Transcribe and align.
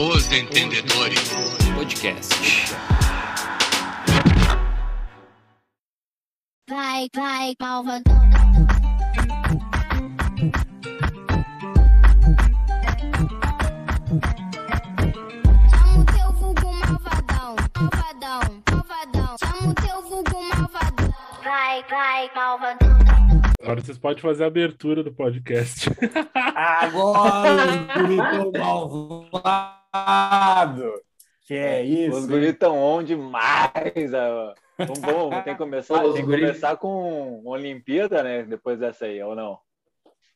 Os 0.00 0.32
Entendedores 0.32 1.28
Podcast. 1.74 2.34
Vai, 6.70 7.06
vai, 7.14 7.54
malvadão. 7.60 8.16
Chama 15.68 15.98
o 15.98 16.04
teu 16.06 16.32
vulgo 16.32 16.72
malvadão, 16.72 17.56
malvadão, 17.76 18.62
malvadão. 18.70 19.36
Chama 19.38 19.70
o 19.70 19.74
teu 19.74 20.02
vulgo 20.08 20.42
malvadão. 20.56 21.14
Vai, 21.44 21.84
vai, 21.90 22.30
malvadão. 22.34 23.09
Agora 23.62 23.80
vocês 23.80 23.98
podem 23.98 24.22
fazer 24.22 24.44
a 24.44 24.46
abertura 24.46 25.02
do 25.04 25.12
podcast. 25.12 25.90
Agora, 26.34 27.56
os 27.56 27.76
bonitão 27.94 29.26
malvado. 29.32 30.92
Que 31.46 31.54
é 31.54 31.82
isso? 31.82 32.16
Os 32.16 32.26
guris 32.26 32.50
estão 32.50 32.78
on 32.78 33.02
demais. 33.02 34.14
ó. 34.14 34.54
Vamos, 34.78 34.98
vamos, 35.00 35.44
tem 35.44 35.52
que 35.52 35.58
começar, 35.58 36.00
tem 36.00 36.14
que 36.14 36.22
começar 36.22 36.76
com 36.78 37.42
Olimpíada, 37.44 38.22
né? 38.22 38.44
Depois 38.44 38.78
dessa 38.78 39.04
aí, 39.04 39.22
ou 39.22 39.34
não? 39.34 39.58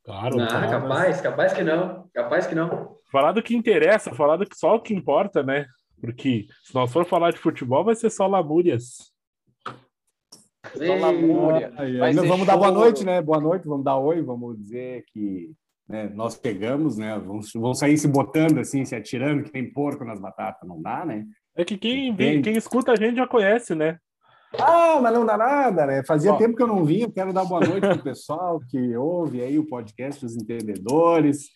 Claro, 0.04 0.36
Não, 0.36 0.46
falar, 0.46 0.68
capaz, 0.68 1.20
capaz 1.22 1.52
que 1.54 1.62
não. 1.62 2.06
Capaz 2.12 2.46
que 2.46 2.54
não. 2.54 2.98
falar 3.10 3.32
do 3.32 3.42
que 3.42 3.56
interessa, 3.56 4.14
falar 4.14 4.36
do 4.36 4.44
que 4.44 4.54
só 4.54 4.74
o 4.74 4.80
que 4.82 4.92
importa, 4.92 5.42
né? 5.42 5.64
Porque 5.98 6.46
se 6.62 6.74
nós 6.74 6.92
for 6.92 7.06
falar 7.06 7.30
de 7.30 7.38
futebol, 7.38 7.82
vai 7.84 7.94
ser 7.94 8.10
só 8.10 8.26
lamúrias. 8.26 9.13
Vamos 12.26 12.46
dar 12.46 12.56
boa 12.56 12.70
noite, 12.70 13.04
né? 13.04 13.20
Boa 13.20 13.40
noite, 13.40 13.66
vamos 13.66 13.84
dar 13.84 13.96
oi, 13.98 14.22
vamos 14.22 14.56
dizer 14.58 15.04
que 15.12 15.50
né, 15.88 16.10
nós 16.14 16.36
pegamos, 16.36 16.96
né? 16.96 17.18
Vamos, 17.18 17.52
vamos 17.54 17.78
sair 17.78 17.98
se 17.98 18.08
botando 18.08 18.58
assim, 18.58 18.84
se 18.84 18.94
atirando, 18.94 19.44
que 19.44 19.52
nem 19.52 19.70
porco 19.70 20.04
nas 20.04 20.20
batatas. 20.20 20.66
Não 20.68 20.80
dá, 20.80 21.04
né? 21.04 21.24
É 21.56 21.64
que 21.64 21.76
quem, 21.76 22.14
vem, 22.14 22.42
quem 22.42 22.56
escuta 22.56 22.92
a 22.92 22.96
gente 22.96 23.16
já 23.16 23.26
conhece, 23.26 23.74
né? 23.74 23.98
Ah, 24.58 25.00
mas 25.02 25.12
não 25.12 25.26
dá 25.26 25.36
nada, 25.36 25.86
né? 25.86 26.02
Fazia 26.06 26.32
Ó. 26.32 26.36
tempo 26.36 26.56
que 26.56 26.62
eu 26.62 26.66
não 26.66 26.84
vinha. 26.84 27.10
Quero 27.10 27.32
dar 27.32 27.44
boa 27.44 27.60
noite 27.60 27.86
pro 27.86 28.02
pessoal 28.02 28.60
que 28.68 28.96
ouve 28.96 29.42
aí 29.42 29.58
o 29.58 29.66
podcast 29.66 30.24
Os 30.24 30.36
Entendedores. 30.36 31.48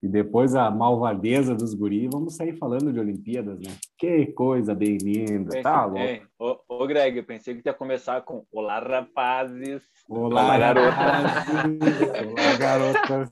E 0.00 0.06
depois 0.06 0.54
a 0.54 0.70
malvadeza 0.70 1.54
dos 1.54 1.74
guris. 1.74 2.08
Vamos 2.12 2.36
sair 2.36 2.56
falando 2.56 2.92
de 2.92 3.00
Olimpíadas, 3.00 3.58
né? 3.58 3.72
Que 3.98 4.26
coisa 4.26 4.72
bem 4.74 4.96
linda. 5.02 5.60
Tá 5.60 5.84
louco. 5.86 6.24
Ô, 6.38 6.56
ô, 6.68 6.86
Greg, 6.86 7.16
eu 7.18 7.24
pensei 7.24 7.56
que 7.56 7.68
ia 7.68 7.74
começar 7.74 8.20
com 8.22 8.44
Olá, 8.52 8.78
rapazes. 8.78 9.82
Olá, 10.08 10.26
Olá, 10.44 10.58
garotas. 10.58 10.94
garotas. 10.98 12.26
Olá, 12.26 12.56
garotas. 12.58 13.30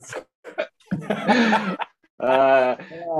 Ah, 2.19 2.75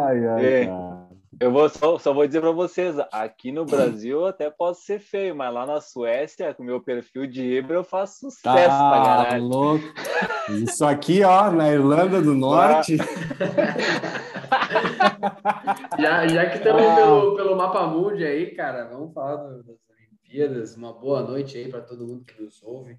Ai, 0.08 0.28
ai, 0.28 0.46
É. 0.46 0.66
cara. 0.66 1.07
Eu 1.40 1.52
vou, 1.52 1.70
só, 1.70 1.98
só 2.00 2.14
vou 2.14 2.26
dizer 2.28 2.42
pra 2.42 2.52
vocês, 2.52 2.96
aqui 3.12 3.52
no 3.52 3.66
Brasil 3.66 4.20
eu 4.22 4.26
até 4.26 4.50
posso 4.50 4.82
ser 4.82 5.00
feio, 5.00 5.36
mas 5.36 5.54
lá 5.54 5.66
na 5.66 5.80
Suécia, 5.82 6.54
com 6.54 6.64
o 6.64 6.66
meu 6.66 6.82
perfil 6.82 7.28
de 7.28 7.44
Ibra, 7.44 7.76
eu 7.78 7.84
faço 7.84 8.20
sucesso 8.32 8.42
pra 8.44 8.68
Tá 8.68 9.04
caralho. 9.04 9.44
louco. 9.44 9.84
Isso 10.50 10.86
aqui, 10.86 11.24
ó, 11.24 11.52
na 11.52 11.70
Irlanda 11.72 12.22
do 12.22 12.34
Norte. 12.34 12.98
Já, 16.00 16.28
já 16.28 16.50
que 16.50 16.58
estamos 16.58 16.82
Ah. 16.84 16.96
pelo, 16.96 17.36
pelo 17.36 17.56
mapa 17.58 17.86
mundi 17.88 18.24
aí, 18.26 18.52
cara, 18.56 18.86
vamos 18.86 19.14
falar 19.14 19.36
das 19.38 19.66
Olimpíadas. 19.90 20.76
Uma 20.78 20.94
boa 20.94 21.22
noite 21.22 21.58
aí 21.58 21.70
para 21.70 21.82
todo 21.82 22.06
mundo 22.08 22.24
que 22.26 22.42
nos 22.42 22.62
ouve. 22.64 22.98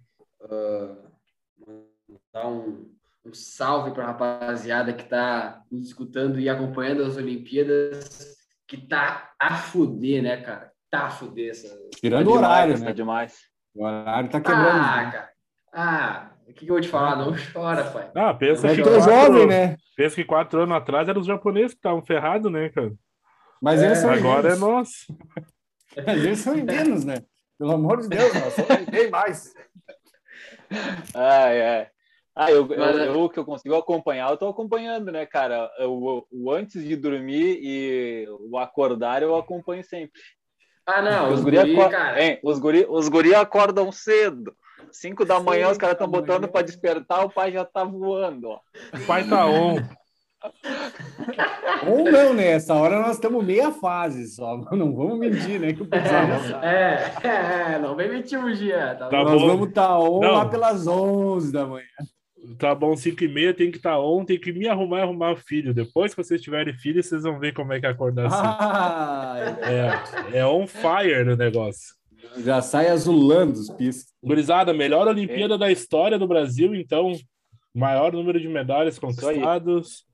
Mandar 1.67 2.49
um, 2.49 2.87
um 3.29 3.35
salve 3.35 3.91
para 3.93 4.05
a 4.05 4.07
rapaziada 4.09 4.93
que 4.93 5.03
está 5.05 5.63
nos 5.71 5.87
escutando 5.89 6.39
e 6.41 6.49
acompanhando 6.49 7.03
as 7.05 7.17
Olimpíadas, 7.17 8.37
que 8.67 8.77
tá 8.77 9.31
a 9.39 9.55
fuder, 9.57 10.23
né, 10.23 10.39
cara? 10.39 10.71
Tá 10.91 11.07
a 11.07 11.11
fuder 11.11 11.51
essa. 11.51 11.69
Tirando 11.97 12.25
Tá 12.27 12.31
o 12.31 12.35
demais, 12.37 12.53
horário, 12.53 12.79
Tá 12.79 12.85
né? 12.87 12.93
demais. 12.93 13.39
O 13.75 13.85
horário 13.85 14.31
tá 14.31 14.41
quebrando. 14.41 14.69
Ah, 14.69 14.97
né? 15.05 15.11
cara. 15.13 15.29
Ah, 15.73 16.31
o 16.49 16.53
que, 16.55 16.65
que 16.65 16.71
eu 16.71 16.75
vou 16.75 16.81
te 16.81 16.89
falar? 16.89 17.17
Não 17.17 17.35
chora, 17.53 17.85
pai. 17.91 18.11
Ah, 18.15 18.33
pensa 18.35 18.69
É 18.69 18.75
que, 18.75 18.81
é 18.81 18.85
quatro, 18.85 19.03
jovem, 19.05 19.47
né? 19.47 19.77
pensa 19.97 20.17
que 20.17 20.25
quatro 20.25 20.61
anos 20.63 20.77
atrás 20.77 21.09
eram 21.09 21.21
os 21.21 21.27
japoneses 21.27 21.73
que 21.73 21.79
estavam 21.79 22.03
ferrados, 22.03 22.51
né, 22.51 22.71
cara? 22.71 22.93
Mas 23.61 23.83
eles 23.83 23.99
são 23.99 24.11
Agora 24.11 24.49
é 24.49 24.53
indianos. 24.55 24.61
nós. 24.61 24.91
Mas 26.07 26.25
eles 26.25 26.39
são 26.39 26.57
indianos, 26.57 27.05
né? 27.05 27.17
Pelo 27.59 27.73
amor 27.73 28.01
de 28.01 28.09
Deus, 28.09 28.33
nós 28.35 28.53
somos 28.55 28.87
bem 28.89 29.11
mais. 29.11 29.53
Ai, 31.15 31.63
ai. 31.63 31.87
Ah, 32.41 32.51
eu, 32.53 32.71
eu, 32.73 32.79
Mas, 32.79 32.97
é- 32.99 33.09
eu- 33.09 33.21
o 33.25 33.29
que 33.29 33.39
eu 33.39 33.45
consigo 33.45 33.75
acompanhar, 33.75 34.31
eu 34.31 34.37
tô 34.37 34.47
acompanhando, 34.49 35.11
né, 35.11 35.27
cara? 35.27 35.69
O, 35.81 36.25
o 36.31 36.53
antes 36.53 36.85
de 36.85 36.95
dormir 36.95 37.59
e 37.61 38.29
o 38.49 38.57
acordar 38.57 39.23
eu 39.25 39.35
acompanho 39.37 39.83
sempre. 39.83 40.21
Ah, 40.87 41.03
não, 41.03 41.29
os 41.33 41.41
os 41.41 41.45
guri, 41.45 41.57
guri, 41.59 41.73
acor- 41.73 41.91
cara. 41.91 42.23
Hein, 42.25 42.39
os 42.43 42.59
guri, 42.61 42.87
os 42.89 43.09
guri 43.09 43.35
acordam 43.35 43.91
cedo. 43.91 44.55
Cinco 44.93 45.25
da 45.25 45.41
manhã, 45.41 45.63
Cinco 45.65 45.73
os 45.73 45.79
caras 45.79 45.95
estão 45.95 46.09
da 46.09 46.19
botando 46.21 46.49
para 46.49 46.63
despertar, 46.65 47.25
o 47.25 47.31
pai 47.31 47.51
já 47.53 47.65
tá 47.65 47.83
voando, 47.85 48.49
ó. 48.51 48.61
O 48.95 49.07
pai 49.07 49.29
tá 49.29 49.45
on. 49.45 49.77
Ou 51.87 52.05
não, 52.11 52.33
né? 52.33 52.53
Essa 52.53 52.73
hora 52.75 53.01
nós 53.01 53.17
estamos 53.17 53.45
meia 53.45 53.71
fase 53.73 54.29
só. 54.29 54.57
Não 54.73 54.95
vamos 54.95 55.19
mentir, 55.19 55.59
né? 55.61 55.73
Que 55.73 55.83
o 55.83 55.87
pessoal 55.87 56.27
já 56.27 56.39
sabe. 56.41 56.67
É, 56.67 57.13
é, 57.25 57.73
é, 57.75 57.79
não 57.81 57.97
vem 57.97 58.09
mentir 58.09 58.39
um 58.39 58.53
dia, 58.53 58.95
tá, 58.99 59.09
Tá 59.09 59.19
bom? 59.25 59.31
nós 59.33 59.41
bom. 59.43 59.47
vamos 59.49 59.69
estar 59.69 59.99
on 59.99 60.21
Não. 60.21 60.33
lá 60.35 60.47
pelas 60.47 60.87
11 60.87 61.53
da 61.53 61.67
manhã. 61.67 61.85
Tá 62.57 62.75
bom, 62.75 62.97
5 62.97 63.25
e 63.25 63.29
meia, 63.29 63.53
tem 63.53 63.71
que 63.71 63.77
estar 63.77 63.99
on, 63.99 64.25
tem 64.25 64.39
que 64.39 64.53
me 64.53 64.69
arrumar 64.69 65.01
e 65.01 65.03
arrumar 65.03 65.33
o 65.33 65.37
filho. 65.37 65.75
Depois 65.75 66.15
que 66.15 66.23
vocês 66.23 66.41
tiverem 66.41 66.73
filho, 66.73 67.03
vocês 67.03 67.23
vão 67.23 67.39
ver 67.39 67.53
como 67.53 67.73
é 67.73 67.81
que 67.81 67.87
é 67.87 67.91
acordar 67.91 68.27
assim. 68.27 68.37
Ai, 68.43 69.41
É, 70.33 70.39
é 70.39 70.47
on 70.47 70.67
fire 70.67 71.25
no 71.25 71.37
negócio. 71.37 71.95
já 72.39 72.63
sai 72.63 72.89
azulando 72.89 73.59
os 73.59 73.69
piscos. 73.71 74.13
Gurizada, 74.23 74.73
melhor 74.73 75.09
Olimpíada 75.09 75.59
da 75.59 75.71
história 75.71 76.19
do 76.19 76.27
Brasil, 76.29 76.75
então, 76.75 77.13
maior 77.75 78.13
número 78.13 78.41
de 78.41 78.49
medalhas 78.49 78.95
aí. 78.95 79.01
conquistados. 79.01 80.05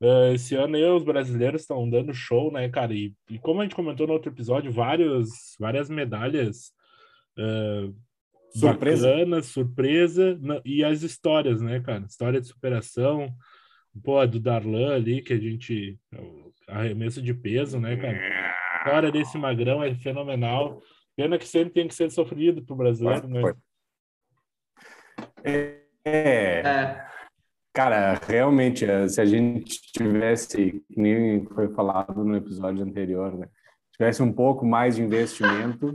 Eh, 0.00 0.34
esse 0.34 0.54
ano 0.54 0.76
aí, 0.76 0.84
os 0.84 1.04
brasileiros 1.04 1.62
estão 1.62 1.88
dando 1.88 2.12
show, 2.12 2.52
né, 2.52 2.68
cara? 2.68 2.92
E, 2.92 3.12
e 3.30 3.38
como 3.38 3.60
a 3.60 3.64
gente 3.64 3.76
comentou 3.76 4.06
no 4.06 4.12
outro 4.12 4.30
episódio, 4.30 4.72
vários, 4.72 5.28
várias 5.58 5.88
medalhas 5.88 6.72
eh, 7.38 7.88
Surpresa. 8.54 9.08
bacanas, 9.08 9.46
surpresa, 9.46 10.38
e 10.64 10.84
as 10.84 11.02
histórias, 11.02 11.60
né, 11.60 11.80
cara? 11.80 12.04
História 12.08 12.40
de 12.40 12.46
superação, 12.46 13.34
pô, 14.02 14.18
a 14.18 14.26
do 14.26 14.38
Darlan 14.38 14.94
ali, 14.94 15.22
que 15.22 15.32
a 15.32 15.38
gente. 15.38 15.98
o 16.16 16.52
Arremesso 16.68 17.20
de 17.20 17.34
peso, 17.34 17.78
né, 17.78 17.96
cara? 17.96 18.16
A 18.16 18.78
história 18.78 19.12
desse 19.12 19.36
magrão 19.36 19.82
é 19.82 19.94
fenomenal. 19.94 20.80
Pena 21.16 21.38
que 21.38 21.46
sempre 21.46 21.74
tem 21.74 21.86
que 21.86 21.94
ser 21.94 22.10
sofrido 22.10 22.64
pro 22.64 22.74
brasileiro, 22.74 23.28
né? 23.28 23.54
É, 25.44 25.84
É, 26.06 27.06
cara, 27.72 28.20
realmente, 28.26 28.84
eh, 28.84 29.08
se 29.08 29.20
a 29.20 29.24
gente 29.24 29.80
tivesse, 29.92 30.82
nem 30.94 31.46
foi 31.46 31.68
falado 31.72 32.24
no 32.24 32.36
episódio 32.36 32.82
anterior, 32.82 33.36
né? 33.36 33.48
Tivesse 33.92 34.22
um 34.22 34.32
pouco 34.32 34.66
mais 34.66 34.96
de 34.96 35.02
investimento, 35.02 35.94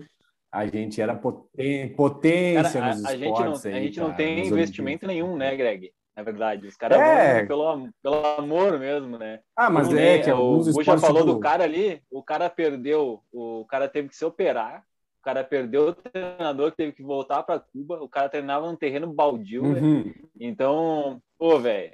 a 0.51 0.65
gente 0.65 1.01
era 1.01 1.15
poten- 1.15 1.89
potência 1.95 2.81
Cara, 2.81 2.95
nos 2.95 3.05
a, 3.05 3.09
a 3.09 3.11
gente 3.15 3.25
não, 3.29 3.33
esportes 3.33 3.65
a 3.65 3.69
aí, 3.69 3.83
gente 3.85 3.99
não 3.99 4.05
cara, 4.07 4.17
tem 4.17 4.37
nas 4.39 4.47
investimento 4.47 5.05
Olimpíadas. 5.05 5.15
nenhum, 5.27 5.37
né, 5.37 5.55
Greg? 5.55 5.91
Na 6.15 6.23
verdade, 6.23 6.67
os 6.67 6.75
caras 6.75 6.99
É. 6.99 7.37
vão 7.39 7.47
pelo, 7.47 7.89
pelo 8.03 8.25
amor 8.39 8.77
mesmo, 8.79 9.17
né? 9.17 9.39
Ah, 9.55 9.69
mas 9.69 9.87
Não 9.89 9.97
é 9.97 10.15
tem- 10.15 10.23
que 10.23 10.29
alguns 10.29 10.67
o 10.67 10.73
Gu 10.73 10.83
já 10.83 10.95
esportes... 10.95 11.05
falou 11.05 11.23
do 11.35 11.39
cara 11.39 11.63
ali, 11.63 12.01
o 12.11 12.21
cara 12.21 12.49
perdeu, 12.49 13.21
o 13.31 13.65
cara 13.69 13.87
teve 13.87 14.09
que 14.09 14.15
se 14.17 14.25
operar, 14.25 14.83
o 15.19 15.23
cara 15.23 15.43
perdeu 15.45 15.89
o 15.89 15.93
treinador 15.93 16.71
que 16.71 16.77
teve 16.77 16.91
que 16.93 17.03
voltar 17.03 17.43
para 17.43 17.59
Cuba, 17.59 18.01
o 18.01 18.09
cara 18.09 18.27
treinava 18.27 18.67
num 18.67 18.75
terreno 18.75 19.07
baldio, 19.13 19.73
velho. 19.73 19.85
uhum. 19.85 20.13
Então, 20.39 21.21
pô, 21.37 21.57
velho, 21.59 21.91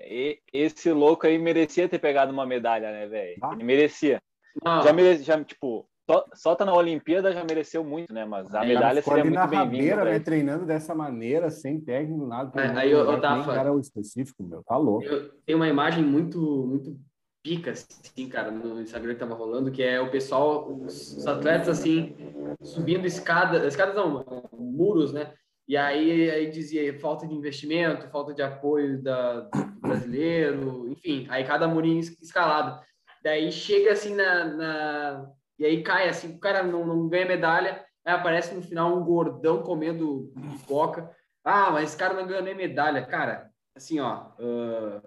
esse 0.51 0.91
louco 0.91 1.27
aí 1.27 1.37
merecia 1.37 1.87
ter 1.89 1.99
pegado 1.99 2.31
uma 2.31 2.45
medalha, 2.47 2.91
né, 2.91 3.05
velho? 3.07 3.37
Ah. 3.43 3.51
Ele 3.53 3.63
merecia. 3.63 4.19
não, 4.63 4.81
Já 4.81 4.93
merecia, 4.93 5.23
já, 5.25 5.43
tipo, 5.43 5.87
só, 6.09 6.25
só 6.33 6.55
tá 6.55 6.63
na 6.65 6.73
Olimpíada 6.73 7.33
já 7.33 7.43
mereceu 7.43 7.83
muito, 7.83 8.13
né? 8.13 8.25
Mas 8.25 8.53
a 8.53 8.63
É, 8.63 8.67
medalha 8.67 9.01
seria 9.01 9.21
ali 9.21 9.29
muito 9.31 9.47
bem-vinda. 9.47 10.03
né, 10.05 10.19
treinando 10.19 10.65
dessa 10.65 10.93
maneira, 10.93 11.49
sem 11.49 11.79
técnico, 11.81 12.25
nada. 12.27 12.51
É, 12.61 12.67
aí, 12.77 12.89
que 12.89 13.03
nem 13.03 13.21
Tafa. 13.21 13.53
cara 13.53 13.73
o 13.73 13.79
específico, 13.79 14.43
meu, 14.43 14.63
tá 14.63 14.77
louco. 14.77 15.03
eu 15.05 15.29
tenho 15.45 15.57
uma 15.57 15.67
imagem 15.67 16.03
muito, 16.03 16.39
muito 16.39 16.97
pica, 17.43 17.71
assim, 17.71 18.27
cara, 18.29 18.49
no 18.51 18.81
Instagram 18.81 19.13
que 19.13 19.19
tava 19.19 19.35
rolando, 19.35 19.71
que 19.71 19.83
é 19.83 19.99
o 19.99 20.09
pessoal, 20.09 20.67
os, 20.71 21.15
os 21.17 21.27
atletas, 21.27 21.69
assim, 21.69 22.15
subindo 22.63 23.05
escadas, 23.05 23.63
escadas 23.63 23.95
não, 23.95 24.23
muros, 24.53 25.13
né? 25.13 25.33
E 25.67 25.75
aí, 25.75 26.29
aí 26.29 26.49
dizia 26.51 26.99
falta 26.99 27.27
de 27.27 27.33
investimento, 27.33 28.07
falta 28.09 28.33
de 28.33 28.41
apoio 28.43 29.01
da, 29.01 29.41
do 29.41 29.79
brasileiro, 29.81 30.87
enfim, 30.89 31.25
aí 31.29 31.43
cada 31.43 31.67
murinho 31.67 31.99
es- 31.99 32.15
escalado. 32.21 32.79
Daí 33.23 33.51
chega 33.51 33.91
assim 33.93 34.13
na, 34.15 34.45
na- 34.45 35.31
E 35.57 35.65
aí 35.65 35.83
cai 35.83 36.09
assim, 36.09 36.35
o 36.35 36.39
cara 36.39 36.63
não, 36.63 36.85
não 36.85 37.07
ganha 37.07 37.25
medalha, 37.25 37.85
aí 38.05 38.13
aparece 38.13 38.53
no 38.53 38.61
final 38.61 38.97
um 38.97 39.03
gordão 39.03 39.63
comendo 39.63 40.31
pipoca. 40.35 41.09
Ah, 41.43 41.71
mas 41.71 41.89
esse 41.89 41.97
cara 41.97 42.13
não 42.13 42.27
ganhou 42.27 42.43
nem 42.43 42.55
medalha. 42.55 43.05
Cara, 43.05 43.49
assim, 43.75 43.99
ó, 43.99 44.31
ah, 44.39 45.01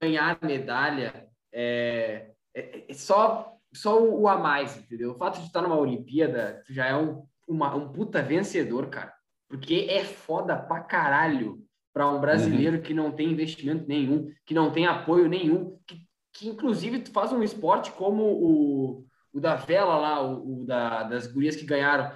ganhar 0.00 0.38
medalha 0.42 1.28
é, 1.52 2.30
é, 2.54 2.84
é 2.88 2.94
só, 2.94 3.56
só 3.72 4.02
o 4.02 4.28
a 4.28 4.38
mais, 4.38 4.76
entendeu? 4.76 5.12
O 5.12 5.18
fato 5.18 5.40
de 5.40 5.46
estar 5.46 5.62
numa 5.62 5.78
Olimpíada 5.78 6.62
já 6.68 6.86
é 6.86 6.96
um, 6.96 7.24
uma, 7.46 7.74
um 7.74 7.92
puta 7.92 8.22
vencedor, 8.22 8.88
cara. 8.88 9.12
Porque 9.48 9.88
é 9.90 10.04
foda 10.04 10.56
pra 10.56 10.80
caralho 10.80 11.64
para 11.92 12.08
um 12.08 12.20
brasileiro 12.20 12.76
uhum. 12.76 12.82
que 12.82 12.94
não 12.94 13.10
tem 13.10 13.30
investimento 13.30 13.86
nenhum, 13.86 14.32
que 14.46 14.54
não 14.54 14.72
tem 14.72 14.86
apoio 14.86 15.28
nenhum, 15.28 15.76
que, 15.86 16.06
que 16.32 16.48
inclusive 16.48 17.04
faz 17.12 17.32
um 17.32 17.42
esporte 17.42 17.90
como 17.92 18.22
o, 18.22 19.06
o 19.32 19.40
da 19.40 19.54
vela 19.54 19.96
lá, 19.96 20.22
o, 20.22 20.62
o 20.62 20.66
da, 20.66 21.04
das 21.04 21.26
gurias 21.26 21.56
que 21.56 21.64
ganharam. 21.64 22.10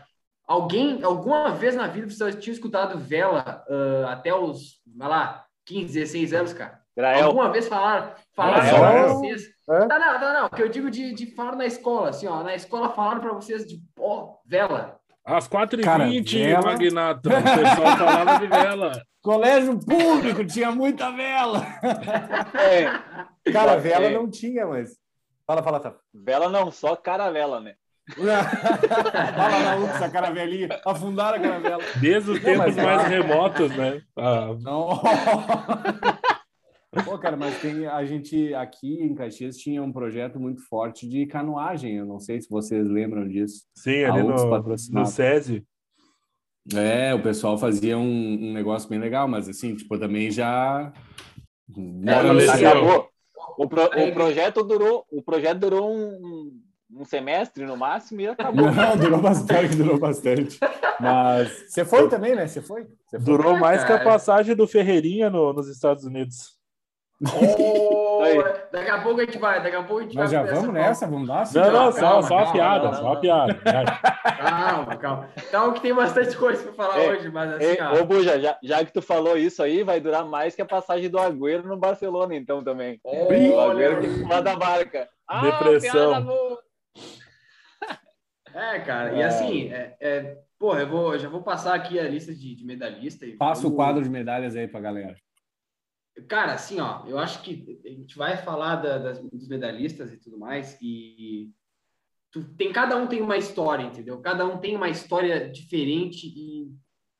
Alguém, 0.47 1.03
alguma 1.03 1.51
vez 1.51 1.75
na 1.75 1.87
vida, 1.87 2.09
você 2.09 2.33
tinha 2.33 2.53
escutado 2.53 2.99
vela 2.99 3.65
uh, 3.69 4.07
até 4.09 4.35
os, 4.35 4.81
vai 4.95 5.09
lá, 5.09 5.45
15, 5.65 5.95
16 5.95 6.33
anos, 6.35 6.53
cara? 6.53 6.81
Grael. 6.97 7.27
Alguma 7.27 7.51
vez 7.51 7.67
falaram, 7.67 8.13
falaram 8.35 8.69
para 8.69 9.07
vocês. 9.15 9.43
É? 9.69 9.87
Não, 9.87 9.99
não, 9.99 10.21
não, 10.21 10.43
não, 10.43 10.49
que 10.49 10.63
eu 10.63 10.69
digo 10.69 10.91
de, 10.91 11.15
de 11.15 11.35
falar 11.35 11.57
na 11.57 11.67
escola, 11.67 12.11
assim, 12.11 12.27
ó, 12.27 12.43
na 12.43 12.55
escola 12.55 12.91
falaram 12.91 13.21
para 13.21 13.33
vocês 13.33 13.67
de, 13.67 13.81
ó, 13.99 14.35
vela. 14.47 15.01
Às 15.25 15.49
4h20, 15.49 16.63
Magnata, 16.63 17.31
o 17.31 17.43
pessoal 17.43 17.97
falava 17.97 18.39
de 18.41 18.47
vela. 18.47 19.03
Colégio 19.23 19.81
público 19.81 20.45
tinha 20.45 20.71
muita 20.71 21.11
vela. 21.11 21.67
É. 22.53 23.51
Cara, 23.51 23.79
vela 23.79 24.05
é. 24.05 24.11
não 24.11 24.31
tinha, 24.31 24.67
mas. 24.67 24.99
Fala, 25.47 25.63
fala, 25.63 25.81
tá. 25.81 25.95
Vela 26.13 26.49
não, 26.49 26.71
só 26.71 26.97
caravela, 26.97 27.61
né? 27.61 27.75
Fala 28.15 29.59
na 29.61 29.77
UX, 29.77 30.03
a 30.03 30.11
caravelinha. 30.11 30.69
Afundaram 30.85 31.39
a 31.39 31.41
caravela. 31.41 31.83
Desde 32.01 32.31
os 32.31 32.41
tempos 32.41 32.77
mais 32.77 33.09
remotos, 33.09 33.75
né? 33.77 34.03
Ah. 34.17 34.55
Não. 34.61 35.01
Pô, 37.05 37.19
cara, 37.19 37.37
mas 37.37 37.61
tem 37.61 37.87
a 37.87 38.05
gente 38.05 38.55
aqui 38.55 39.03
em 39.03 39.15
Caxias 39.15 39.57
tinha 39.57 39.83
um 39.83 39.93
projeto 39.93 40.39
muito 40.39 40.63
forte 40.69 41.09
de 41.09 41.27
canoagem. 41.27 41.97
Eu 41.97 42.07
não 42.07 42.21
sei 42.21 42.41
se 42.41 42.49
vocês 42.49 42.89
lembram 42.89 43.27
disso. 43.27 43.65
Sim, 43.77 44.05
ali 44.05 44.23
no, 44.23 44.63
no 44.93 45.07
SESI. 45.07 45.67
É, 46.73 47.13
o 47.13 47.21
pessoal 47.21 47.59
fazia 47.59 47.99
um, 47.99 48.03
um, 48.03 48.53
negócio 48.53 48.89
bem 48.89 48.99
legal, 48.99 49.27
mas 49.27 49.49
assim, 49.49 49.75
tipo, 49.75 49.99
também 49.99 50.31
já. 50.31 50.93
É, 52.07 52.69
acabou. 52.69 53.09
O, 53.57 53.69
pro, 53.69 53.85
o, 53.85 54.13
projeto 54.13 54.63
durou, 54.63 55.05
o 55.11 55.23
projeto 55.23 55.59
durou 55.59 55.91
um, 55.91 56.61
um 56.93 57.05
semestre 57.05 57.65
no 57.65 57.77
máximo 57.77 58.21
e 58.21 58.29
acabou. 58.29 58.71
Não, 58.71 58.97
durou 58.97 59.21
bastante, 59.21 59.77
durou 59.77 59.99
bastante. 59.99 60.59
Mas 61.01 61.65
você 61.69 61.85
foi 61.85 62.09
também, 62.09 62.35
né? 62.35 62.47
Você 62.47 62.61
foi? 62.61 62.87
Você 63.07 63.19
foi? 63.19 63.21
Durou 63.21 63.57
mais 63.57 63.85
que 63.85 63.93
a 63.93 64.03
passagem 64.03 64.55
do 64.55 64.67
Ferreirinha 64.67 65.31
no, 65.31 65.53
nos 65.53 65.69
Estados 65.69 66.05
Unidos. 66.05 66.55
Oh, 67.23 68.04
daqui 68.73 68.91
a 68.91 69.01
pouco 69.01 69.21
a 69.21 69.25
gente 69.25 69.39
vai, 69.39 69.63
daqui 69.63 69.77
a 69.77 69.83
pouco 69.83 70.01
a 70.01 70.03
gente 70.03 70.17
Nós 70.17 70.33
vai. 70.33 70.47
já 70.47 70.55
vamos 70.55 70.75
nessa, 70.75 71.07
vamos 71.07 71.29
dar? 71.29 71.45
Não, 71.55 71.73
não, 71.73 71.93
só, 71.93 72.01
calma, 72.01 72.23
só 72.23 72.39
a 72.39 72.53
piada, 72.53 72.85
não, 72.87 72.95
só 72.95 73.13
a 73.13 73.17
piada. 73.17 73.55
calma, 74.39 74.97
calma. 74.97 75.29
Então 75.37 75.73
que 75.73 75.81
tem 75.81 75.95
bastante 75.95 76.37
coisa 76.37 76.63
para 76.63 76.73
falar 76.73 77.01
é, 77.01 77.11
hoje, 77.11 77.31
mas 77.31 77.53
assim, 77.53 77.79
é, 77.79 78.01
Ô, 78.01 78.05
Buja, 78.05 78.41
já, 78.41 78.59
já 78.63 78.85
que 78.85 78.93
tu 78.93 79.03
falou 79.03 79.37
isso 79.37 79.63
aí, 79.63 79.83
vai 79.83 80.01
durar 80.01 80.25
mais 80.25 80.55
que 80.55 80.63
a 80.63 80.67
passagem 80.67 81.09
do 81.09 81.19
Agüero 81.19 81.67
no 81.67 81.77
Barcelona, 81.77 82.35
então 82.35 82.63
também. 82.63 83.01
Oh, 83.05 83.25
o 83.25 83.61
Agüero 83.61 84.01
que 84.01 84.09
fumar 84.09 84.43
da 84.43 84.57
barca. 84.57 85.09
Ah, 85.27 85.41
Depressão. 85.41 86.59
é, 88.55 88.79
cara, 88.81 89.15
e 89.15 89.23
assim, 89.23 89.73
é, 89.73 89.97
é, 90.01 90.39
porra, 90.59 90.81
eu, 90.81 90.89
vou, 90.89 91.13
eu 91.15 91.19
já 91.19 91.29
vou 91.29 91.43
passar 91.43 91.75
aqui 91.75 91.99
a 91.99 92.09
lista 92.09 92.35
de, 92.35 92.55
de 92.55 92.65
medalhistas. 92.65 93.35
Passa 93.37 93.63
vamos... 93.63 93.73
o 93.73 93.77
quadro 93.77 94.03
de 94.03 94.11
medalhas 94.11 94.55
aí 94.55 94.69
pra 94.69 94.81
galera. 94.81 95.17
Cara, 96.29 96.55
assim, 96.55 96.81
ó, 96.81 97.05
eu 97.07 97.19
acho 97.19 97.43
que 97.43 97.81
a 97.85 97.89
gente 97.89 98.17
vai 98.17 98.37
falar 98.37 98.77
da, 98.77 98.99
das, 98.99 99.19
dos 99.21 99.49
medalhistas 99.49 100.13
e 100.13 100.17
tudo 100.17 100.39
mais, 100.39 100.79
e 100.81 101.51
tu, 102.31 102.45
tem, 102.55 102.73
cada 102.73 102.97
um 102.97 103.07
tem 103.07 103.21
uma 103.21 103.37
história, 103.37 103.85
entendeu? 103.85 104.21
Cada 104.21 104.47
um 104.47 104.59
tem 104.59 104.77
uma 104.77 104.89
história 104.89 105.51
diferente 105.51 106.27
e 106.27 106.73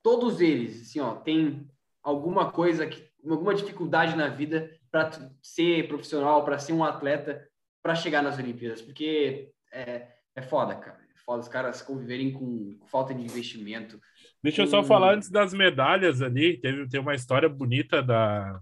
todos 0.03 0.41
eles, 0.41 0.83
assim, 0.83 1.01
ó, 1.01 1.17
tem 1.17 1.69
alguma 2.03 2.53
coisa, 2.53 2.87
que, 2.87 3.09
alguma 3.29 3.55
dificuldade 3.55 4.17
na 4.17 4.29
vida 4.29 4.71
para 4.91 5.11
ser 5.43 5.89
profissional, 5.89 6.45
para 6.45 6.59
ser 6.59 6.73
um 6.73 6.85
atleta, 6.85 7.45
para 7.83 7.95
chegar 7.95 8.23
nas 8.23 8.39
Olimpíadas, 8.39 8.81
porque 8.81 9.51
é, 9.73 10.09
é 10.37 10.43
foda, 10.43 10.75
cara. 10.75 11.01
É 11.15 11.19
foda 11.25 11.43
os 11.43 11.49
caras 11.49 11.83
conviverem 11.83 12.33
com, 12.33 12.79
com 12.79 12.87
falta 12.87 13.15
de 13.15 13.23
investimento, 13.23 14.01
Deixa 14.45 14.61
eu 14.61 14.67
só 14.67 14.81
hum. 14.81 14.85
falar 14.85 15.15
antes 15.15 15.31
das 15.31 15.55
medalhas 15.55 16.21
ali. 16.21 16.59
Teve, 16.59 16.87
tem 16.87 17.01
uma 17.01 17.15
história 17.15 17.49
bonita 17.49 18.03
da, 18.03 18.61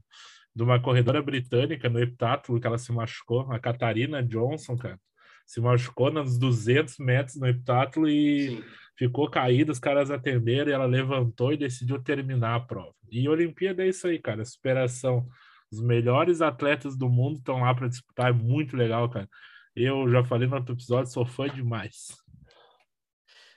de 0.55 0.63
uma 0.63 0.81
corredora 0.81 1.21
britânica 1.21 1.89
no 1.89 1.99
heptátulo 1.99 2.61
que 2.61 2.67
ela 2.69 2.79
se 2.79 2.93
machucou, 2.93 3.51
a 3.51 3.59
Catarina 3.59 4.23
Johnson, 4.23 4.77
cara. 4.77 4.97
Se 5.45 5.61
machucou 5.61 6.13
nos 6.13 6.39
200 6.39 6.99
metros 6.99 7.35
no 7.37 7.49
heptátulo 7.49 8.09
e 8.09 8.51
Sim. 8.51 8.65
ficou 8.97 9.29
caída. 9.29 9.73
Os 9.73 9.81
caras 9.81 10.09
atenderam 10.09 10.71
e 10.71 10.73
ela 10.73 10.87
levantou 10.87 11.53
e 11.53 11.57
decidiu 11.57 12.01
terminar 12.01 12.55
a 12.55 12.61
prova. 12.61 12.95
E 13.11 13.29
Olimpíada 13.29 13.83
é 13.83 13.89
isso 13.89 14.07
aí, 14.07 14.21
cara. 14.21 14.45
Superação. 14.45 15.27
Os 15.69 15.83
melhores 15.83 16.41
atletas 16.41 16.97
do 16.97 17.09
mundo 17.09 17.39
estão 17.39 17.61
lá 17.61 17.75
para 17.75 17.89
disputar. 17.89 18.31
É 18.31 18.33
muito 18.33 18.77
legal, 18.77 19.11
cara. 19.11 19.29
Eu 19.75 20.09
já 20.09 20.23
falei 20.23 20.47
no 20.47 20.55
outro 20.55 20.77
episódio, 20.77 21.11
sou 21.11 21.27
fã 21.27 21.49
demais. 21.49 22.22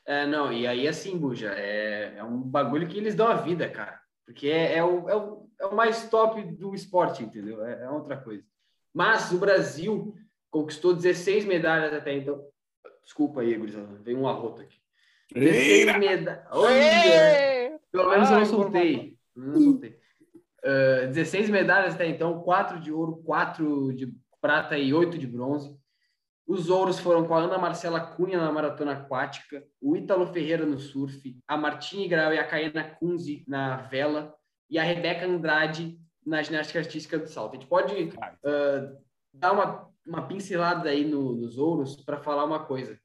É, 0.06 0.28
não, 0.28 0.54
e 0.54 0.68
aí 0.68 0.88
assim, 0.88 1.18
Buja, 1.18 1.52
é, 1.56 2.16
é 2.18 2.24
um 2.24 2.40
bagulho 2.40 2.88
que 2.88 2.98
eles 2.98 3.16
dão 3.16 3.28
a 3.28 3.36
vida, 3.36 3.68
cara. 3.68 4.00
Porque 4.26 4.48
é, 4.48 4.78
é, 4.78 4.84
o, 4.84 5.10
é, 5.10 5.16
o, 5.16 5.50
é 5.60 5.66
o 5.66 5.76
mais 5.76 6.10
top 6.10 6.42
do 6.44 6.76
esporte, 6.76 7.24
entendeu? 7.24 7.64
É, 7.66 7.84
é 7.84 7.90
outra 7.90 8.18
coisa. 8.18 8.44
Mas 8.94 9.32
o 9.32 9.38
Brasil 9.38 10.16
conquistou 10.50 10.94
16 10.94 11.46
medalhas 11.46 11.94
até 11.94 12.14
então. 12.14 12.44
Desculpa 13.04 13.42
aí, 13.42 13.56
gurizada, 13.56 14.00
veio 14.02 14.20
um 14.20 14.28
arroto 14.28 14.62
aqui. 14.62 14.78
16 15.34 15.98
medalhas. 15.98 16.46
Pelo 17.92 18.10
menos 18.10 18.30
eu 18.30 18.40
não 18.40 18.46
soltei. 18.46 19.18
Não 19.36 19.60
soltei. 19.60 20.00
Uh, 20.64 21.08
16 21.12 21.50
medalhas 21.50 21.94
até 21.94 22.08
então, 22.08 22.42
4 22.42 22.80
de 22.80 22.92
ouro, 22.92 23.22
4 23.24 23.94
de 23.94 24.12
prata 24.42 24.78
e 24.78 24.94
8 24.94 25.18
de 25.18 25.28
bronze. 25.28 25.76
Os 26.48 26.70
ouros 26.70 27.00
foram 27.00 27.26
com 27.26 27.34
a 27.34 27.40
Ana 27.40 27.58
Marcela 27.58 28.00
Cunha 28.00 28.38
na 28.38 28.52
maratona 28.52 28.92
aquática, 28.92 29.66
o 29.82 29.96
Ítalo 29.96 30.28
Ferreira 30.28 30.64
no 30.64 30.80
surf, 30.80 31.36
a 31.48 31.58
Martine 31.58 32.08
Grau 32.08 32.32
e 32.34 32.38
a 32.38 32.48
Caena 32.48 32.84
Kunze 32.84 33.44
na 33.48 33.78
vela 33.78 34.34
e 34.70 34.78
a 34.78 34.84
Rebeca 34.84 35.26
Andrade 35.26 36.00
na 36.24 36.44
ginástica 36.44 36.80
artística 36.80 37.18
do 37.18 37.28
salto. 37.28 37.54
A 37.54 37.56
gente 37.56 37.68
pode 37.68 37.96
uh, 37.96 38.98
dar 39.34 39.54
uma, 39.54 39.90
uma 40.06 40.28
pincelada 40.28 40.90
aí 40.90 41.04
no, 41.04 41.36
nos 41.36 41.58
ouros 41.58 41.96
para 42.04 42.22
falar 42.22 42.46
uma 42.46 42.64
coisa, 42.64 43.00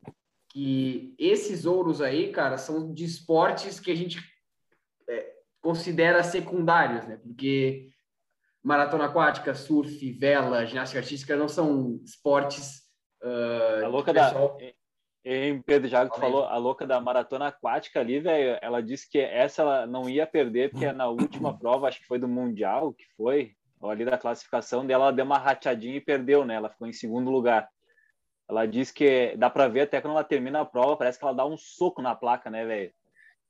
que 0.51 1.15
esses 1.19 1.65
ouros 1.65 2.03
aí, 2.03 2.33
cara, 2.33 2.59
são 2.59 2.93
de 2.93 3.05
esportes 3.05 3.81
que 3.81 3.91
a 3.91 3.95
gente 3.95 4.19
é, 5.09 5.33
considera 5.63 6.23
secundários, 6.23 7.07
né? 7.07 7.17
Porque 7.17 7.89
maratona 8.63 9.07
aquática, 9.07 9.55
surf, 9.55 10.13
vela, 10.13 10.67
ginástica 10.67 11.01
artística 11.01 11.37
não 11.37 11.49
são 11.49 12.01
esportes 12.05 12.90
Uh, 13.23 13.85
a 13.85 13.89
louca 13.89 14.13
pessoal... 14.13 14.59
da. 14.59 14.81
Em 15.23 15.61
Pedro 15.61 15.91
tu 16.11 16.19
falou, 16.19 16.45
a 16.45 16.57
louca 16.57 16.87
da 16.87 16.99
maratona 16.99 17.49
aquática 17.49 18.01
ali, 18.01 18.21
velho, 18.21 18.59
ela 18.63 18.83
disse 18.83 19.09
que 19.09 19.19
essa 19.19 19.61
ela 19.61 19.87
não 19.87 20.09
ia 20.09 20.27
perder, 20.27 20.71
porque 20.71 20.91
na 20.93 21.09
última 21.09 21.57
prova, 21.59 21.89
acho 21.89 22.01
que 22.01 22.07
foi 22.07 22.19
do 22.19 22.27
Mundial, 22.27 22.95
que 22.95 23.05
foi, 23.19 23.53
ou 23.79 23.91
ali 23.91 24.03
da 24.03 24.17
classificação 24.17 24.87
dela, 24.87 25.05
ela 25.05 25.13
deu 25.13 25.27
uma 25.27 25.37
rateadinha 25.37 25.97
e 25.97 26.01
perdeu, 26.01 26.45
né? 26.47 26.55
Ela 26.55 26.71
ficou 26.71 26.87
em 26.87 26.93
segundo 26.93 27.31
lugar. 27.31 27.69
Ela 28.49 28.65
disse 28.65 28.95
que 28.95 29.37
dá 29.37 29.51
para 29.51 29.69
ver 29.69 29.83
até 29.83 30.01
quando 30.01 30.15
ela 30.15 30.25
termina 30.25 30.63
a 30.63 30.65
prova, 30.65 30.97
parece 30.97 31.19
que 31.19 31.25
ela 31.25 31.35
dá 31.35 31.45
um 31.45 31.57
soco 31.57 32.01
na 32.01 32.15
placa, 32.15 32.49
né, 32.49 32.65
velho? 32.65 32.93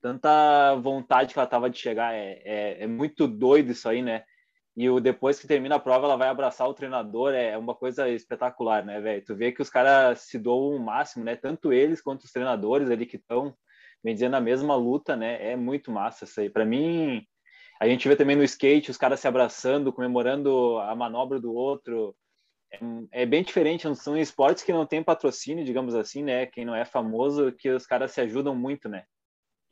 Tanta 0.02 0.74
vontade 0.76 1.32
que 1.32 1.38
ela 1.38 1.48
tava 1.48 1.70
de 1.70 1.78
chegar, 1.78 2.12
é, 2.14 2.42
é, 2.44 2.82
é 2.82 2.86
muito 2.88 3.28
doido 3.28 3.70
isso 3.70 3.88
aí, 3.88 4.02
né? 4.02 4.24
E 4.76 4.88
o, 4.88 5.00
depois 5.00 5.38
que 5.38 5.48
termina 5.48 5.76
a 5.76 5.80
prova, 5.80 6.06
ela 6.06 6.16
vai 6.16 6.28
abraçar 6.28 6.68
o 6.68 6.74
treinador, 6.74 7.34
é 7.34 7.58
uma 7.58 7.74
coisa 7.74 8.08
espetacular, 8.08 8.84
né, 8.84 9.00
velho? 9.00 9.24
Tu 9.24 9.34
vê 9.34 9.52
que 9.52 9.60
os 9.60 9.68
caras 9.68 10.20
se 10.20 10.38
doam 10.38 10.76
o 10.76 10.80
máximo, 10.80 11.24
né? 11.24 11.36
Tanto 11.36 11.72
eles 11.72 12.00
quanto 12.00 12.24
os 12.24 12.32
treinadores 12.32 12.90
ali 12.90 13.04
que 13.04 13.16
estão, 13.16 13.54
bem 14.02 14.14
dizendo, 14.14 14.32
na 14.32 14.40
mesma 14.40 14.76
luta, 14.76 15.16
né? 15.16 15.52
É 15.52 15.56
muito 15.56 15.90
massa 15.90 16.24
isso 16.24 16.40
aí. 16.40 16.48
Para 16.48 16.64
mim, 16.64 17.26
a 17.80 17.88
gente 17.88 18.06
vê 18.06 18.14
também 18.14 18.36
no 18.36 18.44
skate 18.44 18.90
os 18.90 18.96
caras 18.96 19.20
se 19.20 19.26
abraçando, 19.26 19.92
comemorando 19.92 20.78
a 20.78 20.94
manobra 20.94 21.40
do 21.40 21.52
outro. 21.52 22.14
É, 22.72 23.22
é 23.22 23.26
bem 23.26 23.42
diferente, 23.42 23.92
são 23.96 24.16
esportes 24.16 24.62
que 24.62 24.72
não 24.72 24.86
tem 24.86 25.02
patrocínio, 25.02 25.64
digamos 25.64 25.94
assim, 25.94 26.22
né? 26.22 26.46
Quem 26.46 26.64
não 26.64 26.74
é 26.74 26.84
famoso, 26.84 27.52
que 27.52 27.68
os 27.70 27.86
caras 27.86 28.12
se 28.12 28.20
ajudam 28.20 28.54
muito, 28.54 28.88
né? 28.88 29.04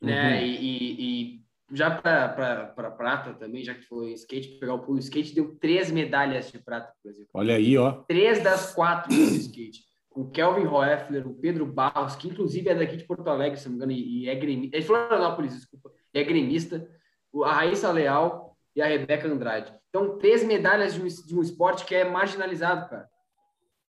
Né, 0.00 0.38
uhum. 0.38 0.47
e, 0.47 1.33
e 1.35 1.40
já 1.71 1.91
para 1.91 2.91
prata 2.97 3.35
também, 3.35 3.63
já 3.63 3.75
que 3.75 3.83
foi 3.83 4.13
skate, 4.13 4.59
pegar 4.59 4.75
o 4.75 4.81
pulo 4.81 4.99
skate, 4.99 5.35
deu 5.35 5.57
três 5.57 5.91
medalhas 5.91 6.51
de 6.51 6.59
prata 6.59 6.87
para 6.87 6.95
o 6.99 7.03
Brasil. 7.05 7.27
Olha 7.35 7.57
aí, 7.57 7.77
ó. 7.77 7.93
Três 8.09 8.43
das 8.43 8.75
quatro 8.75 9.11
do 9.15 9.21
skate. 9.37 9.87
O 10.11 10.31
Kelvin 10.31 10.65
Roeffler, 10.65 11.27
o 11.29 11.35
Pedro 11.35 11.67
Barros, 11.67 12.17
que 12.17 12.29
inclusive 12.29 12.69
é 12.69 12.75
daqui 12.75 12.97
de 12.97 13.05
Porto 13.05 13.29
Alegre, 13.29 13.59
se 13.59 13.67
não 13.67 13.73
me 13.73 13.77
engano, 13.77 13.93
e 13.93 14.29
é 14.29 14.35
gremista, 14.35 14.77
é 14.77 14.81
de 14.81 14.87
Florianópolis, 14.87 15.55
desculpa, 15.55 15.93
é 16.13 16.25
gremista, 16.25 16.89
a 17.45 17.53
Raíssa 17.53 17.93
Leal 17.93 18.57
e 18.75 18.83
a 18.83 18.87
Rebeca 18.87 19.29
Andrade. 19.29 19.73
Então, 19.91 20.19
três 20.19 20.43
medalhas 20.45 20.95
de 20.95 21.03
um, 21.03 21.07
de 21.07 21.37
um 21.37 21.43
esporte 21.43 21.85
que 21.85 21.95
é 21.95 22.09
marginalizado, 22.09 22.89
cara. 22.89 23.09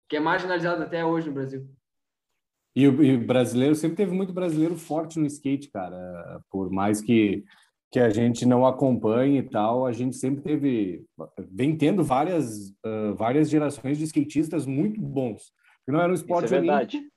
que 0.07 0.15
é 0.17 0.19
marginalizado 0.19 0.83
até 0.83 1.03
hoje 1.03 1.27
no 1.27 1.33
Brasil. 1.33 1.67
E 2.75 2.87
o, 2.87 3.03
e 3.03 3.15
o 3.15 3.25
brasileiro 3.25 3.75
sempre 3.75 3.97
teve 3.97 4.11
muito 4.11 4.33
brasileiro 4.33 4.75
forte 4.75 5.19
no 5.19 5.27
skate, 5.27 5.69
cara. 5.69 6.41
Por 6.49 6.71
mais 6.71 7.01
que, 7.01 7.43
que 7.93 7.99
a 7.99 8.09
gente 8.09 8.43
não 8.43 8.65
acompanhe 8.65 9.37
e 9.37 9.43
tal, 9.43 9.85
a 9.85 9.91
gente 9.91 10.15
sempre 10.15 10.41
teve, 10.41 11.05
vem 11.51 11.77
tendo 11.77 12.03
várias, 12.03 12.69
uh, 12.83 13.13
várias 13.15 13.47
gerações 13.51 13.99
de 13.99 14.05
skatistas 14.05 14.65
muito 14.65 14.99
bons. 14.99 15.53
Não 15.87 16.01
era 16.01 16.11
um 16.11 16.15
esporte 16.15 16.45
Isso 16.45 16.55
é 16.55 16.57
verdade. 16.57 16.97
olímpico, 16.97 17.15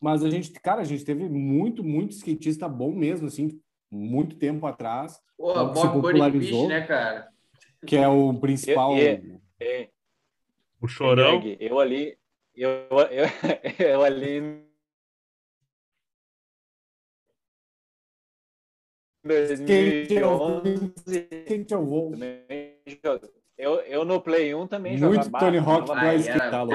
mas 0.00 0.22
a 0.22 0.30
gente, 0.30 0.52
cara, 0.52 0.80
a 0.80 0.84
gente 0.84 1.04
teve 1.04 1.28
muito, 1.28 1.82
muito 1.82 2.12
skatista 2.12 2.68
bom 2.68 2.92
mesmo, 2.94 3.26
assim, 3.26 3.60
muito 3.90 4.36
tempo 4.36 4.64
atrás, 4.64 5.18
Pô, 5.36 5.54
se 5.74 5.88
Bob 5.88 5.92
popularizou. 6.02 6.60
Fish, 6.60 6.68
né, 6.68 6.86
cara? 6.86 7.28
que 7.84 7.96
é 7.96 8.06
o 8.06 8.32
principal. 8.34 8.96
E- 8.96 9.40
É, 9.60 9.88
O 10.80 10.86
Chorão. 10.86 11.42
Eu 11.58 11.80
ali, 11.80 12.16
eu, 12.54 12.70
eu, 13.10 13.26
eu 13.84 14.04
ali 14.04 14.62
em 19.24 19.52
Skate 19.54 20.14
eu, 20.14 20.38
2011 20.38 20.94
skate 21.06 21.72
eu 21.74 21.84
vou. 21.84 22.10
também 22.10 22.76
joga- 23.04 23.30
eu, 23.56 23.74
eu 23.82 24.04
no 24.04 24.20
Play 24.20 24.54
1 24.54 24.66
também 24.66 24.98
Muito 24.98 25.24
jogava 25.24 25.38
Tony 25.38 25.58
Hawk 25.58 25.86
pra 25.86 26.14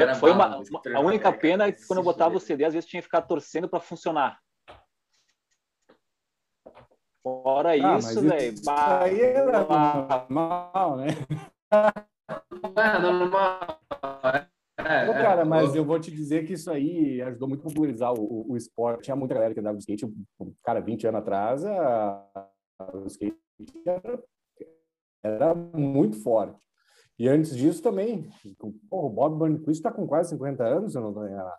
era 0.01 0.15
Foi 0.15 0.31
uma, 0.31 0.63
a 0.95 0.99
única 0.99 1.33
pena 1.33 1.65
é 1.67 1.71
que 1.71 1.85
quando 1.85 1.99
eu 1.99 2.03
botava 2.03 2.35
o. 2.35 2.39
CD, 2.39 2.63
às 2.63 2.73
vezes 2.73 2.87
tinha 2.89 3.01
que 3.01 3.05
ficar 3.07 3.21
torcendo 3.23 3.67
para 3.67 3.79
funcionar. 3.79 4.39
Fora 7.21 7.71
Ah, 7.71 7.97
isso, 7.97 8.21
velho. 8.21 8.53
isso 8.53 8.69
aí 8.69 9.19
era 9.19 9.65
normal, 10.29 10.97
né? 10.97 11.07
É 12.77 12.99
normal. 12.99 13.79
É, 14.79 15.09
Ô, 15.09 15.13
é, 15.13 15.21
cara, 15.21 15.43
mas 15.43 15.71
ô, 15.73 15.77
eu 15.77 15.85
vou 15.85 15.99
te 15.99 16.11
dizer 16.11 16.45
que 16.45 16.53
isso 16.53 16.69
aí 16.71 17.21
ajudou 17.23 17.47
muito 17.49 17.61
a 17.61 17.63
popularizar 17.69 18.13
o, 18.13 18.21
o, 18.21 18.51
o 18.53 18.57
esporte. 18.57 19.03
Tinha 19.05 19.15
muita 19.15 19.33
galera 19.33 19.53
que 19.53 19.59
andava 19.59 19.75
de 19.77 19.81
skate, 19.81 20.07
cara, 20.63 20.79
20 20.79 21.07
anos 21.07 21.21
atrás, 21.21 21.65
a, 21.65 22.25
a- 22.79 22.91
o 22.97 23.07
skate 23.07 23.35
era, 23.85 24.23
era 25.23 25.55
muito 25.55 26.21
forte. 26.21 26.59
E 27.17 27.27
antes 27.27 27.55
disso 27.57 27.81
também, 27.81 28.29
porra, 28.89 29.07
o 29.07 29.09
Bob 29.09 29.35
Burnquist 29.37 29.79
está 29.79 29.91
com 29.91 30.05
quase 30.05 30.29
50 30.29 30.63
anos, 30.63 30.93
eu 30.93 31.01
não 31.01 31.11
tô 31.13 31.25
enganado. 31.25 31.57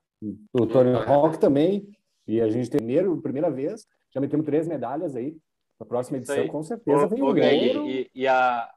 o 0.52 0.66
Tony 0.66 0.92
Hawk 0.94 1.38
também, 1.40 1.88
e 2.28 2.40
a 2.40 2.48
gente 2.48 2.70
tem 2.70 2.78
primeiro, 2.78 3.20
primeira 3.20 3.50
vez, 3.50 3.84
já 4.14 4.20
metemos 4.20 4.46
três 4.46 4.68
medalhas 4.68 5.16
aí. 5.16 5.36
Na 5.80 5.86
próxima 5.86 6.18
edição, 6.18 6.46
com 6.48 6.62
certeza, 6.62 7.06
vem 7.08 7.22
o 7.22 7.32
Greg, 7.32 7.76
ouro. 7.76 7.88
e, 7.88 8.10
e 8.14 8.26
a 8.28 8.68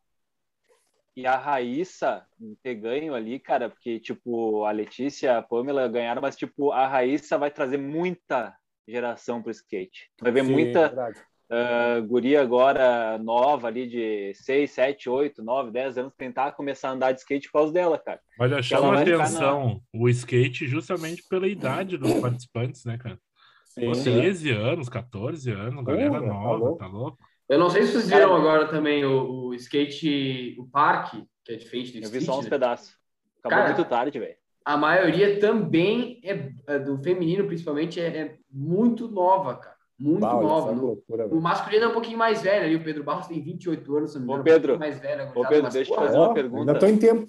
e 1.21 1.27
a 1.27 1.37
Raíssa 1.37 2.25
ter 2.63 2.75
ganho 2.75 3.13
ali, 3.13 3.39
cara, 3.39 3.69
porque 3.69 3.99
tipo 3.99 4.65
a 4.65 4.71
Letícia, 4.71 5.37
a 5.37 5.41
Pamela 5.41 5.87
ganharam, 5.87 6.21
mas 6.21 6.35
tipo 6.35 6.71
a 6.71 6.87
Raíssa 6.87 7.37
vai 7.37 7.51
trazer 7.51 7.77
muita 7.77 8.55
geração 8.87 9.41
pro 9.41 9.51
skate. 9.51 10.09
Vai 10.19 10.31
ver 10.31 10.43
Sim, 10.43 10.51
muita 10.51 11.13
ah, 11.51 11.99
guria 11.99 12.41
agora 12.41 13.19
nova 13.19 13.67
ali 13.67 13.87
de 13.87 14.33
6, 14.33 14.71
7, 14.71 15.09
8, 15.09 15.43
9, 15.43 15.69
10 15.69 15.97
anos 15.99 16.13
tentar 16.17 16.53
começar 16.53 16.89
a 16.89 16.93
andar 16.93 17.11
de 17.11 17.19
skate 17.19 17.47
por 17.51 17.59
causa 17.59 17.73
dela, 17.73 17.99
cara. 17.99 18.19
Olha, 18.39 18.63
chama 18.63 18.99
atenção 18.99 19.79
o 19.93 20.09
skate 20.09 20.65
justamente 20.65 21.21
pela 21.29 21.47
idade 21.47 21.97
dos 21.97 22.13
participantes, 22.19 22.83
né, 22.83 22.97
cara? 22.97 23.19
Sim, 23.65 23.91
13 23.91 24.51
anos, 24.51 24.89
14 24.89 25.51
anos, 25.51 25.83
galera 25.83 26.19
tá 26.19 26.21
nova, 26.21 26.55
louco. 26.57 26.77
tá 26.77 26.87
louco? 26.87 27.30
Eu 27.51 27.59
não 27.59 27.69
sei 27.69 27.83
se 27.83 27.91
vocês 27.91 28.09
Cara, 28.09 28.23
viram 28.23 28.37
agora 28.37 28.65
também 28.69 29.03
o, 29.03 29.47
o 29.47 29.53
skate, 29.55 30.55
o 30.57 30.65
parque, 30.65 31.27
que 31.43 31.51
é 31.51 31.57
diferente 31.57 31.91
do 31.91 31.97
Eu 31.97 32.03
skate. 32.03 32.19
vi 32.19 32.25
só 32.25 32.39
uns 32.39 32.45
né? 32.45 32.49
pedaços. 32.49 32.95
Acabou 33.39 33.57
Cara, 33.57 33.75
muito 33.75 33.89
tarde, 33.89 34.19
velho. 34.19 34.35
A 34.63 34.77
maioria 34.77 35.37
também 35.37 36.21
é, 36.23 36.49
é 36.65 36.79
do 36.79 36.97
feminino, 37.03 37.45
principalmente, 37.47 37.99
é, 37.99 38.05
é 38.05 38.37
muito 38.49 39.09
nova, 39.09 39.57
cara. 39.57 39.75
Muito 39.99 40.21
nova. 40.21 40.71
No- 40.71 40.81
loucura, 40.85 41.27
o 41.27 41.41
masculino 41.41 41.83
é 41.83 41.87
um 41.89 41.93
pouquinho 41.93 42.17
mais 42.17 42.41
velho 42.41 42.63
ali. 42.67 42.75
O 42.77 42.83
Pedro 42.85 43.03
Barros 43.03 43.27
tem 43.27 43.43
28 43.43 43.97
anos, 43.97 44.13
se 44.13 44.19
não 44.19 44.27
me 44.27 44.31
Ô, 44.31 44.35
engano, 44.35 44.43
Pedro. 44.45 44.73
um 44.75 44.77
pouquinho 44.77 44.91
mais 44.93 45.01
velho. 45.01 45.23
Ô, 45.23 45.25
gurizada, 45.33 45.49
Pedro, 45.49 45.63
mas, 45.63 45.73
deixa 45.73 45.91
eu 45.91 45.95
fazer 45.97 46.17
uma 46.17 46.29
Ó, 46.29 46.33
pergunta. 46.33 46.71
Ainda 46.71 46.79
tô 46.79 46.85
em 46.85 46.97
tempo. 46.97 47.27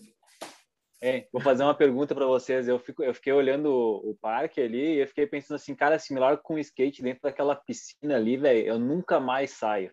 É, 1.03 1.27
vou 1.33 1.43
fazer 1.43 1.65
uma 1.65 1.75
pergunta 1.75 2.15
para 2.15 2.27
vocês. 2.27 2.69
Eu, 2.69 2.79
fico, 2.79 3.03
eu 3.03 3.13
fiquei 3.13 3.33
olhando 3.33 3.67
o, 3.67 4.11
o 4.11 4.15
parque 4.23 4.61
ali 4.61 4.95
e 4.95 5.01
eu 5.01 5.07
fiquei 5.09 5.27
pensando 5.27 5.57
assim, 5.57 5.75
cara, 5.75 5.99
similar 5.99 6.37
com 6.39 6.55
o 6.55 6.59
skate 6.61 7.03
dentro 7.03 7.23
daquela 7.23 7.57
piscina 7.57 8.15
ali, 8.15 8.37
velho, 8.37 8.65
eu 8.65 8.79
nunca 8.79 9.19
mais 9.19 9.51
saio. 9.51 9.91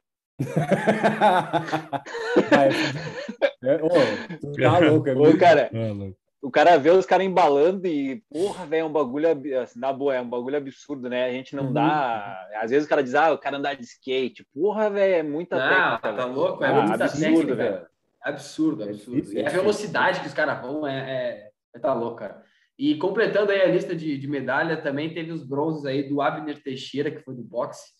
É, 3.63 3.75
ô, 3.84 3.89
tu 4.39 4.51
tá 4.62 4.79
louco, 4.79 5.10
é 5.10 5.13
Ô, 5.13 5.38
cara, 5.38 5.69
louco. 5.72 6.17
o 6.41 6.51
cara 6.51 6.77
vê 6.77 6.89
os 6.91 7.05
caras 7.05 7.25
embalando 7.25 7.86
e, 7.88 8.24
porra, 8.31 8.65
velho, 8.65 8.81
é 8.81 8.86
um 8.86 8.91
bagulho, 8.91 9.27
assim, 9.62 9.79
na 9.79 9.91
boa, 9.91 10.15
é 10.15 10.22
um 10.22 10.29
bagulho 10.29 10.58
absurdo, 10.58 11.10
né? 11.10 11.25
A 11.25 11.31
gente 11.31 11.55
não 11.55 11.65
Uhum. 11.67 11.74
dá. 11.74 12.48
Às 12.62 12.72
vezes 12.72 12.86
o 12.86 12.89
cara 12.89 13.03
diz, 13.03 13.15
ah, 13.15 13.29
eu 13.29 13.38
quero 13.38 13.58
andar 13.58 13.75
de 13.75 13.84
skate. 13.84 14.46
Porra, 14.53 14.89
velho, 14.89 15.15
é 15.15 15.24
muita 15.24 15.58
Não, 15.58 15.67
técnica. 16.00 16.13
tá 16.13 16.25
louco? 16.25 16.63
É 16.63 16.67
Ah, 16.69 16.74
muita 16.88 17.05
absurdo, 17.05 17.19
técnica, 17.24 17.55
velho. 17.55 17.86
Absurdo, 18.22 18.84
É 18.84 18.89
absurdo. 18.89 19.15
difícil, 19.15 19.39
e 19.39 19.41
é 19.43 19.48
a 19.48 19.51
velocidade 19.51 20.19
que 20.22 20.27
os 20.27 20.34
caras 20.34 20.62
vão 20.62 20.86
é, 20.86 20.98
é, 21.00 21.50
é 21.75 21.79
tá 21.79 21.93
louco, 21.93 22.17
cara. 22.17 22.43
E 22.77 22.96
completando 22.96 23.51
aí 23.51 23.62
a 23.62 23.67
lista 23.67 23.93
de, 23.96 24.17
de 24.17 24.27
medalha, 24.27 24.81
também 24.81 25.13
teve 25.13 25.31
os 25.31 25.43
bronzes 25.43 25.86
aí 25.86 26.08
do 26.08 26.22
Abner 26.22 26.62
Teixeira, 26.63 27.12
que 27.12 27.19
foi 27.22 27.34
do 27.36 27.43
boxe, 27.43 27.91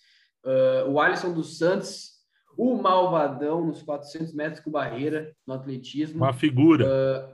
ah, 0.46 0.86
o 0.90 1.00
Alisson 1.00 1.34
dos 1.34 1.58
Santos, 1.58 2.19
o 2.58 2.76
Malvadão 2.82 3.66
nos 3.66 3.82
400 3.82 4.34
metros 4.34 4.60
com 4.64 4.70
barreira 4.72 5.34
no 5.48 5.54
atletismo, 5.54 6.18
Uma 6.24 6.34
figura. 6.34 7.34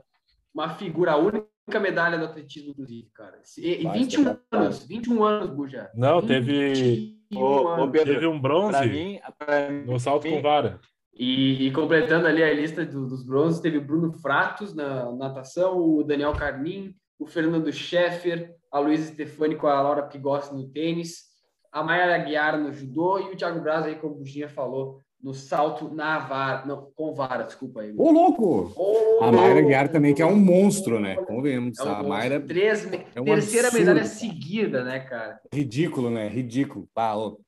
uma 0.54 0.68
figura, 0.70 1.12
a 1.12 1.16
única 1.16 1.80
medalha 1.80 2.16
do 2.18 2.24
atletismo, 2.26 2.70
inclusive, 2.70 3.08
cara. 3.14 3.40
E, 3.58 3.80
e 3.80 3.84
Vai, 3.84 3.98
21 3.98 4.20
isso 4.22 4.30
é 4.30 4.56
anos, 4.56 4.86
21 4.86 5.24
anos, 5.24 5.50
Buja. 5.50 5.90
Não, 5.94 6.22
teve, 6.24 7.16
21 7.30 7.40
Ô, 7.42 7.62
ô, 7.64 7.68
anos. 7.68 7.90
Pedro, 7.90 8.14
teve 8.14 8.26
um 8.26 8.40
pra 8.40 8.48
bronze 8.50 8.86
mim, 8.88 9.20
pra 9.38 9.70
mim, 9.70 9.84
no 9.84 9.98
salto 9.98 10.28
com 10.28 10.40
vara. 10.40 10.80
E, 11.18 11.66
e 11.66 11.72
completando 11.72 12.26
ali 12.26 12.42
a 12.42 12.52
lista 12.52 12.84
do- 12.84 13.06
dos 13.08 13.24
bronzes, 13.24 13.58
teve 13.60 13.78
o 13.78 13.84
Bruno 13.84 14.12
Fratos 14.12 14.74
na 14.74 15.10
natação, 15.12 15.78
o 15.78 16.04
Daniel 16.04 16.34
Carmin, 16.34 16.94
o 17.18 17.26
Fernando 17.26 17.72
Scheffer, 17.72 18.54
a 18.70 18.78
Luísa 18.78 19.12
Stefani 19.12 19.56
com 19.56 19.66
a 19.66 19.80
Laura 19.80 20.02
Pigossi 20.02 20.54
no 20.54 20.68
tênis, 20.68 21.24
a 21.72 21.82
Mayara 21.82 22.14
Aguiar 22.16 22.58
no 22.60 22.70
judô 22.72 23.18
e 23.18 23.32
o 23.32 23.36
Thiago 23.36 23.60
Braz 23.60 23.86
aí, 23.86 23.94
como 23.96 24.14
o 24.14 24.18
Buginha 24.18 24.48
falou, 24.48 25.00
no 25.26 25.34
salto 25.34 25.92
na 25.92 26.20
vara, 26.20 26.64
não, 26.66 26.88
com 26.94 27.12
vara, 27.12 27.42
desculpa 27.42 27.80
aí. 27.80 27.92
Ô, 27.98 28.12
louco! 28.12 28.72
Oh! 28.76 29.24
A 29.24 29.32
Mayra 29.32 29.60
Guiar 29.60 29.88
também, 29.88 30.14
que 30.14 30.22
é 30.22 30.26
um 30.26 30.36
monstro, 30.36 31.00
né? 31.00 31.16
Convenhamos. 31.16 31.76
É 31.80 31.82
um 31.82 31.88
a. 31.88 32.02
Mayra 32.04 32.40
Três 32.40 32.84
é 33.12 33.20
um 33.20 33.24
terceira 33.24 33.66
absurdo, 33.66 33.86
medalha 33.88 34.04
seguida, 34.04 34.84
né, 34.84 35.00
cara? 35.00 35.40
ridículo, 35.52 36.10
né? 36.10 36.28
Ridículo. 36.28 36.88
Ah, 36.94 37.18
ô, 37.18 37.40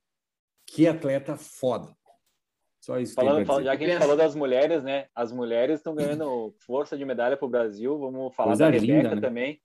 que 0.67 0.89
atleta 0.89 1.37
foda. 1.37 1.95
Só 2.81 2.99
isso 2.99 3.13
Falando, 3.13 3.37
tem 3.37 3.45
pra 3.45 3.53
fal- 3.53 3.61
dizer. 3.61 3.71
já 3.71 3.77
que 3.77 3.83
a 3.85 3.87
gente 3.87 3.99
falou 3.99 4.17
das 4.17 4.35
mulheres, 4.35 4.83
né? 4.83 5.05
As 5.15 5.31
mulheres 5.31 5.79
estão 5.79 5.95
ganhando 5.95 6.53
força 6.65 6.97
de 6.97 7.05
medalha 7.05 7.37
para 7.37 7.45
o 7.45 7.49
Brasil. 7.49 7.97
Vamos 7.97 8.35
falar 8.35 8.49
Coisa 8.49 8.65
da 8.65 8.71
Rebeca 8.71 8.93
linda, 8.93 9.15
né? 9.15 9.21
também, 9.21 9.61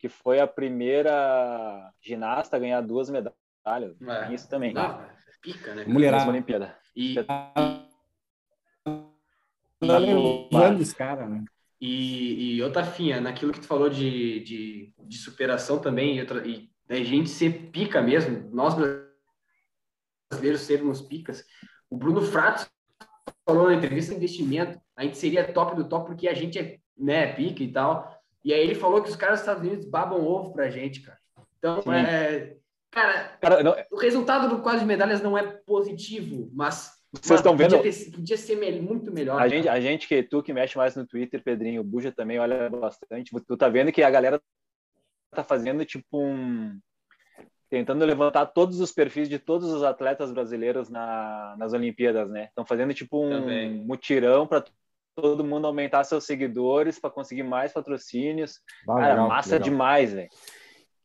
que 0.00 0.08
foi 0.08 0.40
a 0.40 0.48
primeira 0.48 1.92
ginasta 2.00 2.56
a 2.56 2.58
ganhar 2.58 2.80
duas 2.80 3.08
medalhas. 3.08 3.96
É. 4.02 4.34
Isso 4.34 4.48
também. 4.48 4.72
Não, 4.74 5.00
pica, 5.42 5.74
né? 5.74 5.84
Mulherada. 5.86 6.24
Nas 6.24 6.32
Olimpíadas. 6.32 6.70
E, 6.94 7.16
Tá 9.86 9.98
levando 9.98 10.80
os 10.80 10.92
caras, 10.92 11.28
né? 11.28 11.44
E, 11.80 12.54
e 12.56 12.62
outra 12.62 12.84
finha, 12.84 13.20
naquilo 13.20 13.52
que 13.52 13.60
tu 13.60 13.66
falou 13.66 13.90
de, 13.90 14.40
de, 14.40 14.94
de 14.96 15.18
superação 15.18 15.80
também, 15.80 16.16
e, 16.16 16.20
outra, 16.20 16.46
e 16.46 16.70
da 16.86 16.96
gente 17.02 17.28
ser 17.28 17.70
pica 17.72 18.00
mesmo, 18.00 18.48
nós 18.52 18.74
brasileiros 20.30 20.60
sermos 20.60 21.02
picas. 21.02 21.44
O 21.90 21.96
Bruno 21.96 22.22
Fratos 22.22 22.70
falou 23.44 23.68
na 23.68 23.74
entrevista 23.74 24.12
de 24.12 24.18
investimento, 24.18 24.80
a 24.96 25.02
gente 25.02 25.18
seria 25.18 25.52
top 25.52 25.74
do 25.74 25.88
top 25.88 26.06
porque 26.06 26.28
a 26.28 26.34
gente 26.34 26.58
é 26.58 26.78
né, 26.96 27.32
pica 27.32 27.62
e 27.64 27.72
tal. 27.72 28.16
E 28.44 28.52
aí 28.52 28.60
ele 28.60 28.74
falou 28.76 29.02
que 29.02 29.10
os 29.10 29.16
caras 29.16 29.40
dos 29.40 29.48
Estados 29.48 29.68
Unidos 29.68 29.84
babam 29.84 30.24
ovo 30.24 30.52
pra 30.52 30.70
gente, 30.70 31.00
cara. 31.00 31.18
Então, 31.58 31.82
Sim. 31.82 31.90
é, 31.90 32.56
cara, 32.92 33.36
Cara, 33.40 33.62
não, 33.64 33.74
o 33.90 33.96
resultado 33.96 34.48
do 34.48 34.62
quadro 34.62 34.80
de 34.80 34.86
medalhas 34.86 35.20
não 35.20 35.36
é 35.36 35.42
positivo, 35.42 36.48
mas 36.54 36.92
Vocês 37.12 37.40
estão 37.40 37.56
vendo? 37.56 37.76
Podia, 37.78 37.92
ter- 37.92 38.10
podia 38.12 38.36
ser 38.36 38.56
me- 38.56 38.80
muito 38.80 39.10
melhor. 39.12 39.40
a 39.42 39.48
gente, 39.48 39.68
a 39.68 39.80
gente 39.80 40.06
que 40.06 40.22
tu 40.22 40.42
que 40.42 40.52
mexe 40.52 40.76
mais 40.78 40.94
no 40.94 41.04
Twitter, 41.06 41.42
Pedrinho, 41.42 41.80
o 41.80 41.84
Buja 41.84 42.12
também 42.12 42.38
olha 42.38 42.70
bastante. 42.70 43.32
Tu 43.46 43.56
tá 43.56 43.68
vendo 43.68 43.90
que 43.90 44.02
a 44.02 44.10
galera 44.10 44.40
tá 45.32 45.42
fazendo 45.42 45.84
tipo 45.84 46.22
um 46.22 46.78
tentando 47.70 48.04
levantar 48.04 48.44
todos 48.46 48.80
os 48.80 48.92
perfis 48.92 49.30
de 49.30 49.38
todos 49.38 49.72
os 49.72 49.82
atletas 49.82 50.30
brasileiros 50.30 50.90
na, 50.90 51.54
nas 51.58 51.72
Olimpíadas, 51.72 52.28
né? 52.28 52.44
Estão 52.44 52.66
fazendo 52.66 52.92
tipo 52.92 53.24
um 53.24 53.30
Também. 53.30 53.82
mutirão 53.86 54.46
para 54.46 54.62
todo 55.14 55.42
mundo 55.42 55.66
aumentar 55.66 56.04
seus 56.04 56.24
seguidores 56.24 56.98
para 56.98 57.08
conseguir 57.08 57.42
mais 57.44 57.72
patrocínios. 57.72 58.60
Ah, 58.86 58.94
Cara, 58.96 59.08
legal, 59.14 59.28
massa 59.28 59.54
legal. 59.54 59.64
demais, 59.70 60.12
velho. 60.12 60.28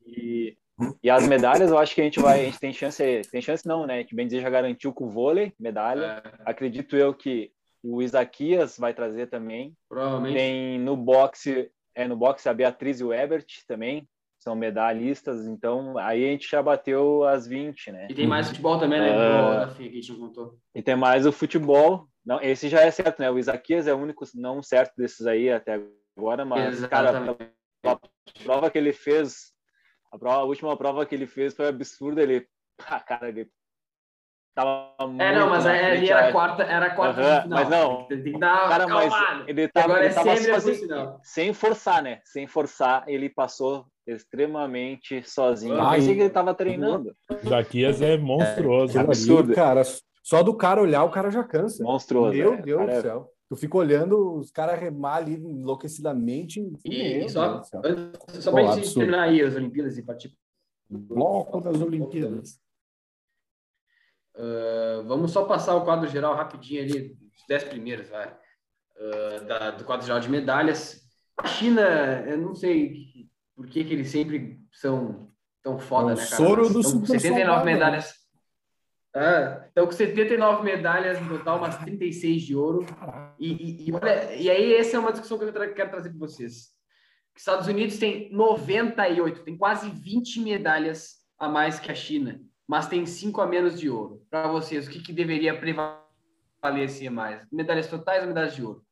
E, 0.05 0.57
e 1.03 1.09
as 1.09 1.27
medalhas, 1.27 1.69
eu 1.69 1.77
acho 1.77 1.95
que 1.95 2.01
a 2.01 2.03
gente 2.03 2.19
vai, 2.19 2.41
a 2.41 2.45
gente 2.45 2.59
tem 2.59 2.73
chance, 2.73 3.21
tem 3.31 3.41
chance 3.41 3.67
não, 3.67 3.85
né? 3.85 4.03
Que 4.03 4.15
bem 4.15 4.27
dizer 4.27 4.41
já 4.41 4.49
garantiu 4.49 4.93
com 4.93 5.05
o 5.05 5.09
vôlei, 5.09 5.53
medalha. 5.59 6.21
É, 6.23 6.31
Acredito 6.45 6.95
eu 6.95 7.13
que 7.13 7.51
o 7.83 8.01
Isaquias 8.01 8.77
vai 8.77 8.93
trazer 8.93 9.27
também. 9.27 9.73
provavelmente. 9.89 10.35
Tem 10.35 10.79
no 10.79 10.95
boxe 10.97 11.71
é, 11.97 12.07
no 12.07 12.15
boxe 12.15 12.47
a 12.47 12.53
Beatriz 12.53 12.99
e 12.99 13.03
o 13.03 13.11
Ebert 13.11 13.47
também 13.67 14.07
são 14.39 14.55
medalhistas, 14.55 15.47
então 15.47 15.97
aí 15.97 16.23
a 16.23 16.31
gente 16.31 16.47
já 16.47 16.61
bateu 16.61 17.23
as 17.23 17.47
20, 17.47 17.91
né? 17.91 18.07
E 18.09 18.13
tem 18.13 18.27
mais 18.27 18.47
futebol 18.47 18.79
também, 18.79 18.99
né? 18.99 19.67
FIA 19.75 19.89
que 19.89 19.97
a 19.97 20.01
gente 20.01 20.13
contou. 20.13 20.57
E 20.75 20.81
tem 20.81 20.95
mais 20.95 21.25
o 21.25 21.31
futebol. 21.31 22.07
Não, 22.23 22.39
esse 22.39 22.69
já 22.69 22.81
é 22.81 22.91
certo, 22.91 23.19
né? 23.19 23.31
O 23.31 23.39
Isaquias 23.39 23.87
é 23.87 23.93
o 23.93 23.97
único 23.97 24.23
não 24.35 24.61
certo 24.61 24.93
desses 24.95 25.25
aí 25.25 25.49
até 25.49 25.81
agora, 26.15 26.45
mas, 26.45 26.85
cara, 26.85 27.09
Exatamente. 27.09 27.51
a 27.83 27.99
prova 28.43 28.69
que 28.69 28.77
ele 28.77 28.93
fez, 28.93 29.53
a, 30.17 30.19
prova- 30.19 30.37
a 30.41 30.43
última 30.43 30.75
prova 30.75 31.05
que 31.05 31.15
ele 31.15 31.27
fez 31.27 31.53
foi 31.55 31.67
absurda. 31.67 32.21
Ele, 32.21 32.45
ah, 32.85 32.99
cara, 32.99 33.29
ele 33.29 33.49
tava 34.55 34.93
muito 35.07 35.21
É, 35.21 35.35
não, 35.35 35.49
mas 35.49 35.65
ali 35.65 36.09
era 36.09 36.19
a 36.19 36.23
acho. 36.25 36.31
quarta, 36.33 36.63
era 36.63 36.85
a 36.87 36.95
quarta 36.95 37.21
de 37.21 37.41
final. 37.43 37.59
mas 37.59 37.69
não. 37.69 38.03
Tem 38.07 38.23
que 38.23 38.39
dar 38.39 38.69
Cara, 38.69 38.87
mas 38.87 39.13
ele 39.47 39.67
tava, 39.67 39.85
Agora 39.85 39.99
ele 40.05 40.11
é 40.11 40.15
tava 40.15 40.35
sempre 40.35 40.51
a 40.51 40.59
sozinho, 40.59 40.79
final. 40.81 41.19
sem 41.23 41.53
forçar, 41.53 42.01
né? 42.03 42.21
Sem 42.25 42.47
forçar, 42.47 43.03
ele 43.07 43.29
passou 43.29 43.85
extremamente 44.05 45.21
sozinho. 45.29 45.75
Eu 45.75 45.81
Ah, 45.81 45.91
pensei 45.91 46.15
que 46.15 46.21
ele 46.21 46.29
tava 46.29 46.53
treinando. 46.53 47.15
Zaquias 47.47 48.01
é 48.01 48.17
monstruoso. 48.17 48.97
Aquilo 48.97 49.11
absurdo. 49.11 49.47
ali, 49.51 49.55
cara, 49.55 49.81
só 50.23 50.41
do 50.43 50.55
cara 50.55 50.81
olhar, 50.81 51.03
o 51.03 51.11
cara 51.11 51.29
já 51.29 51.43
cansa. 51.43 51.83
Monstruoso. 51.83 52.35
Meu 52.37 52.53
é. 52.53 52.61
Deus 52.61 52.79
Cara, 52.79 52.91
do 52.93 52.97
é- 52.97 53.01
céu. 53.01 53.29
Tu 53.49 53.55
fica 53.55 53.77
olhando 53.77 54.35
os 54.35 54.51
caras 54.51 54.79
remar 54.79 55.15
ali 55.17 55.35
enlouquecidamente. 55.35 56.59
E, 56.83 57.19
e 57.19 57.29
só, 57.29 57.59
Deus 57.81 58.09
só 58.43 58.51
Pô, 58.51 58.57
pra 58.57 58.75
gente 58.75 58.93
terminar 58.93 59.23
aí 59.23 59.41
as 59.41 59.55
Olimpíadas 59.55 59.97
e 59.97 60.03
partir. 60.03 60.37
Bloco 60.89 61.61
das 61.61 61.79
Olimpíadas. 61.81 62.59
Ah, 64.35 65.03
vamos 65.05 65.31
só 65.31 65.45
passar 65.45 65.75
o 65.75 65.83
quadro 65.85 66.09
geral 66.09 66.35
rapidinho 66.35 66.83
ali, 66.83 67.11
os 67.11 67.45
10 67.47 67.63
primeiros, 67.65 68.09
vai. 68.09 68.35
Ah, 68.99 69.39
da- 69.47 69.71
do 69.71 69.85
quadro 69.85 70.05
geral 70.05 70.19
de 70.19 70.29
medalhas. 70.29 71.01
A 71.37 71.47
China, 71.47 71.81
eu 72.27 72.37
não 72.37 72.53
sei 72.55 73.27
por 73.55 73.67
que, 73.67 73.83
que 73.83 73.93
eles 73.93 74.09
sempre 74.09 74.59
são 74.73 75.31
tão 75.63 75.79
foda, 75.79 76.11
É 76.11 76.15
né, 76.15 76.25
cara? 76.25 76.35
soro 76.35 76.69
do 76.69 76.83
super 76.83 77.07
79 77.07 77.39
soldado, 77.45 77.65
né? 77.65 77.73
medalhas. 77.73 78.13
Ah, 79.15 79.63
estão 79.67 79.85
com 79.85 79.91
79 79.91 80.63
medalhas 80.63 81.19
no 81.21 81.37
total, 81.37 81.57
umas 81.57 81.77
36 81.77 82.41
de 82.43 82.55
ouro. 82.55 82.85
E, 83.39 83.51
e, 83.85 83.89
e 83.89 83.93
olha, 83.93 84.35
e 84.35 84.49
aí 84.49 84.75
essa 84.75 84.95
é 84.97 84.99
uma 84.99 85.11
discussão 85.11 85.37
que 85.37 85.45
eu 85.45 85.53
tra- 85.53 85.73
quero 85.73 85.89
trazer 85.89 86.09
para 86.09 86.19
vocês. 86.19 86.75
Os 87.35 87.41
Estados 87.41 87.67
Unidos 87.67 87.97
tem 87.97 88.31
98, 88.31 89.43
tem 89.43 89.57
quase 89.57 89.89
20 89.89 90.39
medalhas 90.41 91.17
a 91.39 91.47
mais 91.47 91.79
que 91.79 91.91
a 91.91 91.95
China, 91.95 92.41
mas 92.67 92.87
tem 92.87 93.05
5 93.05 93.41
a 93.41 93.47
menos 93.47 93.79
de 93.79 93.89
ouro. 93.89 94.25
Para 94.29 94.47
vocês, 94.47 94.87
o 94.87 94.89
que, 94.91 95.01
que 95.01 95.13
deveria 95.13 95.53
prevalecer 95.57 97.09
mais? 97.09 97.45
Medalhas 97.51 97.87
totais 97.87 98.21
ou 98.21 98.27
medalhas 98.27 98.55
de 98.55 98.63
ouro? 98.63 98.83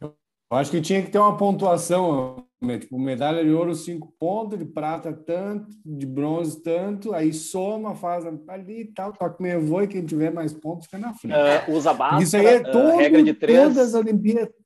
Eu 0.00 0.16
acho 0.56 0.70
que 0.70 0.80
tinha 0.80 1.02
que 1.02 1.10
ter 1.10 1.18
uma 1.18 1.36
pontuação, 1.36 2.44
né? 2.60 2.78
tipo, 2.78 2.98
medalha 2.98 3.44
de 3.44 3.50
ouro, 3.50 3.74
cinco 3.74 4.12
pontos, 4.18 4.58
de 4.58 4.64
prata, 4.64 5.12
tanto, 5.12 5.68
de 5.84 6.06
bronze, 6.06 6.62
tanto, 6.62 7.14
aí 7.14 7.32
soma, 7.32 7.94
faz 7.94 8.24
ali 8.48 8.80
e 8.80 8.84
tal, 8.86 9.12
toca 9.12 9.36
meio 9.40 9.64
voo 9.64 9.82
e 9.82 9.88
quem 9.88 10.04
tiver 10.04 10.32
mais 10.32 10.52
pontos 10.52 10.86
fica 10.86 10.98
na 10.98 11.14
frente. 11.14 11.34
Ah, 11.34 11.64
usa 11.68 11.94
báscara, 11.94 12.22
Isso 12.22 12.36
aí 12.36 12.46
é 12.46 12.56
ah, 12.56 12.70
todo, 12.70 12.96
regra 12.96 13.22
de 13.22 13.34
três. 13.34 13.58
todas 13.58 13.78
as 13.78 13.94
Olimpíadas. 13.94 14.60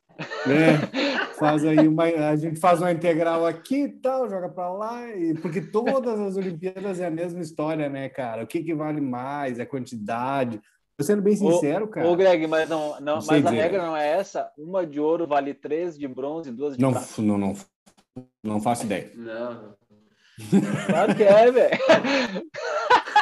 É, 0.46 1.34
faz 1.34 1.64
aí 1.64 1.88
uma, 1.88 2.04
a 2.04 2.36
gente 2.36 2.58
faz 2.60 2.80
uma 2.80 2.92
integral 2.92 3.44
aqui 3.44 3.84
e 3.84 3.88
tal, 3.88 4.28
joga 4.28 4.48
para 4.48 4.70
lá, 4.70 5.08
e, 5.10 5.34
porque 5.34 5.60
todas 5.60 6.20
as 6.20 6.36
Olimpíadas 6.36 7.00
é 7.00 7.06
a 7.06 7.10
mesma 7.10 7.40
história, 7.40 7.88
né, 7.88 8.08
cara? 8.08 8.44
O 8.44 8.46
que, 8.46 8.62
que 8.62 8.74
vale 8.74 9.00
mais? 9.00 9.58
A 9.58 9.66
quantidade. 9.66 10.60
Tô 10.96 11.04
sendo 11.04 11.22
bem 11.22 11.34
sincero, 11.36 11.88
cara. 11.88 12.06
Ô, 12.06 12.14
Greg, 12.14 12.46
mas, 12.46 12.68
não, 12.68 12.90
não, 13.00 13.16
Não 13.16 13.26
mas 13.26 13.44
a 13.46 13.50
regra 13.50 13.82
não 13.84 13.96
é 13.96 14.08
essa? 14.18 14.50
Uma 14.56 14.86
de 14.86 15.00
ouro 15.00 15.26
vale 15.26 15.52
três 15.52 15.98
de 15.98 16.06
bronze 16.06 16.50
e 16.50 16.52
duas 16.52 16.76
de 16.76 16.82
Não, 16.82 16.92
prata. 16.92 17.06
não, 17.18 17.36
não, 17.38 17.54
não 18.44 18.60
faço 18.60 18.84
ideia. 18.86 19.10
Não. 19.16 19.74
Claro 20.86 21.14
que 21.14 21.22
é, 21.22 21.50
velho. 21.50 21.78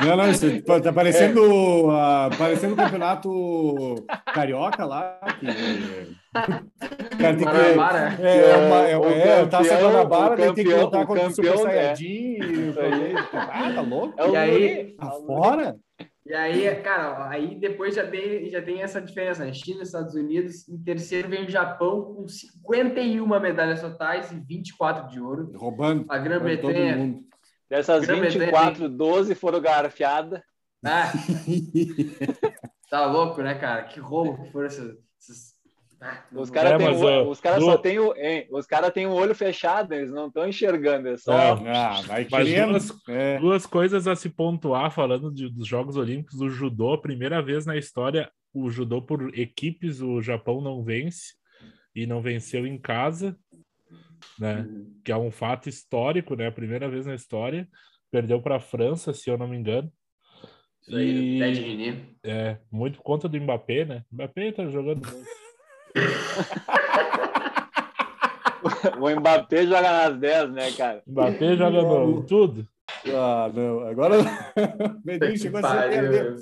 Não, 0.02 0.16
não, 0.16 0.28
isso 0.30 0.50
tipo, 0.50 0.80
tá 0.80 0.92
parecendo, 0.92 1.90
ah, 1.90 2.28
parecendo 2.36 2.72
o 2.72 2.76
campeonato 2.76 3.94
carioca 4.34 4.84
lá. 4.84 5.20
Que, 5.38 5.46
cara 7.18 7.36
tem 7.36 7.46
que. 7.46 8.22
É, 8.26 8.50
é, 8.50 8.56
uma- 8.56 8.88
é, 8.88 8.98
O 8.98 9.04
é, 9.04 9.46
Taça 9.46 9.68
campeão- 9.68 9.90
Guanabara, 9.92 10.36
daí 10.36 10.54
tem 10.54 10.64
que 10.64 10.74
lutar 10.74 11.02
o 11.02 11.06
contra 11.06 11.26
o 11.28 11.30
Super 11.30 11.50
campeão, 11.52 11.66
né? 11.66 11.72
Saiyajin. 11.72 12.06
e 12.08 12.74
Ah, 13.34 13.72
tá 13.74 13.80
louco? 13.82 14.14
É 14.16 14.24
o 14.24 14.32
E 14.32 14.36
aí-. 14.36 14.96
Tá 14.98 15.10
fora? 15.10 15.76
E 16.24 16.32
aí, 16.32 16.74
cara, 16.82 17.28
aí 17.28 17.58
depois 17.58 17.96
já 17.96 18.08
tem, 18.08 18.48
já 18.48 18.62
tem 18.62 18.80
essa 18.80 19.00
diferença, 19.00 19.44
né? 19.44 19.52
China, 19.52 19.82
Estados 19.82 20.14
Unidos, 20.14 20.68
em 20.68 20.78
terceiro 20.78 21.28
vem 21.28 21.46
o 21.46 21.50
Japão 21.50 22.14
com 22.14 22.28
51 22.28 23.26
medalhas 23.40 23.80
totais 23.80 24.30
e 24.30 24.38
24 24.38 25.08
de 25.08 25.20
ouro. 25.20 25.50
Roubando. 25.56 26.04
A 26.08 26.16
roubando 26.16 26.18
todo 26.18 26.24
Grã-Bretanha, 26.24 26.96
mundo. 26.96 27.24
Dessas 27.68 28.06
Grã-Bretanha 28.06 28.44
24, 28.44 28.88
12 28.88 29.34
foram 29.34 29.60
garfiadas. 29.60 30.40
ah, 30.84 31.10
tá 32.88 33.06
louco, 33.06 33.42
né, 33.42 33.56
cara? 33.56 33.82
Que 33.84 33.98
roubo 33.98 34.44
que 34.44 34.52
foram 34.52 34.66
essas... 34.66 34.96
essas- 35.18 35.51
Ah, 36.04 36.24
Os 36.32 36.50
caras 36.50 36.72
É, 36.72 36.76
o- 36.76 37.36
caras 37.40 37.60
do- 37.60 37.64
só 37.66 37.76
têm 37.78 37.98
o, 38.00 38.12
hein, 38.16 38.48
os 38.50 38.66
cara 38.66 38.90
têm 38.90 39.06
o 39.06 39.12
olho 39.12 39.34
fechado, 39.36 39.92
eles 39.94 40.10
não 40.10 40.26
estão 40.26 40.48
enxergando, 40.48 41.06
é 41.08 41.16
só 41.16 41.30
Não. 41.56 41.66
Ah, 41.68 42.00
vai 42.02 42.24
duas- 42.24 43.08
É. 43.08 43.38
Duas 43.38 43.66
coisas 43.66 44.08
a 44.08 44.16
se 44.16 44.28
pontuar 44.28 44.90
falando 44.90 45.32
de- 45.32 45.48
dos 45.48 45.66
Jogos 45.68 45.96
Olímpicos, 45.96 46.40
o 46.40 46.48
judô, 46.50 46.98
primeira 46.98 47.40
vez 47.40 47.64
na 47.64 47.76
história, 47.76 48.28
o 48.52 48.68
judô 48.68 49.00
por 49.00 49.30
equipes, 49.38 50.00
o 50.00 50.20
Japão 50.20 50.60
não 50.60 50.82
vence 50.82 51.34
e 51.94 52.04
não 52.04 52.20
venceu 52.20 52.66
em 52.66 52.76
casa, 52.78 53.36
né? 54.38 54.66
Que 55.04 55.12
é 55.12 55.16
um 55.16 55.30
fato 55.30 55.68
histórico, 55.68 56.34
né? 56.34 56.48
A 56.48 56.52
primeira 56.52 56.88
vez 56.88 57.06
na 57.06 57.14
história, 57.14 57.68
perdeu 58.10 58.42
para 58.42 58.56
a 58.56 58.60
França, 58.60 59.12
se 59.14 59.30
eu 59.30 59.38
não 59.38 59.46
me 59.46 59.56
engano. 59.56 59.90
Isso 60.82 60.96
aí, 60.96 61.36
E- 61.36 61.38
Ted 61.38 61.60
René. 61.60 61.96
É, 62.24 62.58
muito 62.72 62.96
por 62.98 63.04
conta 63.04 63.28
do 63.28 63.40
Mbappé, 63.40 63.84
né? 63.84 64.02
Mbappé 64.10 64.50
tá 64.50 64.66
jogando 64.66 65.06
muito. 65.06 65.41
O 69.00 69.10
Mbappé 69.20 69.66
joga 69.66 69.82
nas 69.92 70.16
10, 70.18 70.50
né, 70.52 70.72
cara? 70.72 71.02
Mbappé 71.06 71.56
joga 71.56 71.82
no, 71.82 72.22
tudo. 72.24 72.66
Ah, 73.08 73.50
não. 73.52 73.80
Agora 73.88 74.20
o 74.20 74.24
Medinho 75.04 75.36
chegou 75.38 75.60
a 75.60 75.82
se 75.82 75.88
perder. 75.88 76.36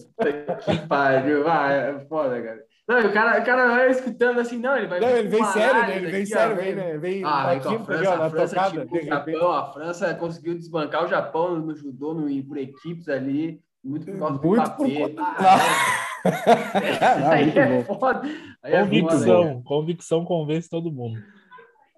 Que 0.64 0.86
pariu. 0.86 1.48
Ah, 1.48 1.70
é 1.72 1.98
foda, 2.08 2.40
cara. 2.42 2.60
Não, 2.88 2.98
o 3.08 3.12
cara, 3.12 3.40
o 3.40 3.44
cara 3.44 3.68
vai 3.68 3.88
escutando 3.90 4.40
assim, 4.40 4.58
não, 4.58 4.76
ele 4.76 4.88
vai... 4.88 4.98
Não, 4.98 5.08
ele 5.10 5.28
vem 5.28 5.44
sério, 5.44 5.80
né? 5.82 5.96
Ele 5.96 6.06
vem 6.10 6.22
aqui, 6.22 6.34
ó, 6.34 6.36
sério, 6.38 6.56
vem, 6.56 6.74
né? 6.74 6.98
Vem 6.98 7.22
Ah, 7.24 7.46
vem 7.50 7.60
com 7.60 7.68
a 7.68 7.78
França, 7.84 8.10
ó, 8.10 8.14
a 8.24 8.30
França 8.30 8.54
tocada, 8.56 8.80
tipo, 8.82 8.96
o. 8.96 9.02
Japão, 9.04 9.52
a 9.52 9.72
França 9.72 10.14
conseguiu 10.14 10.54
desbancar 10.56 11.04
o 11.04 11.08
Japão 11.08 11.54
no 11.56 11.76
judô, 11.76 12.14
no, 12.14 12.44
por 12.44 12.58
equipes 12.58 13.08
ali, 13.08 13.60
muito 13.84 14.06
por 14.06 14.18
causa 14.18 14.38
do 14.38 14.44
Muito 14.44 14.70
por 14.72 14.88
Mbappé. 14.88 15.08
conta- 15.08 15.22
Ah, 15.22 16.06
Ah, 17.00 17.30
aí 17.32 17.44
muito 17.46 17.58
é 17.58 17.84
foda. 17.84 18.28
Aí 18.62 18.72
é 18.74 18.84
foda, 18.84 18.94
né? 18.94 19.00
Convicção, 19.02 19.62
convicção 19.62 20.24
convence 20.24 20.68
todo 20.68 20.92
mundo. 20.92 21.22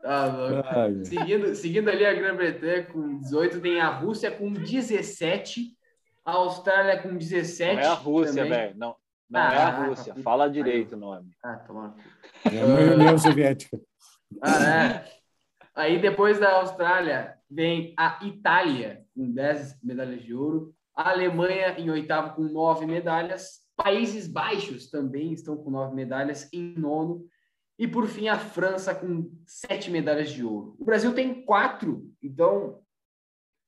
Ah, 0.04 0.26
louco. 0.26 0.68
Ai, 0.68 1.04
Seguindo, 1.04 1.54
seguindo 1.54 1.88
ali 1.88 2.04
a 2.04 2.12
Grã-Bretanha 2.12 2.84
com 2.84 3.18
18, 3.18 3.60
tem 3.60 3.80
a 3.80 3.88
Rússia 3.88 4.30
com 4.30 4.52
17, 4.52 5.76
a 6.24 6.32
Austrália 6.32 7.00
com 7.00 7.16
17. 7.16 7.76
Não 7.76 7.82
é 7.82 7.86
a 7.86 7.94
Rússia, 7.94 8.44
velho. 8.44 8.74
Não, 8.76 8.96
não 9.30 9.40
Ah, 9.40 9.54
é 9.54 9.58
a 9.58 9.68
ah, 9.68 9.86
Rússia. 9.86 10.14
tá. 10.14 10.20
Fala 10.22 10.50
direito 10.50 10.94
o 10.94 10.98
nome. 10.98 11.30
Ah, 11.42 11.56
toma. 11.66 11.94
É 12.44 12.64
uma 12.64 12.94
União 12.94 13.18
Soviética. 13.18 13.78
Ah, 14.42 14.64
é. 14.64 15.04
Aí 15.74 16.00
depois 16.00 16.38
da 16.38 16.52
Austrália 16.58 17.34
vem 17.50 17.94
a 17.96 18.18
Itália 18.22 19.04
com 19.14 19.30
10 19.30 19.78
medalhas 19.82 20.22
de 20.22 20.34
ouro, 20.34 20.74
a 20.94 21.10
Alemanha 21.10 21.78
em 21.78 21.90
oitavo 21.90 22.34
com 22.34 22.42
9 22.42 22.86
medalhas, 22.86 23.61
Países 23.82 24.26
Baixos 24.26 24.90
também 24.90 25.32
estão 25.32 25.56
com 25.56 25.70
9 25.70 25.94
medalhas 25.94 26.48
em 26.52 26.74
nono, 26.78 27.26
e 27.78 27.88
por 27.88 28.06
fim 28.06 28.28
a 28.28 28.38
França 28.38 28.94
com 28.94 29.30
7 29.46 29.90
medalhas 29.90 30.30
de 30.30 30.44
ouro. 30.44 30.76
O 30.78 30.84
Brasil 30.84 31.12
tem 31.14 31.42
4, 31.44 32.04
então 32.22 32.80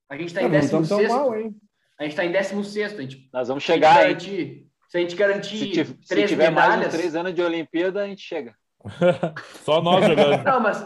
a 0.09 0.17
gente 0.17 0.29
está 0.29 0.43
em 0.43 0.55
estamos 0.55 0.89
tão 0.89 0.99
16 0.99 1.09
mal, 1.09 1.37
hein? 1.39 1.57
A 1.99 2.03
gente 2.05 2.13
está 2.13 2.25
em 2.25 2.33
16 2.33 2.99
a 2.99 3.03
gente 3.03 3.29
Nós 3.33 3.49
vamos 3.49 3.65
se 3.65 3.73
a 3.73 3.75
gente 3.75 3.83
chegar 3.85 3.95
garantir, 4.03 4.67
se 4.89 4.97
a 4.97 5.01
gente 5.01 5.17
garantir 5.17 5.59
Se, 5.59 5.71
tiv- 5.71 5.99
se 6.03 6.09
três 6.09 6.31
tiver 6.31 6.51
mais 6.51 6.71
medalhas... 6.71 6.93
três 6.95 7.15
anos 7.17 7.35
de 7.35 7.43
Olimpíada, 7.43 8.03
a 8.03 8.07
gente 8.07 8.23
chega. 8.23 8.55
Só 9.65 9.81
nós 9.83 10.05
jogando. 10.07 10.45
Não, 10.45 10.61
mas 10.61 10.81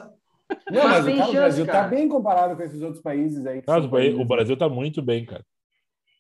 Não, 0.71 0.85
Mas 0.85 1.05
mas, 1.05 1.05
tem 1.05 1.17
cara, 1.17 1.27
chance, 1.27 1.37
o 1.37 1.41
Brasil 1.41 1.67
cara. 1.67 1.83
tá 1.83 1.89
bem 1.89 2.09
comparado 2.09 2.57
com 2.57 2.63
esses 2.63 2.81
outros 2.81 3.03
países 3.03 3.45
aí. 3.47 3.63
o 3.67 4.21
o 4.23 4.25
Brasil 4.25 4.57
tá 4.57 4.69
muito 4.69 5.03
bem, 5.03 5.25
cara. 5.27 5.45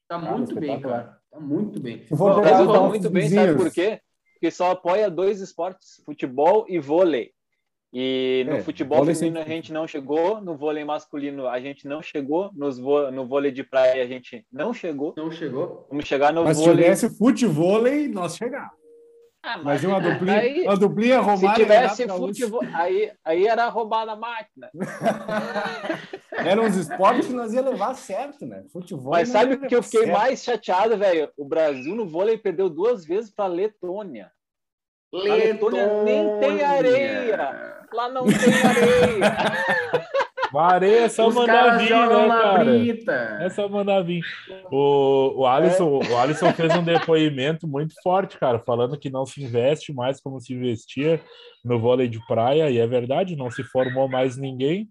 tá 0.08 0.18
Cara, 0.20 0.36
muito 0.36 0.54
bem, 0.54 0.70
espetacular. 0.70 1.04
cara. 1.04 1.17
Tá 1.30 1.40
muito 1.40 1.78
bem. 1.80 2.04
Se 2.06 2.14
Bom, 2.14 2.30
O 2.32 2.34
pegar 2.42 2.52
os 2.52 2.58
tá 2.58 2.64
nossos 2.72 2.88
muito 2.88 3.10
bem, 3.10 3.28
sabe 3.28 3.54
por 3.56 3.70
quê? 3.72 4.00
Porque 4.34 4.50
só 4.50 4.70
apoia 4.70 5.10
dois 5.10 5.40
esportes, 5.40 6.00
futebol 6.04 6.64
e 6.68 6.78
vôlei. 6.78 7.32
E 7.92 8.44
no 8.46 8.56
É, 8.56 8.62
futebol 8.62 9.04
feminino 9.04 9.38
a 9.38 9.40
sempre- 9.40 9.54
gente 9.56 9.72
não 9.72 9.86
chegou, 9.86 10.40
no 10.42 10.56
vôlei 10.56 10.84
masculino 10.84 11.48
a 11.48 11.58
gente 11.58 11.88
não 11.88 12.02
chegou, 12.02 12.50
nos 12.54 12.78
vô- 12.78 13.10
no 13.10 13.26
vôlei 13.26 13.50
de 13.50 13.64
praia 13.64 14.02
a 14.02 14.06
gente 14.06 14.44
não 14.52 14.74
chegou. 14.74 15.14
Não 15.16 15.30
chegou? 15.30 15.86
Vamos 15.90 16.04
chegar 16.06 16.32
no 16.32 16.44
Mas 16.44 16.58
se 16.58 16.64
vôlei. 16.64 16.84
tivesse 16.84 17.16
futevôlei, 17.16 18.06
nós 18.08 18.36
chegávamos. 18.36 18.77
Ah, 19.50 19.58
Imagina 19.58 19.94
uma 19.96 20.00
duplinha, 20.12 20.38
aí- 20.38 20.62
uma 20.64 20.76
duplinha 20.76 21.18
Se 21.20 21.24
Romário. 21.24 21.50
e 21.62 21.64
tivesse 21.64 22.06
futebol, 22.08 22.60
aí, 22.74 23.10
aí 23.24 23.46
era 23.46 23.66
roubar 23.68 24.04
na 24.04 24.14
máquina. 24.16 24.70
Eram 26.36 26.66
os 26.66 26.76
esportes 26.76 27.26
que 27.26 27.32
nós 27.32 27.52
ia 27.52 27.62
levar 27.62 27.94
certo, 27.94 28.46
né? 28.46 28.64
Futebol. 28.72 29.10
Mas 29.10 29.28
sabe 29.28 29.54
o 29.54 29.60
que 29.60 29.74
eu 29.74 29.82
fiquei 29.82 30.04
certo. 30.04 30.16
mais 30.18 30.42
chateado, 30.44 30.96
velho? 30.96 31.30
O 31.36 31.44
Brasil 31.44 31.94
no 31.94 32.06
vôlei 32.06 32.36
perdeu 32.38 32.68
duas 32.68 33.04
vezes 33.04 33.30
para 33.30 33.46
Letônia. 33.46 34.30
A 35.12 35.18
Letônia 35.34 36.02
nem 36.04 36.38
tem 36.38 36.62
areia. 36.62 37.78
Lá 37.92 38.08
não 38.10 38.24
tem 38.26 38.36
areia. 38.62 39.36
Areia 40.56 41.00
é 41.00 41.08
só 41.08 41.26
Os 41.26 41.34
mandar 41.34 41.76
vir, 41.76 41.90
né, 41.90 42.28
cara? 42.28 42.64
brita. 42.64 43.12
É 43.40 43.50
só 43.50 43.68
mandar 43.68 44.02
vir. 44.02 44.22
O, 44.70 45.40
o, 45.40 45.46
Alisson, 45.46 45.98
o 45.98 46.16
Alisson 46.16 46.52
fez 46.52 46.74
um 46.76 46.82
depoimento 46.82 47.66
muito 47.66 47.92
forte, 48.02 48.38
cara, 48.38 48.58
falando 48.60 48.98
que 48.98 49.10
não 49.10 49.26
se 49.26 49.42
investe 49.42 49.92
mais 49.92 50.20
como 50.20 50.40
se 50.40 50.54
investia 50.54 51.20
no 51.64 51.78
vôlei 51.78 52.08
de 52.08 52.24
praia, 52.26 52.70
e 52.70 52.78
é 52.78 52.86
verdade, 52.86 53.36
não 53.36 53.50
se 53.50 53.62
formou 53.64 54.08
mais 54.08 54.36
ninguém, 54.36 54.88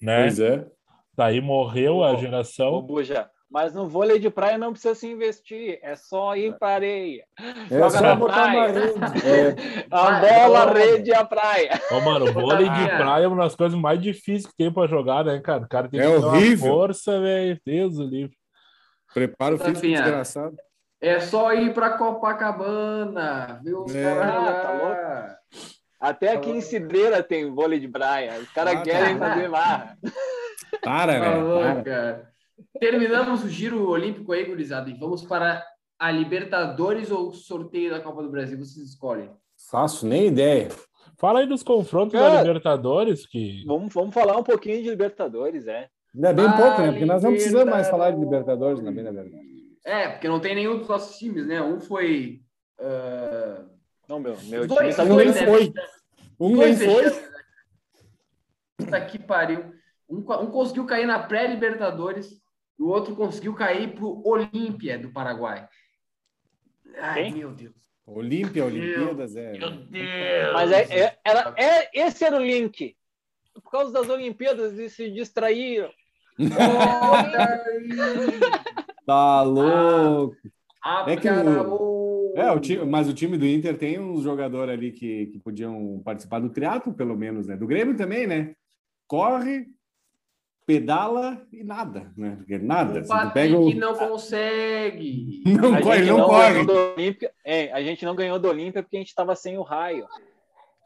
né? 0.00 0.22
Pois 0.22 0.40
é. 0.40 0.66
Daí 1.16 1.40
morreu 1.40 2.02
a 2.02 2.12
Ô, 2.12 2.14
Ô, 2.14 2.16
geração. 2.16 2.82
Buja, 2.82 3.28
mas 3.50 3.72
no 3.72 3.88
vôlei 3.88 4.18
de 4.18 4.28
praia 4.30 4.58
não 4.58 4.72
precisa 4.72 4.94
se 4.94 5.06
investir, 5.10 5.78
é 5.82 5.96
só 5.96 6.36
ir 6.36 6.56
para 6.58 6.74
areia. 6.74 7.24
É 7.70 7.78
Joga 7.78 7.90
só 7.90 8.00
na 8.02 8.14
botar 8.14 8.44
uma 8.46 8.52
praia. 8.52 8.72
rede. 8.72 8.98
É. 9.26 9.86
A 9.90 10.20
bola, 10.20 10.58
a 10.64 10.72
rede 10.72 11.10
e 11.10 11.14
a 11.14 11.24
praia. 11.24 11.70
Ô, 11.90 12.00
mano, 12.00 12.32
vôlei 12.32 12.68
de 12.68 12.86
praia 12.96 13.24
é 13.24 13.28
uma 13.28 13.44
das 13.44 13.54
coisas 13.56 13.78
mais 13.78 14.00
difíceis 14.00 14.46
que 14.46 14.56
tem 14.56 14.72
pra 14.72 14.86
jogar, 14.86 15.24
né, 15.24 15.40
cara? 15.40 15.62
O 15.64 15.68
cara 15.68 15.88
tem 15.88 15.98
É 16.00 16.02
que 16.04 16.08
uma 16.08 16.28
horrível. 16.28 16.72
força, 16.72 17.20
velho. 17.20 17.58
Deus 17.64 17.96
do 17.96 18.04
livre. 18.04 18.36
Preparo 19.14 19.56
físico 19.56 19.74
Tafinha. 19.76 20.02
desgraçado. 20.02 20.56
É 21.00 21.20
só 21.20 21.52
ir 21.54 21.72
pra 21.72 21.90
Copacabana, 21.96 23.60
ver 23.64 23.74
os 23.74 23.94
É. 23.94 24.02
caras 24.02 24.34
Ah, 24.34 24.52
tá 24.62 24.78
jogar. 24.78 25.38
Até 26.00 26.32
aqui 26.32 26.50
em 26.50 26.60
Cidreira 26.60 27.22
tem 27.22 27.50
vôlei 27.50 27.78
de 27.80 27.88
praia. 27.88 28.38
Os 28.40 28.48
caras 28.50 28.74
Ah, 28.76 28.82
querem 28.82 29.18
tá. 29.18 29.28
fazer 29.30 29.48
marra. 29.48 29.96
Para, 30.82 31.12
Tá 31.14 31.20
velho. 31.30 31.46
louco, 31.48 31.64
para. 31.64 31.82
cara. 31.82 32.28
Terminamos 32.80 33.44
o 33.44 33.48
giro 33.48 33.88
olímpico 33.88 34.32
aí, 34.32 34.44
gurizada, 34.44 34.88
e 34.90 34.94
vamos 34.94 35.24
para 35.24 35.64
a 35.98 36.10
Libertadores 36.10 37.10
ou 37.10 37.28
o 37.28 37.32
sorteio 37.32 37.90
da 37.90 38.00
Copa 38.00 38.22
do 38.22 38.30
Brasil? 38.30 38.56
Vocês 38.58 38.88
escolhem. 38.90 39.30
Faço 39.70 40.06
nem 40.06 40.26
ideia. 40.28 40.68
Fala 41.18 41.40
aí 41.40 41.46
dos 41.46 41.62
confrontos 41.64 42.12
Cara. 42.12 42.34
da 42.36 42.42
Libertadores, 42.42 43.26
que 43.26 43.64
Vamos, 43.66 43.92
vamos 43.92 44.14
falar 44.14 44.36
um 44.36 44.44
pouquinho 44.44 44.82
de 44.82 44.90
Libertadores, 44.90 45.66
é. 45.66 45.88
Ainda 46.14 46.32
bem 46.32 46.46
Ah, 46.46 46.52
pouco, 46.52 46.80
né? 46.82 46.90
Porque 46.92 47.04
nós 47.04 47.22
não 47.22 47.32
precisamos 47.32 47.70
mais 47.70 47.88
falar 47.88 48.12
de 48.12 48.20
Libertadores. 48.20 48.78
Libertadores, 48.78 49.14
na 49.14 49.22
verdade. 49.22 49.48
É, 49.84 50.08
porque 50.10 50.28
não 50.28 50.40
tem 50.40 50.54
nenhum 50.54 50.78
dos 50.78 50.88
nossos 50.88 51.16
times, 51.18 51.46
né? 51.46 51.60
Um 51.60 51.80
foi. 51.80 52.40
ah, 52.80 53.64
Não, 54.08 54.20
meu, 54.20 54.36
meu 54.44 54.60
Os 54.62 54.66
time 54.68 54.78
dois, 54.78 54.96
tá 54.96 55.02
os 55.04 55.10
Um 55.10 55.16
nem 55.16 55.26
dois, 55.26 55.40
né? 55.40 55.46
foi. 55.46 55.72
Um 56.40 56.48
nem 56.48 56.56
dois 56.56 56.84
foi. 56.84 57.04
né? 57.04 57.28
Puta 58.76 59.00
que 59.06 59.18
pariu. 59.18 59.72
Um, 60.08 60.18
um 60.18 60.46
conseguiu 60.50 60.86
cair 60.86 61.06
na 61.06 61.18
pré-Libertadores 61.18 62.37
o 62.78 62.86
outro 62.88 63.14
conseguiu 63.16 63.54
cair 63.54 63.94
pro 63.94 64.22
Olímpia 64.26 64.98
do 64.98 65.10
Paraguai. 65.12 65.66
Ai, 66.96 67.24
Quem? 67.24 67.34
meu 67.34 67.52
Deus. 67.52 67.74
Olímpia, 68.06 68.64
Olimpíadas, 68.64 69.36
é. 69.36 69.52
Meu 69.58 69.70
Deus. 69.70 70.52
Mas 70.54 70.72
é, 70.72 70.82
é- 70.98 71.18
era, 71.24 71.54
é, 71.58 71.90
esse 72.06 72.24
era 72.24 72.36
o 72.36 72.42
link. 72.44 72.96
Por 73.52 73.70
causa 73.70 73.92
das 73.92 74.08
Olimpíadas, 74.08 74.78
eles 74.78 74.94
se 74.94 75.10
distraíram. 75.10 75.90
Olha 76.40 77.64
aí. 77.66 78.40
Tá 79.04 79.42
louco. 79.42 80.36
Ah, 80.82 81.04
É 81.08 81.16
que 81.16 81.28
o-. 81.28 82.32
É, 82.36 82.50
o 82.52 82.60
time, 82.60 82.84
mas 82.84 83.08
o 83.08 83.14
time 83.14 83.36
do 83.36 83.44
Inter 83.46 83.76
tem 83.76 83.98
uns 83.98 84.22
jogadores 84.22 84.72
ali 84.72 84.92
que, 84.92 85.26
que 85.26 85.38
podiam 85.40 86.00
participar 86.04 86.38
do 86.40 86.50
triatlo, 86.50 86.94
pelo 86.94 87.16
menos, 87.16 87.46
né? 87.48 87.56
Do 87.56 87.66
Grêmio 87.66 87.96
também, 87.96 88.26
né? 88.26 88.54
Corre, 89.06 89.66
pedala 90.68 91.40
e 91.50 91.64
nada, 91.64 92.12
né? 92.14 92.36
Porque 92.36 92.58
nada. 92.58 93.00
O 93.00 93.08
Patrick 93.08 93.32
pega 93.32 93.58
o... 93.58 93.74
não 93.74 93.94
consegue. 93.94 95.42
Não 95.48 95.74
a 95.74 95.80
corre, 95.80 96.04
não 96.04 96.18
não 96.18 96.26
corre. 96.28 96.60
Olímpia. 96.94 97.32
É, 97.42 97.72
a 97.72 97.82
gente 97.82 98.04
não 98.04 98.14
ganhou 98.14 98.38
do 98.38 98.48
Olímpia 98.48 98.82
porque 98.82 98.98
a 98.98 99.00
gente 99.00 99.08
estava 99.08 99.34
sem 99.34 99.56
o 99.56 99.62
raio. 99.62 100.06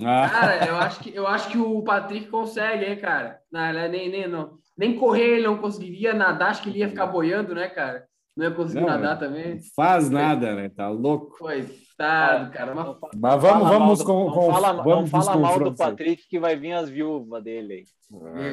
Ah, 0.01 0.29
Cara, 0.31 0.67
eu 0.67 0.77
acho 0.77 1.01
que, 1.01 1.13
eu 1.13 1.27
acho 1.27 1.49
que 1.49 1.59
o 1.59 1.83
Patrick 1.83 2.29
consegue, 2.29 2.85
hein, 2.85 2.97
cara? 2.97 3.41
Não, 3.51 3.69
ele 3.69 3.89
nem, 3.89 4.09
nem, 4.09 4.29
não. 4.29 4.57
Nem 4.79 4.95
correr 4.95 5.39
ele 5.39 5.47
não 5.47 5.59
conseguiria, 5.59 6.15
nadar, 6.15 6.51
acho 6.51 6.63
que 6.63 6.69
ele 6.69 6.79
ia 6.79 6.89
ficar 6.89 7.07
boiando, 7.07 7.53
né, 7.53 7.69
cara? 7.69 8.07
Não 8.37 8.47
ia 8.47 8.51
conseguir 8.51 8.81
Não, 8.81 8.89
nadar 8.89 9.19
também. 9.19 9.59
faz 9.77 10.09
nada, 10.09 10.55
né? 10.55 10.69
Tá 10.71 10.89
louco. 10.89 11.37
Coitado, 11.39 12.51
cara. 12.51 12.75
Mas 12.75 12.97
Mas 13.15 13.43
vamos, 13.43 13.69
vamos 13.69 13.99
do- 13.99 14.05
com, 14.07 14.25
não 14.31 14.53
fala, 14.53 14.73
vamos 14.83 15.13
não 15.13 15.23
fala 15.23 15.37
mal 15.39 15.59
do. 15.61 15.75
Patrick 15.75 16.27
que 16.29 16.39
vai 16.41 16.57
vir 16.57 16.73
as 16.73 16.89
viúvas 16.89 17.43
dele 17.45 17.75
aí. 17.75 17.85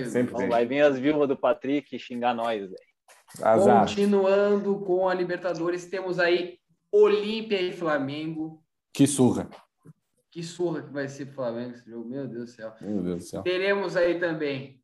Ah, 0.02 0.06
sempre 0.06 0.34
Então 0.36 0.50
vai 0.50 0.66
vir 0.66 0.82
as 0.82 1.00
viúvas 1.00 1.28
do 1.30 1.38
Patrick 1.38 1.98
xingar 1.98 2.34
nós, 2.34 2.62
velho. 2.62 2.76
Azar. 3.42 3.82
Continuando 3.88 4.80
com 4.82 5.08
a 5.08 5.14
Libertadores, 5.14 5.86
temos 5.86 6.20
aí 6.20 6.58
Olímpia 6.92 7.62
e 7.62 7.72
Flamengo. 7.72 8.62
Que 8.94 9.08
surra. 9.08 9.48
Que 10.32 10.44
surra 10.44 10.82
que 10.82 10.92
vai 10.92 11.08
ser 11.08 11.28
pro 11.28 11.36
Flamengo 11.36 11.72
esse 11.76 11.90
jogo, 11.90 12.10
meu 12.10 12.28
Deus 12.28 12.46
do 12.46 12.52
céu. 12.52 12.74
Meu 12.82 13.02
Deus 13.02 13.18
do 13.18 13.24
céu. 13.24 13.42
Teremos 13.44 13.96
aí 13.96 14.20
também 14.20 14.82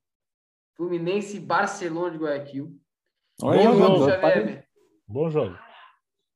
Fluminense 0.75 1.37
e 1.37 1.39
Barcelona 1.39 2.11
de 2.11 2.17
Guayaquil. 2.17 2.71
Olha, 3.41 3.63
Xavier, 3.63 4.21
parei. 4.21 4.64
Bom 5.07 5.29
jogo. 5.29 5.57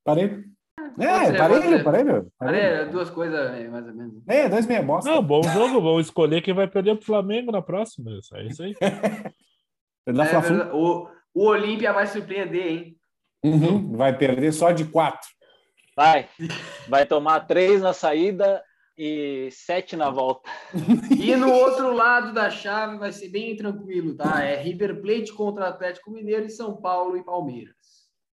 Parei. 0.04 0.44
É, 0.98 1.26
ser, 1.26 1.36
parei. 1.36 1.82
Parei. 1.82 2.04
Olha, 2.40 2.86
duas 2.86 3.10
coisas 3.10 3.70
mais 3.70 3.86
ou 3.86 3.94
menos. 3.94 4.22
É, 4.26 4.48
dois 4.48 4.66
meia 4.66 4.82
bosta. 4.82 5.10
Não, 5.10 5.22
bom 5.22 5.42
jogo. 5.42 5.80
Vamos 5.80 6.06
escolher 6.06 6.42
quem 6.42 6.54
vai 6.54 6.66
perder 6.66 6.96
pro 6.96 7.06
Flamengo 7.06 7.52
na 7.52 7.62
próxima. 7.62 8.10
É 8.34 8.46
isso 8.46 8.62
aí. 8.62 8.74
É 10.06 10.12
verdade. 10.12 10.70
o, 10.72 11.06
o 11.34 11.46
Olímpia 11.46 11.92
vai 11.92 12.06
surpreender, 12.06 12.66
hein? 12.66 12.96
Uhum, 13.44 13.96
Vai 13.96 14.16
perder 14.16 14.50
só 14.52 14.72
de 14.72 14.84
quatro. 14.86 15.28
Vai. 15.94 16.28
Vai 16.88 17.06
tomar 17.06 17.40
três 17.40 17.82
na 17.82 17.92
saída 17.92 18.62
e 18.96 19.48
sete 19.52 19.96
na 19.96 20.10
volta. 20.10 20.48
E 21.18 21.36
no 21.36 21.52
outro 21.52 21.92
lado 21.92 22.32
da 22.32 22.50
chave 22.50 22.98
vai 22.98 23.12
ser 23.12 23.28
bem 23.28 23.54
tranquilo, 23.56 24.16
tá? 24.16 24.42
É 24.42 24.60
River 24.60 25.00
Plate 25.00 25.32
contra 25.32 25.68
Atlético 25.68 26.10
Mineiro 26.10 26.46
e 26.46 26.50
São 26.50 26.80
Paulo 26.80 27.16
e 27.16 27.24
Palmeiras. 27.24 27.74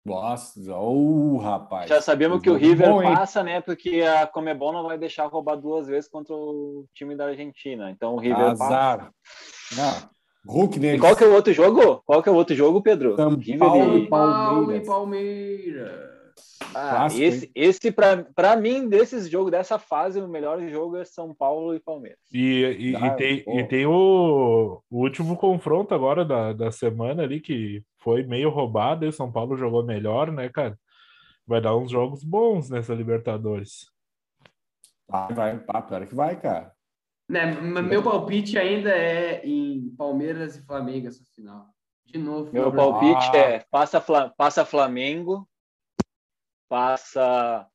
Nossa, 0.05 0.61
ô, 0.75 1.39
rapaz. 1.39 1.89
Já 1.89 2.01
sabemos 2.03 2.43
que 2.43 2.51
o 2.51 2.57
River 2.57 2.91
bom, 2.91 3.03
passa, 3.03 3.43
né? 3.43 3.61
Porque 3.63 4.03
a 4.03 4.27
Comebol 4.27 4.73
não 4.73 4.83
vai 4.83 4.99
deixar 4.99 5.27
roubar 5.27 5.57
duas 5.57 5.87
vezes 5.87 6.11
contra 6.11 6.35
o 6.35 6.85
time 6.95 7.17
da 7.17 7.27
Argentina. 7.27 7.91
Então 7.91 8.15
o 8.15 8.19
River 8.19 8.51
passa. 8.57 8.65
Azar. 8.65 9.11
Não. 9.77 10.15
Hulk 10.47 10.77
E 10.77 10.81
neles. 10.81 11.01
qual 11.01 11.17
que 11.17 11.25
é 11.25 11.27
o 11.27 11.33
outro 11.35 11.55
jogo? 11.55 12.03
Qual 12.05 12.23
que 12.23 12.29
é 12.29 12.33
o 12.33 12.35
outro 12.35 12.55
jogo, 12.55 12.83
Pedro? 12.83 13.17
São 13.17 13.31
River 13.37 13.59
Paulo 13.59 13.97
e- 13.97 14.09
Paulo 14.09 14.33
Palmeiras. 14.35 14.83
e 14.83 14.87
Palmeiras. 14.87 16.14
Ah, 16.75 16.91
Clássico, 16.91 17.23
esse, 17.23 17.51
esse 17.55 17.93
para 17.93 18.57
mim, 18.57 18.89
desses 18.89 19.29
jogos, 19.29 19.51
dessa 19.51 19.79
fase, 19.79 20.21
o 20.21 20.29
melhor 20.29 20.61
jogo 20.69 20.97
é 20.97 21.05
São 21.05 21.35
Paulo 21.35 21.75
e 21.75 21.81
Palmeiras. 21.81 22.19
E, 22.33 22.93
e, 22.93 22.97
Ah, 22.97 23.07
e 23.09 23.17
tem, 23.17 23.45
pô. 23.45 23.59
e 23.59 23.65
tem 23.65 23.87
o, 23.87 24.83
o 24.91 24.99
último 25.03 25.37
confronto 25.37 25.95
agora 25.95 26.25
da, 26.25 26.53
da 26.53 26.71
semana 26.71 27.23
ali, 27.23 27.41
que 27.41 27.83
foi 27.99 28.23
meio 28.23 28.51
roubado, 28.51 29.05
e 29.05 29.09
o 29.09 29.13
São 29.13 29.31
Paulo 29.31 29.57
jogou 29.57 29.85
melhor, 29.85 30.31
né, 30.31 30.49
cara? 30.49 30.79
Vai 31.47 31.61
dar 31.61 31.77
uns 31.77 31.91
jogos 31.91 32.25
bons 32.25 32.71
nessa 32.71 32.95
Libertadores. 32.95 33.91
Vai, 35.09 35.33
vai, 35.35 35.59
pior 35.83 36.07
que 36.07 36.15
vai, 36.15 36.41
cara. 36.41 36.73
Né, 37.29 37.47
meu 37.55 38.03
palpite 38.03 38.59
ainda 38.59 38.91
é 38.91 39.41
em 39.47 39.95
Palmeiras 39.97 40.57
e 40.57 40.63
Flamengo 40.65 41.09
essa 41.09 41.23
final. 41.35 41.67
De 42.07 42.19
novo. 42.19 42.53
Meu 42.53 42.71
palpite 42.73 43.31
Ah. 43.35 43.37
é 43.39 43.65
passa, 43.71 44.01
passa 44.37 44.65
Flamengo, 44.65 45.49
passa 46.69 47.67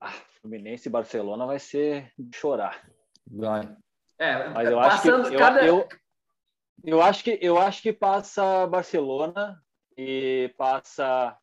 ah, 0.00 0.12
Fluminense 0.40 0.88
e 0.88 0.92
Barcelona 0.92 1.46
vai 1.46 1.58
ser 1.58 2.12
de 2.18 2.36
chorar. 2.36 2.88
Vai. 3.26 3.76
É, 4.18 4.48
Mas 4.48 4.70
eu 4.70 4.80
acho 4.80 5.02
que 5.02 5.08
eu, 5.08 5.38
cada... 5.38 5.66
eu, 5.66 5.88
eu 6.84 7.02
acho 7.02 7.24
que 7.24 7.38
eu 7.42 7.58
acho 7.58 7.82
que 7.82 7.92
passa 7.92 8.66
Barcelona 8.66 9.60
e 9.96 10.54
passa 10.56 11.36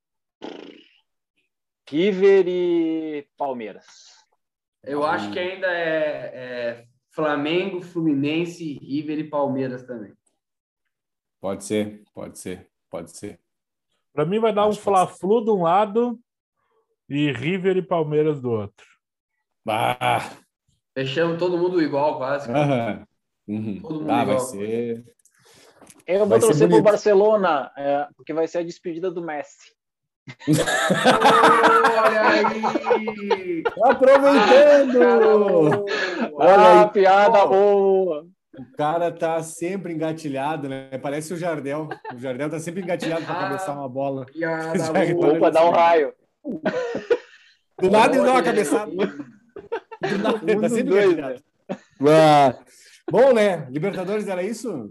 River 1.90 2.46
e 2.48 3.28
Palmeiras. 3.38 3.86
Eu 4.84 5.06
acho 5.06 5.32
que 5.32 5.40
ainda 5.40 5.68
é, 5.68 6.32
é 6.34 6.88
Flamengo, 7.10 7.82
Fluminense, 7.82 8.80
River 8.80 9.20
e 9.20 9.30
Palmeiras 9.30 9.84
também. 9.84 10.14
Pode 11.40 11.64
ser, 11.64 12.04
pode 12.14 12.40
ser, 12.40 12.70
pode 12.90 13.12
ser. 13.16 13.40
Pra 14.14 14.26
mim 14.26 14.40
vai 14.40 14.54
dar 14.54 14.66
um 14.66 14.70
Acho 14.70 14.82
vai 14.82 15.06
Fla-Flu 15.06 15.44
de 15.44 15.52
um 15.52 15.64
lado 15.64 16.20
e 17.10 17.32
River 17.32 17.78
e 17.78 17.82
Palmeiras 17.82 18.42
do 18.42 18.52
outro. 18.52 18.86
Ah, 19.68 20.30
Fechamos 20.98 21.40
todo 21.40 21.58
mundo 21.58 21.82
igual, 21.82 22.18
quase. 22.18 22.52
aham. 22.52 23.06
Uhum. 23.48 23.80
Todo 23.82 24.00
mundo 24.02 24.12
Ah, 24.12 24.24
vai 24.26 24.36
igual. 24.36 24.40
ser. 24.40 25.04
Eu 26.06 26.20
Vai 26.26 26.40
vou 26.40 26.48
torcer 26.48 26.68
pro. 26.70 26.82
Barcelona, 26.82 27.72
é, 27.78 28.08
porque 28.16 28.34
vai 28.34 28.48
ser 28.48 28.60
a 28.60 28.64
despedida 28.64 29.10
do 29.10 29.22
Messi. 29.22 29.72
Olha 31.98 32.22
aí! 32.30 33.64
Aproveitando! 33.84 35.86
Olha 36.36 36.56
Ah, 36.56 36.82
aí, 36.84 36.90
piada 36.92 37.46
boa! 37.46 38.26
O 38.58 38.78
cara 38.78 39.12
tá 39.12 39.42
sempre 39.42 39.94
engatilhado, 39.94 40.70
né? 40.70 40.90
Parece 41.02 41.34
o 41.34 41.38
Jardel. 41.38 41.90
O 42.14 42.18
Jardel 42.20 42.50
tá 42.50 42.60
sempre 42.60 42.82
engatilhado 42.82 43.26
para 43.26 43.36
Ah. 43.36 43.40
cabeçar 43.44 43.78
uma 43.78 43.90
bola. 43.90 44.26
Piada 44.28 44.74
boa. 45.16 45.34
Opa, 45.38 45.50
dá 45.50 45.66
um 45.66 45.72
raio. 45.72 46.14
Do 47.80 47.90
nada 47.90 48.16
ele 48.16 48.26
dá 48.26 48.32
uma 48.34 48.44
cabeçada. 48.44 48.92
Do 48.92 48.98
nada, 48.98 49.26
ele 50.02 50.22
tá 50.24 50.34
Um 50.58 50.70
sempre 50.70 50.84
dos 50.84 50.84
dois, 50.84 51.06
engatilhado. 51.12 51.44
Ah, 52.10 52.64
Bom, 53.10 53.34
né? 53.34 53.68
Libertadores 53.70 54.28
era 54.28 54.44
isso? 54.44 54.90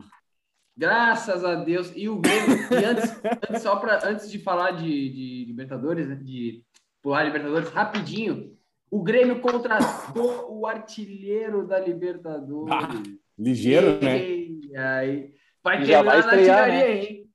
Graças 0.77 1.45
a 1.45 1.55
Deus. 1.57 1.93
E 1.95 2.09
o 2.09 2.19
Grêmio, 2.19 2.57
e 2.81 2.85
antes, 2.85 3.11
antes, 3.49 3.63
só 3.63 3.77
pra, 3.77 4.01
antes 4.07 4.31
de 4.31 4.39
falar 4.39 4.73
de, 4.73 4.85
de 4.85 5.45
Libertadores, 5.47 6.09
né, 6.09 6.15
de 6.17 6.63
pular 7.03 7.25
Libertadores, 7.25 7.69
rapidinho, 7.71 8.57
o 8.91 9.03
Grêmio 9.03 9.41
contratou 9.41 10.51
o 10.59 10.67
artilheiro 10.67 11.67
da 11.67 11.79
Libertadores. 11.79 12.73
Ah, 12.75 13.03
Ligeiro, 13.39 13.99
né? 14.03 14.19
E 14.19 14.77
aí, 14.77 15.35
vai 15.63 15.83
E 15.83 15.85
já 15.87 16.03
vai 16.03 16.21
estrear, 16.21 16.59
artilharia, 16.65 16.75
né? 16.87 17.03
hein? 17.05 17.31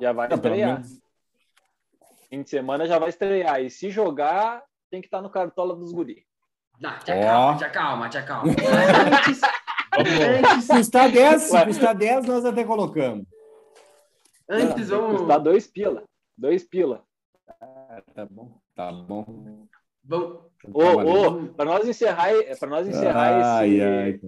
Já 0.00 0.12
vai 0.12 0.28
Não, 0.28 0.38
pelo 0.38 0.54
estrear. 0.54 0.74
menos. 0.76 0.97
Fim 2.28 2.42
de 2.42 2.50
semana 2.50 2.86
já 2.86 2.98
vai 2.98 3.08
estrear. 3.08 3.60
E 3.62 3.70
se 3.70 3.90
jogar, 3.90 4.62
tem 4.90 5.00
que 5.00 5.06
estar 5.06 5.22
no 5.22 5.30
cartola 5.30 5.74
dos 5.74 5.92
guri. 5.92 6.26
Não, 6.80 6.96
te 6.98 7.10
acalma, 7.10 7.56
te 7.58 7.64
acalma, 7.64 8.08
te 8.08 8.18
acalma. 8.18 8.52
Antes, 9.98 10.20
antes, 10.20 10.64
Se 10.64 10.72
custar 10.74 11.10
10, 11.10 11.42
se 11.42 11.64
custar 11.64 11.94
10, 11.94 12.26
nós 12.26 12.44
até 12.44 12.62
colocamos. 12.62 13.26
antes 14.48 14.90
vamos, 14.90 15.20
custar 15.20 15.40
dois 15.40 15.66
pila. 15.66 16.04
Dois 16.36 16.62
pila. 16.62 17.02
Tá 18.14 18.26
bom, 18.30 18.60
tá 18.76 18.92
bom. 18.92 19.66
vamos, 20.04 20.38
Ô, 20.72 20.82
ô, 20.82 21.48
para 21.54 21.64
nós 21.64 21.88
encerrar, 21.88 22.28
para 22.60 22.68
nós 22.68 22.86
encerrar 22.86 23.56
Ai, 23.56 23.70
esse, 23.70 23.82
ai. 23.82 24.20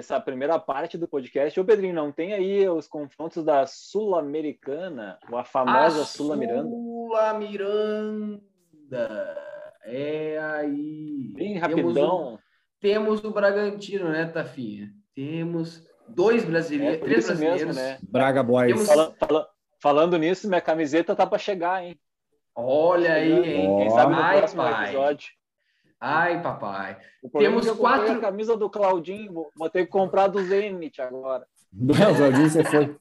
Essa 0.00 0.18
primeira 0.20 0.58
parte 0.58 0.98
do 0.98 1.06
podcast, 1.06 1.58
ô 1.60 1.64
Pedrinho, 1.64 1.94
não 1.94 2.10
tem 2.10 2.32
aí 2.32 2.68
os 2.68 2.88
confrontos 2.88 3.44
da 3.44 3.66
Sul-Americana, 3.66 5.18
ou 5.30 5.38
a 5.38 5.44
famosa 5.44 6.02
a 6.02 6.04
Sula 6.04 6.36
Miranda? 6.36 6.68
Sula 6.68 7.34
Miranda. 7.34 8.40
É 9.84 10.38
aí. 10.38 11.32
Bem 11.34 11.60
Temos 11.60 11.72
o- 11.72 11.76
rapidão. 11.82 12.38
Temos 12.80 13.24
o 13.24 13.30
Bragantino, 13.30 14.08
né, 14.10 14.26
Tafinha? 14.26 14.90
Temos 15.14 15.86
dois 16.08 16.42
É 16.42 16.46
brasileiros, 16.46 16.98
por 16.98 17.04
três 17.06 17.24
isso 17.24 17.38
mesmo, 17.38 17.66
brasileiros. 17.72 17.76
né? 17.76 17.98
Braga 18.10 18.42
Boys. 18.42 18.72
Temos- 18.72 18.86
Fala- 18.88 19.14
fala- 19.18 19.48
falando 19.80 20.18
nisso, 20.18 20.48
minha 20.48 20.60
camiseta 20.60 21.14
tá 21.14 21.26
para 21.26 21.38
chegar, 21.38 21.84
hein? 21.84 21.98
Olha 22.54 23.14
aí, 23.14 23.32
hein? 23.32 23.76
Quem 23.78 23.90
sabe 23.90 24.12
no 24.14 24.20
Ai, 24.20 24.38
próximo 24.38 24.62
pai. 24.62 24.84
episódio. 24.84 25.28
Ai, 26.00 26.42
papai. 26.42 26.96
O 27.22 27.28
problema 27.28 27.60
Temos 27.60 27.76
é 27.76 27.78
quatro- 27.78 28.12
a 28.12 28.18
camisa 28.20 28.56
do 28.56 28.70
Claudinho, 28.70 29.50
vou, 29.54 29.68
ter 29.68 29.84
que 29.84 29.90
comprar 29.92 30.28
do 30.28 30.42
Zenit 30.42 31.00
agora. 31.02 31.46
Não, 31.72 31.94
Jorginho, 32.14 32.48
você 32.50 32.64
foi. 32.64 32.96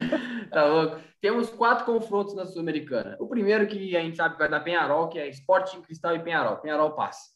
Tá 0.50 0.64
louco? 0.64 0.96
Temos 1.20 1.50
quatro 1.50 1.84
confrontos 1.84 2.34
na 2.34 2.46
Sul-Americana. 2.46 3.16
O 3.20 3.26
primeiro 3.26 3.66
que 3.66 3.94
a 3.96 4.00
gente 4.00 4.16
sabe 4.16 4.34
que 4.34 4.38
vai 4.38 4.48
dar 4.48 4.60
Penharol, 4.60 5.08
que 5.08 5.18
é 5.18 5.28
Sporting 5.28 5.82
Cristal 5.82 6.14
e 6.16 6.20
Penharol. 6.20 6.56
Penharol 6.58 6.92
passa. 6.92 7.32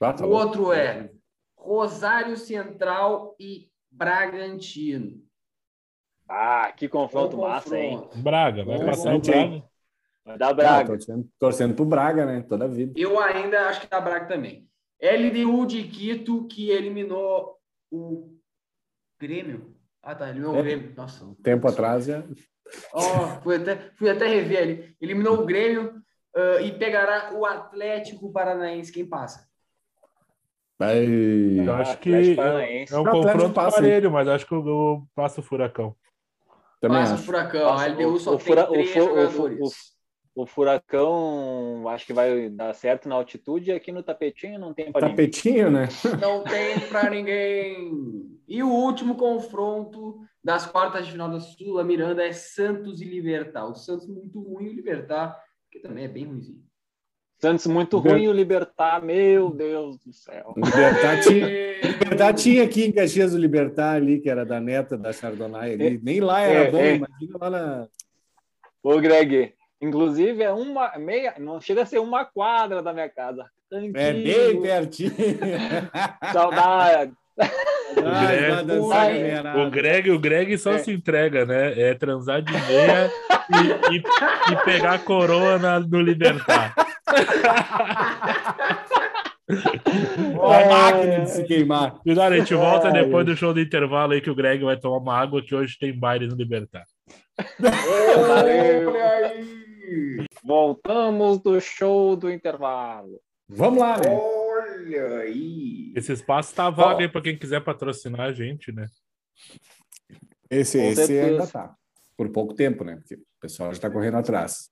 Ah, 0.00 0.12
tá 0.12 0.26
O 0.26 0.30
outro 0.30 0.72
é 0.72 1.10
Rosário 1.56 2.36
Central 2.36 3.36
e 3.38 3.68
Bragantino. 3.90 5.22
Ah, 6.28 6.72
que 6.76 6.88
confronto 6.88 7.36
Bom 7.36 7.46
massa, 7.48 7.78
hein? 7.78 8.08
Braga, 8.16 8.64
vai 8.64 8.78
Bom 8.78 8.86
passar 8.86 9.14
o? 9.14 9.20
Braga. 9.20 9.64
Vai 10.28 10.38
dar 10.38 10.52
Braga. 10.52 10.86
torcendo, 10.88 11.28
torcendo 11.38 11.74
pro 11.74 11.84
Braga, 11.84 12.26
né? 12.26 12.44
Toda 12.48 12.66
a 12.66 12.68
vida. 12.68 12.92
Eu 12.96 13.18
ainda 13.20 13.68
acho 13.68 13.80
que 13.80 13.86
dá 13.88 14.00
Braga 14.00 14.26
também. 14.26 14.68
LDU 15.00 15.66
de 15.66 15.84
Quito, 15.84 16.46
que 16.48 16.70
eliminou 16.70 17.56
o 17.90 18.36
Grêmio. 19.18 19.74
Ah, 20.02 20.14
tá. 20.14 20.28
Eliminou 20.28 20.56
É. 20.56 20.60
o 20.60 20.62
Grêmio. 20.62 20.92
Nossa. 20.96 21.24
Tempo 21.42 21.66
atrás 21.68 22.08
é. 22.08 22.22
Ó, 22.92 23.40
fui, 23.42 23.56
até, 23.56 23.76
fui 23.96 24.10
até 24.10 24.26
rever 24.26 24.62
ali. 24.62 24.96
Eliminou 25.00 25.40
o 25.40 25.46
Grêmio 25.46 25.94
ah, 26.36 26.60
e 26.60 26.72
pegará 26.72 27.32
o 27.34 27.46
Atlético 27.46 28.30
Paranaense. 28.32 28.92
Quem 28.92 29.06
passa? 29.06 29.48
Vai. 30.78 31.04
Eu 31.06 31.72
acho 31.74 31.98
que 31.98 32.12
é 32.12 32.96
um 32.96 33.02
O 33.02 33.10
confronto 33.10 33.52
passa, 33.54 33.76
parelho, 33.80 34.10
mas 34.12 34.28
acho 34.28 34.46
que 34.46 34.52
eu, 34.52 34.64
eu 34.66 35.08
passo 35.14 35.40
o 35.40 35.42
furacão. 35.42 35.96
Também 36.80 36.98
passa 36.98 37.12
o 37.12 37.14
acho. 37.16 37.24
Furacão. 37.24 37.66
Passa 37.68 37.84
a 37.84 37.88
LDU 37.88 38.12
o- 38.14 38.20
só 38.20 38.34
o 38.34 38.36
tem 38.36 38.46
fura- 38.46 38.64
o 38.68 38.72
três 38.72 38.90
o 38.90 38.94
jogadores. 38.94 39.97
O 40.38 40.46
Furacão, 40.46 41.88
acho 41.88 42.06
que 42.06 42.12
vai 42.12 42.48
dar 42.48 42.72
certo 42.72 43.08
na 43.08 43.16
altitude 43.16 43.70
e 43.70 43.72
aqui 43.72 43.90
no 43.90 44.04
tapetinho 44.04 44.56
não 44.56 44.72
tem 44.72 44.92
para 44.92 45.08
ninguém. 45.08 45.16
Tapetinho, 45.26 45.68
né? 45.68 45.88
Não 46.22 46.44
tem 46.44 46.78
pra 46.88 47.10
ninguém. 47.10 48.38
E 48.46 48.62
o 48.62 48.68
último 48.68 49.16
confronto 49.16 50.20
das 50.42 50.64
quartas 50.64 51.06
de 51.06 51.10
final 51.10 51.28
da 51.28 51.40
Sula 51.40 51.82
Miranda 51.82 52.24
é 52.24 52.32
Santos 52.32 53.00
e 53.00 53.04
Libertar. 53.04 53.66
O 53.66 53.74
Santos 53.74 54.06
muito 54.06 54.40
ruim 54.40 54.66
e 54.66 54.68
o 54.68 54.74
Libertar, 54.74 55.36
que 55.72 55.80
também 55.80 56.04
é 56.04 56.08
bem 56.08 56.26
ruimzinho. 56.26 56.62
Santos 57.40 57.66
muito 57.66 57.98
ruim 57.98 58.22
e 58.22 58.28
o 58.28 58.32
Libertar, 58.32 59.02
meu 59.04 59.50
Deus 59.50 59.98
do 59.98 60.12
céu. 60.12 60.54
Libertar 60.56 61.20
tinha, 61.20 61.46
Libertar 61.82 62.32
tinha 62.34 62.62
aqui 62.62 62.84
em 62.84 62.92
Caxias 62.92 63.34
o 63.34 63.38
Libertar 63.38 63.96
ali, 63.96 64.20
que 64.20 64.30
era 64.30 64.46
da 64.46 64.60
neta 64.60 64.96
da 64.96 65.12
Chardonnay 65.12 65.74
ali. 65.74 66.00
Nem 66.00 66.20
lá 66.20 66.42
era 66.42 66.68
É, 66.68 66.70
bom, 66.70 66.78
é. 66.78 66.94
imagina 66.94 67.38
lá 67.40 67.50
na. 67.50 67.88
Ô, 68.80 69.00
Greg, 69.00 69.52
inclusive 69.80 70.42
é 70.42 70.50
uma 70.52 70.92
meia, 70.98 71.34
não 71.38 71.60
chega 71.60 71.82
a 71.82 71.86
ser 71.86 71.98
uma 71.98 72.24
quadra 72.24 72.82
da 72.82 72.92
minha 72.92 73.08
casa. 73.08 73.46
É 73.72 73.80
bem 73.80 74.08
Antigo, 74.08 74.62
pertinho. 74.62 75.12
Saudade. 76.32 77.12
Ai, 78.04 78.64
Greg-. 78.64 79.58
O 79.60 79.70
Greg, 79.70 80.10
o 80.10 80.18
Greg 80.18 80.58
só 80.58 80.72
É. 80.72 80.78
se 80.78 80.92
entrega, 80.92 81.44
né? 81.46 81.78
É 81.78 81.94
transar 81.94 82.42
de 82.42 82.52
meia 82.52 83.10
e, 83.90 83.96
e- 83.96 84.02
e 84.52 84.56
pegar 84.64 84.94
a 84.94 84.98
coroa 84.98 85.58
na- 85.58 85.78
no 85.80 86.00
Libertar. 86.00 86.74
Uma 90.32 90.66
máquina 90.66 91.20
de 91.20 91.30
se 91.30 91.44
queimar. 91.44 91.92
Cuidado, 92.02 92.32
a 92.32 92.38
gente 92.38 92.54
volta 92.54 92.88
Ai, 92.88 92.92
depois 93.04 93.24
do 93.24 93.36
show 93.36 93.52
do 93.54 93.60
intervalo 93.60 94.12
aí 94.12 94.20
que 94.20 94.30
o 94.30 94.34
Greg 94.34 94.62
vai 94.64 94.76
tomar 94.76 94.98
uma 94.98 95.16
água 95.18 95.42
que 95.42 95.54
hoje 95.54 95.76
tem 95.78 95.96
baile 95.96 96.26
no 96.26 96.34
Libertar. 96.36 96.84
Valeu. 98.26 98.92
Voltamos 100.44 101.38
do 101.40 101.60
show 101.60 102.16
do 102.16 102.30
intervalo. 102.30 103.20
Vamos 103.48 103.80
lá, 103.80 103.96
né? 103.98 104.10
Olha 104.10 105.18
aí! 105.20 105.92
Esse 105.96 106.12
espaço 106.12 106.54
tá 106.54 106.68
vago 106.70 107.00
aí 107.00 107.08
pra 107.08 107.20
quem 107.22 107.38
quiser 107.38 107.62
patrocinar 107.64 108.20
a 108.20 108.32
gente, 108.32 108.70
né? 108.72 108.86
Esse, 110.50 110.78
Com 110.78 110.84
esse 110.84 111.06
certeza. 111.06 111.26
ainda 111.30 111.46
tá. 111.46 111.74
Por 112.16 112.28
pouco 112.30 112.54
tempo, 112.54 112.84
né? 112.84 112.96
Porque 112.96 113.14
o 113.14 113.20
pessoal 113.40 113.72
já 113.72 113.80
tá 113.80 113.90
correndo 113.90 114.16
atrás. 114.16 114.70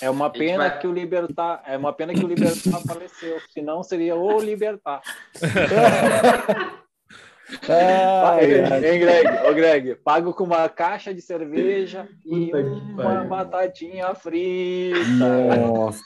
É 0.00 0.08
uma 0.08 0.30
pena 0.30 0.68
vai- 0.70 0.78
que 0.78 0.86
o 0.86 0.92
Libertar, 0.92 1.62
é 1.66 1.76
uma 1.76 1.92
pena 1.92 2.14
que 2.14 2.24
o 2.24 2.28
Libertar 2.28 2.80
faleceu, 2.86 3.38
senão 3.50 3.82
seria 3.82 4.14
o 4.16 4.40
Libertar. 4.40 5.02
Ai, 7.68 8.60
ai. 8.60 8.84
Hein, 8.94 9.00
Greg? 9.00 9.28
Ô, 9.48 9.54
Greg, 9.54 9.94
pago 9.96 10.34
com 10.34 10.44
uma 10.44 10.68
caixa 10.68 11.14
de 11.14 11.20
cerveja 11.22 12.08
e 12.24 12.50
uma 12.92 13.24
batatinha 13.24 14.14
frita. 14.14 14.98
Nossa. 15.18 16.00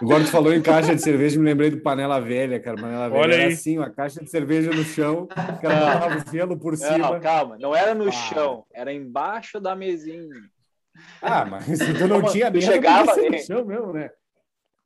Agora 0.00 0.24
tu 0.24 0.30
falou 0.30 0.52
em 0.54 0.62
caixa 0.62 0.94
de 0.94 1.02
cerveja, 1.02 1.38
me 1.38 1.44
lembrei 1.44 1.70
do 1.70 1.80
Panela 1.80 2.18
Velha, 2.18 2.58
cara. 2.58 2.76
Panela 2.78 3.08
Velha 3.10 3.20
Olha 3.20 3.34
era 3.34 3.44
aí. 3.44 3.52
assim, 3.52 3.76
uma 3.76 3.90
caixa 3.90 4.22
de 4.22 4.30
cerveja 4.30 4.70
no 4.72 4.82
chão, 4.84 5.26
que 5.60 5.66
ela 5.66 5.92
botava 5.92 6.24
gelo 6.32 6.58
por 6.58 6.72
Não, 6.72 6.78
cima. 6.78 7.20
calma, 7.20 7.58
não 7.60 7.76
era 7.76 7.94
no 7.94 8.08
Ah. 8.08 8.12
chão, 8.12 8.64
era 8.72 8.92
embaixo 8.92 9.60
da 9.60 9.76
mesinha. 9.76 10.34
Ah, 11.20 11.44
mas 11.44 11.66
tu 12.06 12.08
não 12.08 12.20
Como 12.22 12.32
tinha 12.32 12.50
tu 12.50 12.60
chegava, 12.60 13.14
no 13.16 13.38
chão 13.38 13.64
mesmo, 13.66 13.92
né? 13.92 14.10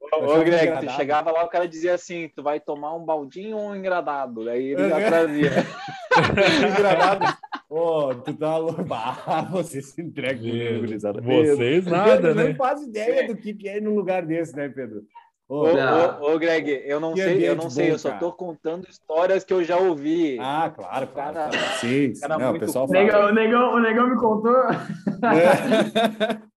Ô, 0.00 0.38
Greg, 0.38 0.50
tu 0.50 0.62
engradado. 0.64 0.90
chegava 0.96 1.30
lá, 1.30 1.44
o 1.44 1.48
cara 1.48 1.68
dizia 1.68 1.94
assim: 1.94 2.28
tu 2.34 2.42
vai 2.42 2.58
tomar 2.58 2.94
um 2.94 3.04
baldinho 3.04 3.56
ou 3.56 3.68
um 3.70 3.76
engradado? 3.76 4.44
Daí 4.44 4.72
ele 4.72 4.88
já 4.88 4.96
Uhum. 4.98 5.06
trazia. 5.06 5.50
Engradado. 6.72 7.26
Ô, 7.68 8.14
tu 8.14 8.34
tá 8.34 8.56
louco. 8.56 8.84
Ah, 8.92 9.42
você 9.50 9.80
se 9.80 10.00
entrega 10.02 10.38
comigo, 10.40 10.80
gurizada. 10.80 11.20
Vocês 11.20 11.84
Pedro, 11.84 11.90
nada, 11.90 12.10
Pedro 12.16 12.34
né? 12.34 12.44
não 12.48 12.54
faz 12.56 12.82
ideia 12.82 13.26
do 13.28 13.36
que 13.36 13.54
que 13.54 13.68
é 13.68 13.76
ir 13.76 13.82
num 13.82 13.94
lugar 13.94 14.24
desse, 14.26 14.56
né, 14.56 14.68
Pedro? 14.68 15.02
Ô, 15.48 16.38
Greg, 16.38 16.82
eu 16.86 17.00
não 17.00 17.12
Que 17.12 17.22
sei, 17.24 17.48
eu 17.48 17.56
não 17.56 17.68
sei, 17.68 17.86
bom, 17.88 17.92
eu 17.94 17.98
só 17.98 18.12
tô 18.12 18.32
contando 18.32 18.88
histórias 18.88 19.42
que 19.44 19.52
eu 19.52 19.64
já 19.64 19.76
ouvi. 19.78 20.38
Ah, 20.40 20.72
claro, 20.74 21.08
claro. 21.08 21.34
Cara-. 21.34 21.58
Sim, 21.80 22.12
cara 22.20 22.38
Não, 22.38 22.52
o 22.54 22.58
pessoal 22.58 22.86
O 22.88 22.92
negão, 22.92 23.12
fala. 23.20 23.30
o, 23.30 23.34
negão, 23.34 23.74
o 23.74 23.80
negão 23.80 24.08
me 24.10 24.16
contou. 24.16 24.56
É, 24.56 26.38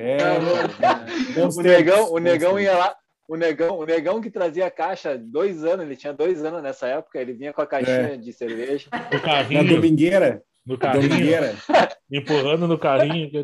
é 0.00 0.38
louco, 0.38 0.68
bons 1.34 1.56
o 1.56 1.62
negão, 1.62 2.12
o 2.12 2.18
negão 2.18 2.58
ia 2.60 2.76
lá, 2.76 2.94
o 3.28 3.36
negão, 3.36 3.78
o 3.78 3.84
negão 3.84 4.20
que 4.20 4.30
trazia 4.30 4.66
a 4.66 4.70
caixa 4.70 5.16
dois 5.18 5.64
anos, 5.64 5.84
ele 5.86 5.96
tinha 5.96 6.12
dois 6.12 6.44
anos 6.44 6.62
nessa 6.62 6.86
época, 6.88 7.20
ele 7.20 7.32
vinha 7.34 7.52
com 7.52 7.60
a 7.62 7.66
caixinha 7.66 8.14
É. 8.14 8.16
de 8.16 8.32
cerveja. 8.32 8.88
O 8.92 8.96
Na 9.14 9.20
carrinho. 9.20 9.74
domingueira. 9.76 10.42
no 10.66 10.76
carrinho, 10.78 11.08
Domingueira. 11.08 11.54
empurrando 12.10 12.66
no 12.68 12.78
carrinho. 12.78 13.30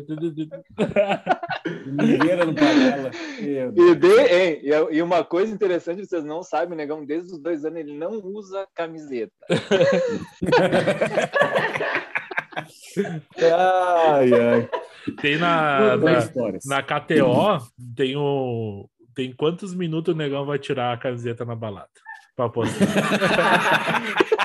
Domingueira 1.87 2.45
no 2.45 2.53
panela. 2.53 3.09
E, 3.39 3.95
de- 3.95 4.21
hein, 4.31 4.59
e 4.63 4.71
a- 4.73 4.87
e 4.91 5.01
uma 5.01 5.23
coisa 5.23 5.51
interessante, 5.53 6.05
vocês 6.05 6.23
não 6.23 6.43
sabem, 6.43 6.73
o 6.73 6.77
Negão, 6.77 7.03
desde 7.03 7.31
os 7.33 7.39
dois 7.39 7.65
anos, 7.65 7.79
ele 7.79 7.97
não 7.97 8.11
usa 8.23 8.67
camiseta. 8.75 9.31
Ai, 13.41 14.33
ai. 14.33 14.69
Tem 15.21 15.37
na, 15.37 15.97
na, 15.97 16.19
na 16.65 16.83
KTO, 16.83 17.67
tem 17.95 18.15
o. 18.15 18.89
Tem 19.13 19.33
quantos 19.33 19.73
minutos 19.73 20.13
o 20.13 20.17
negão 20.17 20.45
vai 20.45 20.59
tirar 20.59 20.93
a 20.93 20.97
camiseta 20.97 21.45
na 21.45 21.55
balada? 21.55 21.89
Pra 22.35 22.49
postar. 22.49 22.85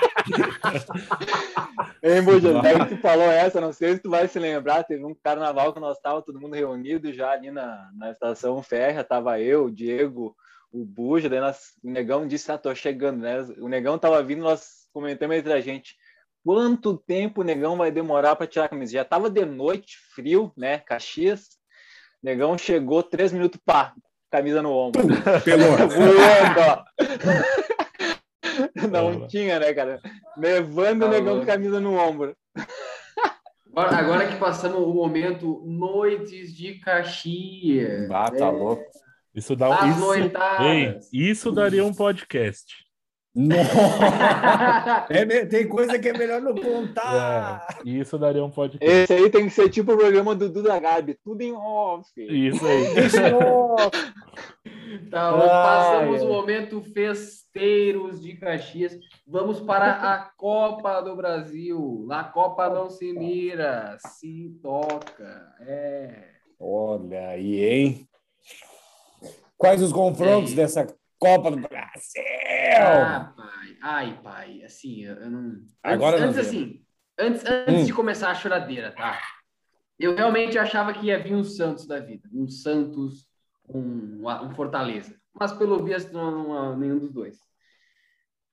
Hein, 2.03 2.23
daí 2.62 2.79
que 2.87 2.96
tu 2.96 3.01
falou 3.01 3.27
essa, 3.27 3.61
não 3.61 3.73
sei 3.73 3.94
se 3.94 4.01
tu 4.01 4.11
vai 4.11 4.27
se 4.27 4.38
lembrar, 4.38 4.85
teve 4.85 5.05
um 5.05 5.14
carnaval 5.14 5.73
que 5.73 5.81
nós 5.81 5.99
tava 5.99 6.23
todo 6.23 6.40
mundo 6.40 6.55
reunido 6.55 7.12
já 7.12 7.33
ali 7.33 7.51
na, 7.51 7.90
na 7.94 8.11
estação 8.11 8.62
Ferra, 8.62 9.05
tava 9.05 9.40
eu, 9.40 9.66
o 9.66 9.70
Diego, 9.70 10.35
o 10.73 10.85
Buja, 10.85 11.29
daí 11.29 11.40
nós, 11.40 11.73
o 11.83 11.90
Negão 11.90 12.27
disse, 12.27 12.51
ah, 12.51 12.59
tô 12.59 12.75
chegando, 12.75 13.20
né? 13.20 13.40
O 13.59 13.68
Negão 13.68 13.99
tava 13.99 14.23
vindo, 14.23 14.42
nós 14.42 14.87
comentamos 14.92 15.37
entre 15.37 15.53
a 15.53 15.61
gente, 15.61 15.96
quanto 16.44 16.96
tempo 16.96 17.40
o 17.40 17.44
Negão 17.44 17.76
vai 17.76 17.90
demorar 17.90 18.37
para 18.37 18.46
tirar 18.46 18.66
a 18.66 18.68
camisa? 18.68 18.92
Já 18.92 19.05
tava 19.05 19.29
de 19.31 19.44
noite, 19.44 19.96
frio, 20.14 20.53
né, 20.57 20.79
Caxias, 20.79 21.42
o 22.22 22.26
Negão 22.26 22.57
chegou, 22.59 23.03
três 23.03 23.33
minutos, 23.33 23.61
pá, 23.64 23.94
camisa 24.31 24.62
no 24.62 24.72
ombro. 24.72 25.03
Pelou. 25.44 25.76
Voando, 25.88 26.61
ó. 26.61 26.85
Não 28.90 29.26
tinha, 29.26 29.59
né, 29.59 29.72
cara? 29.72 30.00
Levando 30.37 31.03
o 31.03 31.07
Tá 31.07 31.11
negão 31.12 31.40
com 31.40 31.46
camisa 31.46 31.81
no 31.81 31.94
ombro. 31.94 32.37
Agora, 33.72 33.96
agora 33.96 34.26
que 34.26 34.37
passamos 34.37 34.81
o 34.81 34.92
momento 34.92 35.62
Noites 35.64 36.55
de 36.55 36.74
Caxias. 36.81 38.11
Ah, 38.11 38.31
tá 38.31 38.46
É, 38.46 38.50
louco. 38.50 38.85
Isso 39.35 39.55
dá 39.55 39.70
um. 39.70 39.90
Isso. 39.90 40.14
Ei, 40.64 40.98
isso 41.12 41.53
daria 41.53 41.85
um 41.85 41.94
podcast. 41.94 42.74
Nossa. 43.35 45.07
É 45.11 45.47
tem 45.47 45.69
coisa 45.69 45.99
que 45.99 46.09
é 46.09 46.12
melhor 46.12 46.40
não 46.40 46.55
contar. 46.55 47.66
É, 47.85 47.88
isso 47.88 48.19
daria 48.19 48.45
um 48.45 48.51
podcast. 48.51 48.85
Esse 48.85 49.12
aí 49.12 49.31
tem 49.31 49.45
que 49.45 49.51
ser 49.51 49.69
tipo 49.69 49.93
o 49.93 49.97
programa 49.97 50.35
do 50.35 50.49
Duda 50.49 50.79
Gabi, 50.79 51.16
tudo 51.23 51.43
em 51.43 51.53
off. 51.53 52.11
Isso 52.16 52.64
aí. 52.66 52.85
Tá, 55.09 55.31
Ai, 55.31 55.49
passamos 55.49 56.23
o 56.23 56.29
momento 56.29 56.83
festeiros 56.83 58.21
de 58.21 58.37
Caxias. 58.37 58.97
Vamos 59.27 59.61
para 59.61 59.93
a 59.93 60.19
Copa 60.37 61.01
do 61.01 61.16
Brasil. 61.16 62.05
Na 62.07 62.25
Copa 62.25 62.69
não 62.69 62.90
se 62.90 63.12
mira, 63.12 63.97
se 63.99 64.53
toca. 64.61 65.55
É. 65.61 66.29
Olha 66.59 67.29
aí, 67.29 67.64
hein? 67.64 68.09
Quais 69.57 69.83
os 69.83 69.93
confrontos 69.93 70.51
Ei. 70.51 70.57
dessa 70.57 70.87
Copa 71.20 71.50
do 71.50 71.59
Brasil? 71.59 72.22
Ah, 72.83 73.33
pai. 73.37 73.76
Ai, 73.83 74.20
pai. 74.22 74.62
Assim, 74.64 75.04
eu 75.04 75.14
eu 75.16 75.30
não. 75.30 75.50
Antes, 75.50 75.74
Agora 75.85 76.18
não 76.18 76.28
antes 76.28 76.37
vemos. 76.37 76.48
assim, 76.48 76.85
antes, 77.18 77.44
antes 77.44 77.83
Hum. 77.83 77.85
de 77.85 77.92
começar 77.92 78.30
a 78.30 78.35
choradeira, 78.35 78.90
tá? 78.92 79.20
Eu 79.98 80.16
realmente 80.16 80.59
achava 80.59 80.94
que 80.94 81.06
ia 81.06 81.18
vir 81.22 81.35
um 81.35 81.44
Santos 81.44 81.87
da 81.87 82.00
vida. 82.00 82.26
Um 82.33 82.48
Santos, 82.48 83.28
um, 83.68 84.26
um 84.26 84.50
Fortaleza. 84.54 85.14
Mas 85.38 85.52
pelo 85.52 85.85
visto, 85.85 86.11
não, 86.12 86.48
não, 86.48 86.76
nenhum 86.78 86.98
dos 86.98 87.12
dois. 87.12 87.38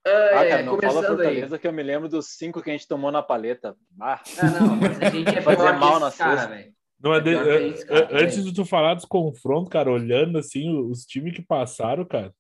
Ah, 0.06 0.10
É, 0.46 0.50
cara, 0.50 0.64
não 0.64 0.78
fala 0.78 0.94
começando 0.94 1.20
aí. 1.22 1.26
Fortaleza 1.26 1.58
que 1.60 1.68
eu 1.68 1.74
me 1.74 1.84
lembro 1.84 2.10
dos 2.10 2.28
cinco 2.38 2.62
que 2.62 2.70
a 2.70 2.74
gente 2.74 2.88
tomou 2.88 3.12
na 3.12 3.24
paleta. 3.24 3.76
Ah, 4.00 4.22
Ah, 4.38 4.50
não, 4.60 4.76
mas 4.76 5.02
a 5.02 5.10
gente 5.10 5.30
é 5.38 5.42
Fazer 5.42 5.72
mal 5.74 6.00
na 6.00 6.12
cesta. 6.12 6.48
velho. 6.50 6.74
Não, 7.00 7.14
é 7.14 7.18
É 7.18 7.22
de- 7.22 7.36
é- 7.36 7.68
isso, 7.68 7.86
cara, 7.88 8.00
é- 8.12 8.24
antes 8.24 8.44
de 8.44 8.54
tu 8.54 8.66
falar 8.66 8.96
dos 8.96 9.06
confrontos, 9.06 9.70
cara, 9.70 9.90
olhando 9.92 10.38
assim 10.38 10.70
os 10.90 11.06
times 11.06 11.34
que 11.36 11.42
passaram, 11.42 12.04
cara, 12.06 12.34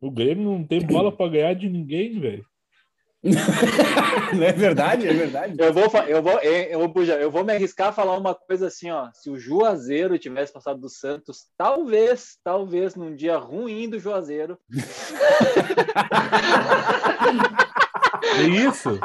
o 0.00 0.10
Grêmio 0.10 0.44
não 0.44 0.64
tem 0.64 0.80
bola 0.80 1.14
pra 1.14 1.28
ganhar 1.28 1.54
de 1.54 1.68
ninguém, 1.68 2.18
velho. 2.18 2.44
Não 4.34 4.42
é 4.44 4.50
verdade? 4.52 5.06
É 5.06 5.12
verdade. 5.12 5.54
eu 5.58 5.74
vou, 5.74 5.84
eu 6.08 6.22
vou, 6.22 6.38
eu, 6.38 6.80
eu, 6.80 6.88
Buja, 6.88 7.16
eu 7.16 7.30
vou 7.30 7.44
me 7.44 7.52
arriscar 7.52 7.88
a 7.88 7.92
falar 7.92 8.16
uma 8.16 8.34
coisa 8.34 8.68
assim, 8.68 8.90
ó. 8.90 9.10
Se 9.12 9.28
o 9.28 9.38
Juazeiro 9.38 10.18
tivesse 10.18 10.50
passado 10.50 10.80
do 10.80 10.88
Santos, 10.88 11.44
talvez, 11.54 12.38
talvez 12.42 12.94
num 12.94 13.14
dia 13.14 13.36
ruim 13.36 13.90
do 13.90 13.98
Juazeiro, 13.98 14.56
É 18.38 18.42
isso? 18.42 18.98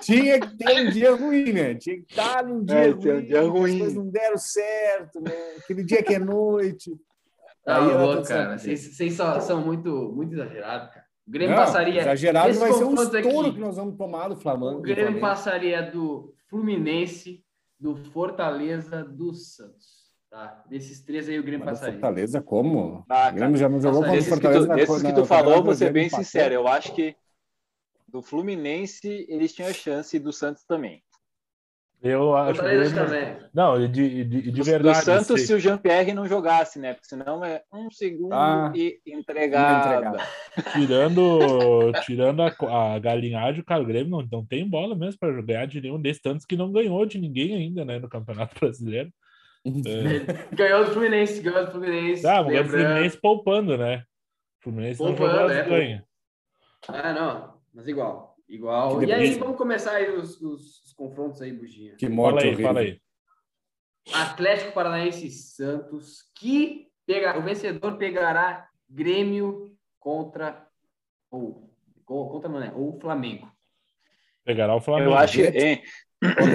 Tinha 0.00 0.40
que 0.40 0.56
ter 0.56 0.80
um 0.86 0.90
dia 0.90 1.14
ruim, 1.14 1.52
né? 1.52 1.74
Tinha 1.74 1.96
que 1.96 2.06
estar 2.10 2.44
num 2.44 2.64
dia 2.64 2.76
É, 2.76 2.90
ruim. 2.90 3.10
um 3.10 3.20
dia 3.22 3.40
As 3.40 3.48
ruim. 3.48 3.78
coisas 3.78 3.94
não 3.94 4.08
deram 4.08 4.38
certo, 4.38 5.20
né? 5.20 5.32
Aquele 5.58 5.84
dia 5.84 6.02
que 6.02 6.14
é 6.14 6.18
noite. 6.18 6.92
Tá 7.74 7.78
louco, 7.78 8.22
tá 8.22 8.28
cara. 8.28 8.58
Vocês 8.58 9.14
são 9.14 9.60
muito, 9.64 10.12
muito 10.14 10.32
exagerados, 10.34 10.88
cara. 10.92 11.06
O 11.26 11.30
Grêmio 11.30 11.54
Não, 11.56 11.62
passaria. 11.64 12.00
Exagerado 12.00 12.48
esse 12.50 12.58
vai 12.58 12.72
ser 12.72 12.84
um 12.84 12.94
estouro 12.94 13.40
aqui. 13.40 13.52
que 13.52 13.60
nós 13.60 13.76
vamos 13.76 13.96
tomar 13.98 14.28
do 14.28 14.36
Flamengo. 14.36 14.78
O 14.78 14.80
Grêmio 14.80 15.02
Flamengo. 15.04 15.20
passaria 15.20 15.82
do 15.82 16.34
Fluminense, 16.48 17.44
do 17.78 17.96
Fortaleza, 17.96 19.04
do 19.04 19.34
Santos. 19.34 19.98
Tá? 20.30 20.62
Desses 20.68 21.02
três 21.04 21.28
aí 21.28 21.38
o 21.38 21.42
Grêmio 21.42 21.64
Mas 21.66 21.78
passaria. 21.78 22.00
Fortaleza, 22.00 22.40
como? 22.42 23.04
Ah, 23.08 23.28
o 23.30 23.34
Grêmio 23.34 23.56
já 23.56 23.68
não 23.68 23.80
jogou 23.80 24.00
contra 24.00 24.12
o 24.12 24.16
desses 24.16 24.28
que 24.28 24.34
Fortaleza 24.34 24.64
tu, 24.64 24.68
na 24.68 24.74
desses 24.74 24.94
co- 24.94 25.00
que 25.00 25.08
na 25.08 25.12
tu 25.14 25.24
falou, 25.26 25.44
Campeonato 25.44 25.64
vou 25.66 25.74
ser 25.74 25.92
bem 25.92 26.08
sincero, 26.08 26.54
eu 26.54 26.66
acho 26.68 26.94
que 26.94 27.14
do 28.06 28.22
Fluminense 28.22 29.26
eles 29.28 29.52
tinham 29.54 29.72
chance 29.72 30.16
e 30.16 30.20
do 30.20 30.32
Santos 30.32 30.64
também. 30.64 31.02
Eu 32.00 32.36
acho 32.36 32.60
que 32.62 32.94
também. 32.94 33.36
Não, 33.52 33.76
de, 33.88 33.88
de, 34.24 34.24
de 34.24 34.50
Do- 34.52 34.62
verdade. 34.64 34.98
do 35.00 35.04
Santos 35.04 35.40
se- 35.40 35.46
se 35.48 35.54
o 35.54 35.58
Jean-Pierre 35.58 36.12
não 36.14 36.26
jogasse, 36.28 36.78
né? 36.78 36.94
Porque 36.94 37.08
senão 37.08 37.44
é 37.44 37.60
um 37.72 37.90
segundo 37.90 38.32
Ah, 38.32 38.72
e 38.74 39.00
entregada. 39.04 40.18
tirando, 40.72 41.92
tirando 42.04 42.42
a, 42.42 42.94
a 42.94 42.98
galinhagem, 43.00 43.64
cara, 43.64 43.82
o 43.82 43.86
Grêmio 43.86 44.10
não, 44.10 44.28
não 44.30 44.46
tem 44.46 44.68
bola 44.68 44.94
mesmo 44.94 45.18
para 45.18 45.42
ganhar 45.42 45.66
de 45.66 45.80
nenhum 45.80 46.00
desses, 46.00 46.22
tantos 46.22 46.46
que 46.46 46.56
não 46.56 46.70
ganhou 46.70 47.04
de 47.04 47.18
ninguém 47.18 47.54
ainda, 47.56 47.84
né, 47.84 47.98
no 47.98 48.08
Campeonato 48.08 48.54
Brasileiro. 48.60 49.10
É. 49.66 50.54
Ganhou 50.54 50.84
do 50.84 50.92
Fluminense, 50.92 51.40
ganhou 51.42 51.66
do 51.66 51.72
Fluminense. 51.72 52.22
Tá, 52.22 52.40
o 52.40 52.44
lembrando. 52.48 52.70
Fluminense 52.70 53.20
poupando, 53.20 53.76
né? 53.76 54.04
O 54.60 54.62
Fluminense 54.62 55.02
não 55.02 55.14
Poupando, 55.14 55.36
jogou 55.48 55.50
é, 55.50 55.62
ganha. 55.64 56.04
Ah, 56.86 57.12
não. 57.12 57.54
Mas 57.74 57.88
igual. 57.88 58.27
Igual. 58.48 58.98
Que 59.00 59.06
E 59.06 59.12
aí, 59.12 59.34
vamos 59.38 59.56
começar 59.58 59.92
aí 59.96 60.10
os, 60.10 60.40
os- 60.40 60.84
os 60.86 60.92
confrontos 60.94 61.42
aí, 61.42 61.52
Buginha. 61.52 61.94
Que 61.96 62.06
Fala 62.06 62.16
morte 62.16 62.42
aí, 62.44 62.48
horrível. 62.48 62.66
fala 62.66 62.80
aí. 62.80 63.00
Atlético 64.12 64.72
Paranaense 64.72 65.26
e 65.26 65.30
Santos, 65.30 66.22
que 66.34 66.88
pega, 67.06 67.38
o 67.38 67.42
vencedor 67.42 67.98
pegará 67.98 68.68
Grêmio 68.88 69.76
contra 69.98 70.66
ou 71.30 71.70
co- 72.06 72.28
contra 72.30 72.48
não, 72.48 72.58
né? 72.58 72.72
ou 72.74 72.98
Flamengo. 72.98 73.52
Pegará 74.44 74.74
o 74.74 74.80
Flamengo. 74.80 75.10
Eu 75.10 75.14
acho 75.14 75.34
que 75.36 75.42
hein, 75.58 75.82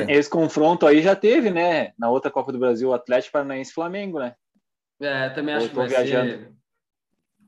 esse 0.10 0.28
confronto 0.28 0.88
aí 0.88 1.00
já 1.04 1.16
teve, 1.16 1.52
né? 1.52 1.94
Na 1.96 2.10
outra 2.10 2.32
Copa 2.32 2.52
do 2.52 2.58
Brasil, 2.58 2.90
o 2.90 2.94
Atlético 2.94 3.34
Paranaense 3.34 3.70
e 3.70 3.74
Flamengo, 3.76 4.18
né? 4.20 4.36
É, 5.00 5.30
também 5.30 5.54
Eu 5.54 5.60
acho 5.60 5.70
que 5.70 5.74
tô 5.76 5.82
vai 5.82 5.90
viajando. 5.90 6.30
ser. 6.32 6.54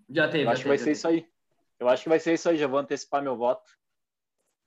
Já 0.10 0.28
teve. 0.28 0.44
Eu 0.44 0.46
já 0.46 0.52
acho 0.52 0.62
que 0.62 0.68
vai 0.68 0.78
teve, 0.78 0.84
ser 0.84 0.86
já 0.86 0.92
isso 0.92 1.08
aí. 1.08 1.28
Eu 1.80 1.90
acho 1.90 2.04
que 2.04 2.10
vai 2.10 2.20
ser 2.20 2.34
isso 2.36 2.48
aí, 2.48 2.58
já 2.58 2.68
vou 2.68 2.78
antecipar 2.80 3.24
meu 3.24 3.36
voto. 3.36 3.64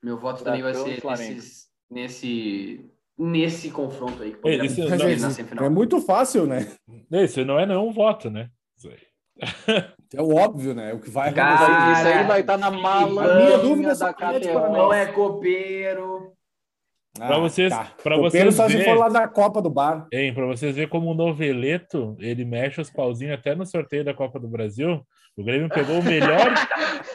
Meu 0.02 0.18
voto 0.18 0.38
Tá, 0.44 0.50
também 0.52 0.62
vai 0.62 0.74
ser 0.74 1.00
nesses- 1.04 1.66
nesse 1.90 2.90
nesse 3.20 3.70
confronto 3.72 4.22
aí. 4.22 4.32
que 4.60 4.66
isso- 4.66 4.76
definir 4.76 4.90
mas 4.90 4.98
não, 5.00 5.06
é, 5.06 5.10
na 5.10 5.16
isso 5.16 5.30
semifinal. 5.32 5.64
é 5.64 5.68
muito 5.68 6.00
fácil, 6.00 6.46
né? 6.46 6.72
Isso 7.10 7.44
não 7.44 7.58
é 7.58 7.66
nenhum 7.66 7.90
voto, 7.92 8.30
né? 8.30 8.48
Isso 8.76 8.88
aí. 8.88 8.98
É 10.14 10.22
o 10.22 10.34
óbvio, 10.34 10.74
né? 10.74 10.94
O 10.94 11.00
que 11.00 11.10
vai 11.10 11.34
Cara, 11.34 11.54
acontecer. 11.66 12.08
isso 12.08 12.18
aí 12.18 12.26
vai 12.26 12.40
estar 12.40 12.56
na 12.56 12.70
mala 12.70 13.30
a 13.30 13.36
minha 13.44 13.58
dúvida 13.58 13.90
é 13.90 13.94
se. 13.94 14.70
Não 14.70 14.90
é 14.90 15.04
copeiro. 15.06 16.32
Pra 17.14 17.38
vocês- 17.38 17.74
pra 18.02 18.16
Copeiro 18.16 18.52
vocês 18.52 18.54
só 18.54 18.68
se 18.68 18.76
ver- 18.78 18.84
for 18.86 18.94
lá 18.96 19.08
da 19.10 19.28
Copa 19.28 19.60
do 19.60 19.68
Bar. 19.68 20.06
Hein, 20.12 20.32
pra 20.32 20.46
vocês 20.46 20.74
verem 20.76 20.88
como 20.88 21.10
o 21.10 21.14
Noveleto, 21.14 22.16
ele 22.20 22.44
mexe 22.44 22.80
os 22.80 22.90
pauzinhos 22.90 23.34
até 23.38 23.54
no 23.54 23.66
sorteio 23.66 24.02
da 24.04 24.14
Copa 24.14 24.38
do 24.40 24.48
Brasil. 24.48 25.04
O 25.38 25.44
Grêmio 25.44 25.68
pegou 25.68 26.00
o 26.00 26.02
melhor, 26.02 26.52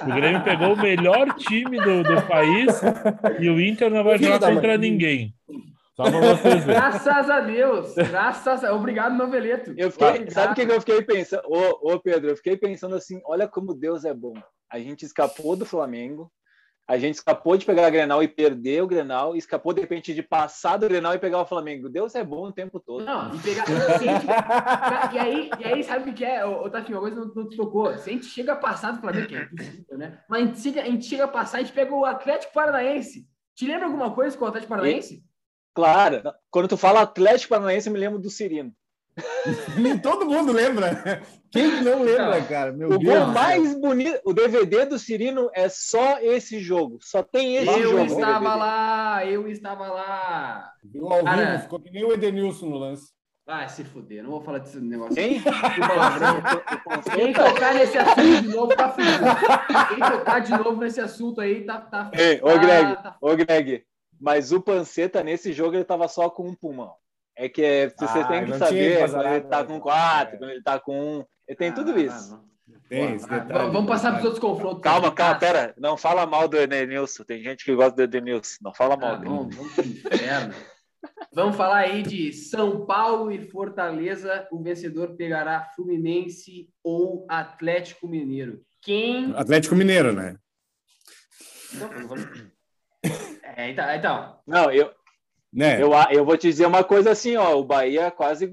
o 0.01 0.05
Grêmio 0.05 0.41
pegou 0.45 0.73
o 0.75 0.81
melhor 0.81 1.35
time 1.35 1.77
do, 1.77 2.03
do 2.03 2.21
país 2.21 2.81
e 3.37 3.49
o 3.49 3.59
Inter 3.59 3.91
não 3.91 4.01
vai 4.01 4.17
jogar 4.17 4.39
contra 4.39 4.77
ninguém. 4.77 5.35
Só 5.93 6.03
pra 6.03 6.19
vocês 6.21 6.63
verem. 6.63 6.81
Graças 6.81 7.29
a 7.29 7.41
Deus. 7.41 7.93
Graças 7.95 8.63
a... 8.63 8.73
Obrigado, 8.73 9.17
Noveleto. 9.17 9.73
Eu 9.75 9.91
fiquei, 9.91 10.07
Obrigado. 10.07 10.31
sabe 10.31 10.53
o 10.53 10.55
que, 10.55 10.65
que 10.65 10.71
eu 10.71 10.79
fiquei 10.79 11.01
pensando? 11.01 11.43
Ô, 11.47 11.93
ô, 11.93 11.99
Pedro, 11.99 12.29
eu 12.29 12.37
fiquei 12.37 12.55
pensando 12.55 12.95
assim: 12.95 13.19
olha 13.25 13.45
como 13.45 13.73
Deus 13.73 14.05
é 14.05 14.13
bom. 14.13 14.33
A 14.71 14.79
gente 14.79 15.03
escapou 15.03 15.57
do 15.57 15.65
Flamengo, 15.65 16.31
a 16.87 16.97
gente 16.97 17.15
escapou 17.15 17.55
de 17.55 17.65
pegar 17.65 17.87
a 17.87 17.89
Grenal 17.89 18.21
e 18.21 18.27
perder 18.27 18.83
o 18.83 18.87
Grenal, 18.87 19.35
e 19.35 19.39
escapou 19.39 19.73
de 19.73 19.81
repente 19.81 20.13
de 20.13 20.21
passar 20.21 20.77
do 20.77 20.87
Grenal 20.87 21.13
e 21.13 21.19
pegar 21.19 21.39
o 21.41 21.45
Flamengo. 21.45 21.89
Deus 21.89 22.13
é 22.13 22.23
bom 22.23 22.47
o 22.47 22.51
tempo 22.51 22.79
todo. 22.79 23.05
Não, 23.05 23.33
e 23.33 23.39
pegar. 23.39 23.65
se 23.65 23.73
a 23.73 23.97
gente- 23.97 24.25
e, 25.15 25.19
aí, 25.19 25.49
e 25.59 25.63
aí, 25.63 25.83
sabe 25.83 26.09
o 26.09 26.13
que 26.13 26.25
é? 26.25 26.45
Ô, 26.45 26.69
Tafinho, 26.69 26.97
uma 26.97 27.01
coisa 27.01 27.15
não, 27.15 27.33
não 27.33 27.49
te 27.49 27.55
tocou. 27.55 27.97
Se 27.97 28.09
a 28.09 28.13
gente 28.13 28.25
chega 28.25 28.53
a 28.53 28.57
passar 28.57 28.91
do 28.91 28.99
Flamengo, 28.99 29.27
que 29.27 29.35
é 29.35 29.43
impossível, 29.43 29.97
né? 29.97 30.19
Mas 30.29 30.41
a 30.41 30.45
gente, 30.45 30.59
chega, 30.59 30.81
a 30.81 30.85
gente 30.85 31.05
chega 31.05 31.23
a 31.23 31.27
passar, 31.27 31.57
a 31.57 31.61
gente 31.61 31.73
pega 31.73 31.93
o 31.95 32.05
Atlético 32.05 32.53
Paranaense. 32.53 33.25
Te 33.55 33.65
lembra 33.65 33.85
alguma 33.85 34.13
coisa 34.13 34.37
com 34.37 34.43
o 34.43 34.47
Atlético 34.47 34.69
Paranaense? 34.71 35.23
Claro, 35.73 36.21
quando 36.51 36.67
tu 36.67 36.77
fala 36.77 37.01
Atlético 37.01 37.49
Paranaense, 37.49 37.87
eu 37.87 37.93
me 37.93 37.99
lembro 37.99 38.19
do 38.19 38.29
Cirino. 38.29 38.73
Todo 40.01 40.25
mundo 40.25 40.51
lembra. 40.51 41.21
Quem 41.51 41.69
que 41.69 41.81
não 41.81 42.01
lembra, 42.01 42.41
cara? 42.43 42.71
Meu 42.71 42.89
O 42.89 42.97
Deus. 42.97 43.03
gol 43.03 43.27
mais 43.27 43.79
bonito, 43.79 44.19
o 44.25 44.33
DVD 44.33 44.85
do 44.85 44.97
Cirino 44.97 45.49
é 45.53 45.69
só 45.69 46.19
esse 46.19 46.59
jogo. 46.59 46.97
Só 47.01 47.21
tem 47.21 47.57
esse 47.57 47.67
Eu 47.69 47.83
jogo. 47.83 47.97
no 47.99 48.05
estava 48.05 48.55
lá, 48.55 49.25
eu 49.25 49.47
estava 49.47 49.87
lá. 49.87 50.71
Viu 50.83 51.07
ao 51.11 51.23
Cara. 51.23 51.45
vivo, 51.51 51.61
ficou 51.63 51.79
que 51.79 51.91
nem 51.91 52.03
o 52.03 52.11
Edenilson 52.13 52.65
no 52.67 52.77
lance. 52.77 53.11
Ah, 53.45 53.67
se 53.67 53.83
fuder, 53.83 54.23
não 54.23 54.31
vou 54.31 54.41
falar 54.41 54.59
desse 54.59 54.79
negócio. 54.79 55.19
Hein? 55.21 55.41
Que 55.41 55.79
palavrão. 55.81 56.41
Quem 57.13 57.33
tocar 57.33 57.73
nesse 57.73 57.97
assunto 57.97 58.41
de 58.41 58.47
novo 58.47 58.75
tá 58.75 58.89
fudido. 58.89 59.25
Quem 59.89 59.99
tocar 59.99 60.39
de 60.39 60.51
novo 60.51 60.79
nesse 60.81 61.01
assunto 61.01 61.41
aí 61.41 61.65
tá. 61.65 61.77
tá 61.81 62.09
Ei, 62.13 62.39
ô 62.41 62.47
tá- 62.47 62.57
Greg, 62.57 63.03
tá- 63.03 63.17
ô 63.21 63.35
Greg, 63.35 63.83
mas 64.19 64.53
o 64.53 64.61
Panceta 64.61 65.21
nesse 65.21 65.51
jogo 65.51 65.75
ele 65.75 65.83
tava 65.83 66.07
só 66.07 66.29
com 66.29 66.47
um 66.47 66.55
pulmão. 66.55 66.93
É 67.35 67.49
que 67.49 67.61
é, 67.63 67.89
você 67.89 68.19
Ah, 68.19 68.27
tem 68.27 68.45
que 68.45 68.53
saber 68.57 69.09
quando 69.09 69.25
ele 69.27 69.41
tá 69.41 69.61
né? 69.61 69.67
com 69.67 69.79
quatro, 69.79 70.35
É. 70.35 70.37
quando 70.37 70.49
ele 70.51 70.61
tá 70.63 70.79
com 70.79 70.99
um. 71.19 71.25
Ele 71.47 71.57
tem 71.57 71.73
tudo 71.73 71.91
Ah, 71.91 71.99
isso. 71.99 72.31
não. 72.31 72.53
Tem 72.89 73.15
esse 73.15 73.25
Ah, 73.25 73.39
detalhe. 73.39 73.71
vamos 73.71 73.89
passar 73.89 74.11
para 74.11 74.19
os 74.19 74.25
outros 74.25 74.39
confrontos. 74.41 74.81
Calma, 74.83 75.11
calma, 75.11 75.35
Ah, 75.35 75.39
pera. 75.39 75.73
Não 75.77 75.97
fala 75.97 76.25
mal 76.27 76.47
do 76.47 76.57
Edenilson. 76.57 77.23
Tem 77.23 77.41
gente 77.41 77.65
que 77.65 77.73
gosta 77.75 77.95
do 77.95 78.03
Edenilson. 78.03 78.57
Não 78.61 78.73
fala 78.73 78.95
mal 78.95 79.13
Ah, 79.13 79.15
dele. 79.15 79.29
vamos, 79.29 79.55
vamos 79.55 79.73
pro 79.73 79.83
inferno. 79.85 80.53
Vamos 81.33 81.55
falar 81.57 81.77
aí 81.77 82.03
de 82.03 82.31
São 82.31 82.85
Paulo 82.85 83.31
e 83.31 83.49
Fortaleza. 83.49 84.47
O 84.51 84.61
vencedor 84.61 85.15
pegará 85.15 85.69
Fluminense 85.75 86.69
ou 86.83 87.25
Atlético 87.29 88.07
Mineiro. 88.07 88.61
Quem. 88.81 89.33
Atlético 89.35 89.75
Mineiro, 89.75 90.13
né? 90.13 90.35
É, 93.55 93.69
então, 93.69 93.91
então. 93.93 94.39
Não, 94.47 94.71
eu, 94.71 94.91
Né? 95.53 95.81
eu, 95.81 95.91
eu 96.11 96.25
vou 96.25 96.37
te 96.37 96.47
dizer 96.49 96.65
uma 96.65 96.83
coisa 96.83 97.11
assim, 97.11 97.35
ó. 97.37 97.55
O 97.55 97.63
Bahia 97.63 98.09
quase 98.09 98.51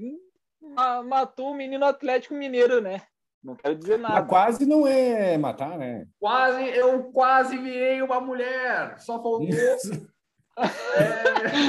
ma- 0.61 1.01
matou 1.01 1.51
o 1.51 1.55
menino 1.55 1.85
Atlético 1.85 2.35
Mineiro, 2.35 2.79
né? 2.81 3.01
Não 3.43 3.55
quero 3.55 3.75
dizer 3.75 3.97
Mas 3.97 4.11
nada. 4.11 4.27
quase 4.27 4.65
não 4.67 4.85
é 4.85 5.35
matar, 5.37 5.75
né? 5.77 6.05
Quase, 6.19 6.63
eu 6.77 7.05
quase 7.05 7.57
virei 7.57 8.01
uma 8.03 8.21
mulher. 8.21 8.99
Só 8.99 9.13
faltou. 9.13 9.47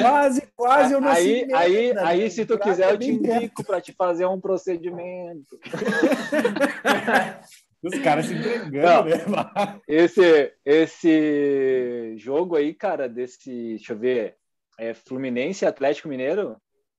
Quase, 0.02 0.42
quase 0.56 0.92
eu 0.92 1.00
não 1.00 1.08
aí, 1.08 1.22
sei 1.22 1.54
aí, 1.54 1.72
merda, 1.86 2.06
aí, 2.08 2.22
né? 2.24 2.28
se 2.28 2.44
tu 2.44 2.58
quiser, 2.58 2.90
eu 2.90 2.94
é 2.96 2.98
te 2.98 3.10
indico 3.10 3.64
para 3.64 3.80
te 3.80 3.92
fazer 3.92 4.26
um 4.26 4.40
procedimento. 4.40 5.56
Os 7.82 7.98
caras 8.00 8.26
se 8.26 8.34
entregando, 8.34 8.76
Não. 8.80 9.04
né? 9.04 9.80
Esse, 9.88 10.52
esse 10.64 12.14
jogo 12.16 12.56
aí, 12.56 12.72
cara, 12.74 13.08
desse, 13.08 13.50
deixa 13.76 13.92
eu 13.92 13.98
ver, 13.98 14.36
é 14.78 14.94
Fluminense 14.94 15.64
e 15.64 15.68
Atlético 15.68 16.08
Mineiro. 16.08 16.56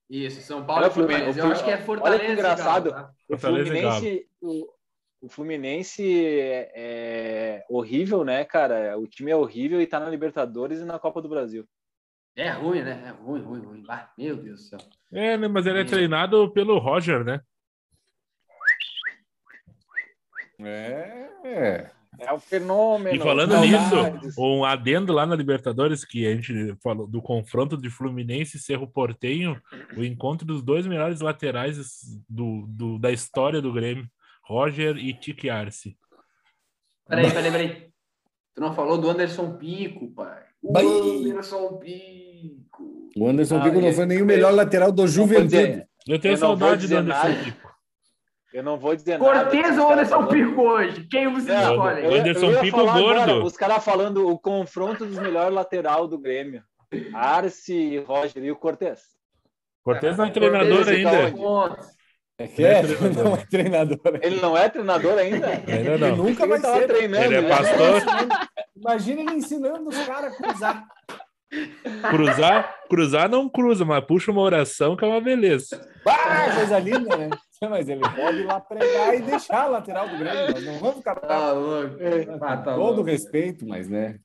Isso, 0.08 0.40
São 0.42 0.64
Paulo 0.64 0.84
e 0.84 0.88
o 0.88 0.90
Fluminense, 0.90 1.24
Fortaleza. 1.24 1.46
Eu 1.46 1.52
acho 1.52 1.64
que 1.64 1.70
é 1.70 1.76
Fluminense- 1.78 1.86
Fortaleza. 1.86 2.22
olha 2.24 2.26
que 2.26 2.32
engraçado. 2.40 2.90
Galo, 2.90 3.04
tá? 3.06 3.12
O 3.28 3.38
Fortaleza 3.38 3.70
Fluminense, 3.70 4.28
o, 4.40 4.68
o 5.22 5.28
Fluminense 5.28 6.26
é, 6.40 6.72
é 6.74 7.64
horrível, 7.70 8.24
né, 8.24 8.44
cara? 8.44 8.98
O 8.98 9.06
time 9.06 9.30
é 9.30 9.36
horrível 9.36 9.80
e 9.80 9.86
tá 9.86 9.98
na 9.98 10.08
Libertadores 10.10 10.80
e 10.80 10.84
na 10.84 10.98
Copa 10.98 11.22
do 11.22 11.28
Brasil. 11.28 11.66
É 12.36 12.50
ruim, 12.50 12.82
né? 12.82 13.02
É 13.06 13.10
ruim, 13.22 13.40
ruim, 13.42 13.60
ruim. 13.60 13.84
Ah, 13.88 14.10
meu 14.18 14.36
Deus 14.36 14.60
do 14.60 14.66
céu. 14.68 14.78
É, 15.12 15.36
né? 15.38 15.46
Mas 15.48 15.66
ele 15.66 15.78
é 15.78 15.82
Hum. 15.82 15.86
treinado 15.86 16.50
pelo 16.52 16.78
Roger, 16.78 17.24
né? 17.24 17.40
É. 20.60 21.90
é. 22.20 22.26
É 22.26 22.32
um 22.32 22.38
fenômeno. 22.38 23.16
E 23.16 23.18
falando 23.20 23.52
saudades. 23.52 24.22
nisso, 24.26 24.40
um 24.40 24.64
adendo 24.64 25.12
lá 25.12 25.24
na 25.26 25.34
Libertadores, 25.36 26.04
que 26.04 26.26
a 26.26 26.34
gente 26.34 26.74
falou 26.82 27.06
do 27.06 27.20
confronto 27.22 27.76
de 27.76 27.90
Fluminense 27.90 28.56
e 28.56 28.60
Cerro 28.60 28.86
Portenho, 28.86 29.60
o 29.96 30.02
encontro 30.04 30.46
dos 30.46 30.62
dois 30.62 30.86
melhores 30.86 31.20
laterais 31.20 32.00
do, 32.28 32.64
do- 32.68 32.98
da 32.98 33.10
história 33.12 33.60
do 33.62 33.72
Grêmio, 33.72 34.06
Roger 34.42 34.96
e 34.96 35.12
Tique 35.14 35.48
Arce. 35.50 35.96
Peraí, 37.08 37.30
peraí, 37.30 37.50
peraí. 37.50 37.86
Tu 38.54 38.60
não 38.60 38.74
falou 38.74 38.96
do 38.98 39.08
Anderson 39.10 39.56
Pico, 39.56 40.10
pai. 40.12 40.42
O 40.62 40.72
Vai. 40.72 40.84
Anderson 40.86 41.76
Pico. 41.78 43.10
O 43.16 43.28
Anderson 43.28 43.58
Ah, 43.58 43.62
Pico 43.62 43.80
não 43.80 43.88
e- 43.88 43.92
foi 43.92 44.06
nem 44.06 44.22
o 44.22 44.26
melhor 44.26 44.52
lateral 44.54 44.90
do 44.92 45.06
Juventude. 45.06 45.84
Eu 46.06 46.18
tenho 46.18 46.34
Eu 46.34 46.38
saudade 46.38 46.86
do 46.88 46.96
Anderson 46.96 47.28
nada. 47.28 47.44
Pico. 47.44 47.73
Eu 48.54 48.62
não 48.62 48.78
vou 48.78 48.94
dizer 48.94 49.18
nada. 49.18 49.40
Cortez 49.50 49.72
Os 49.72 49.78
ou 49.78 49.90
Anderson 49.92 50.10
falando- 50.14 50.28
Pico 50.30 50.62
hoje? 50.62 51.06
Quem 51.10 51.28
você 51.32 51.52
Não, 51.52 51.72
escolhe? 51.72 52.04
eu 52.06 52.14
Anderson 52.14 52.50
eu 52.52 52.60
Pico 52.60 52.76
gordo. 52.84 52.98
agora, 53.20 53.44
os 53.44 53.56
caras 53.56 53.84
falando 53.84 54.28
o 54.28 54.38
confronto 54.38 55.04
dos 55.04 55.18
melhores 55.18 55.52
lateral 55.52 56.06
do 56.06 56.16
Grêmio. 56.16 56.62
Arce, 57.12 57.98
Roger 58.06 58.44
e 58.44 58.52
o 58.52 58.56
Cortez. 58.56 59.02
Cortez 59.82 60.16
não 60.16 60.24
é 60.26 60.30
Cortez 60.30 60.50
treinador 60.50 60.88
ainda. 60.88 61.84
É 62.38 62.46
que 62.48 62.64
é, 62.64 62.82
Não 62.82 62.88
é 62.88 62.96
treinador. 62.96 63.24
não 63.24 63.34
é 63.36 63.46
treinador. 63.46 64.00
Ele 64.22 64.40
não 64.40 64.56
é 64.56 64.68
treinador 64.68 65.18
ainda? 65.18 65.46
Ainda 65.48 65.72
Ele 65.72 65.98
não. 65.98 66.16
nunca 66.16 66.42
Ele 66.44 66.50
vai 66.50 66.60
tava 66.60 66.78
ser. 66.78 66.86
treinando. 66.86 67.24
Ele 67.26 67.34
é 67.36 67.40
né? 67.42 67.48
pastor. 67.48 68.02
Imagina 68.76 69.20
ele 69.20 69.32
ensinando 69.34 69.88
os 69.88 69.98
caras 70.06 70.32
a 70.32 70.36
cruzar. 70.36 70.84
Cruzar, 72.10 72.74
cruzar 72.88 73.28
não 73.28 73.48
cruza, 73.48 73.84
mas 73.84 74.04
puxa 74.04 74.30
uma 74.30 74.42
oração 74.42 74.96
que 74.96 75.04
é 75.04 75.08
uma 75.08 75.20
beleza. 75.20 75.88
Ah, 76.06 76.54
coisa 76.54 76.78
linda, 76.78 77.16
né? 77.16 77.30
Mas 77.68 77.88
ele 77.88 78.00
pode 78.00 78.40
ir 78.40 78.44
lá 78.44 78.60
pregar 78.60 79.14
e 79.14 79.22
deixar 79.22 79.62
a 79.62 79.66
lateral 79.66 80.08
do 80.08 80.18
Grêmio. 80.18 80.52
Nós 80.52 80.64
não 80.64 80.78
vamos 80.78 80.96
ficar 80.96 81.14
Tá 81.16 81.52
louco. 81.52 81.96
Ah, 82.40 82.56
tá 82.58 82.74
todo 82.74 82.96
louco. 82.96 83.10
respeito, 83.10 83.66
mas 83.66 83.88
né? 83.88 84.18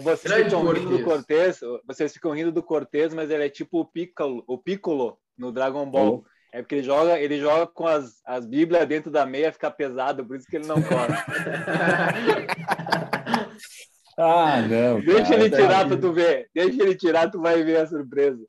Vocês 0.00 0.22
Grande 0.22 0.44
ficam 0.44 0.72
rindo 0.72 0.98
do 0.98 1.04
Cortez. 1.04 1.60
Vocês 1.86 2.12
ficam 2.12 2.32
rindo 2.32 2.50
do 2.50 2.62
Cortez, 2.62 3.14
mas 3.14 3.30
ele 3.30 3.44
é 3.44 3.48
tipo 3.48 3.80
o 3.80 3.84
Piccolo, 3.84 4.42
o 4.48 4.58
Piccolo 4.58 5.18
no 5.36 5.52
Dragon 5.52 5.88
Ball. 5.88 6.24
É 6.52 6.60
porque 6.60 6.76
ele 6.76 6.82
joga, 6.82 7.18
ele 7.18 7.40
joga 7.40 7.66
com 7.66 7.86
as, 7.86 8.20
as 8.26 8.44
bíblias 8.44 8.86
dentro 8.86 9.10
da 9.10 9.24
meia, 9.24 9.52
fica 9.52 9.70
pesado, 9.70 10.26
por 10.26 10.36
isso 10.36 10.46
que 10.46 10.56
ele 10.56 10.66
não 10.66 10.82
corre. 10.82 11.14
Ah, 14.22 14.60
não. 14.62 15.00
Deixa 15.00 15.22
cara, 15.22 15.34
ele 15.34 15.50
tá 15.50 15.56
tirar 15.56 15.86
pra 15.88 15.96
tu 15.96 16.12
ver. 16.12 16.48
Deixa 16.54 16.82
ele 16.82 16.94
tirar, 16.94 17.30
tu 17.30 17.40
vai 17.40 17.62
ver 17.62 17.76
a 17.78 17.86
surpresa. 17.86 18.40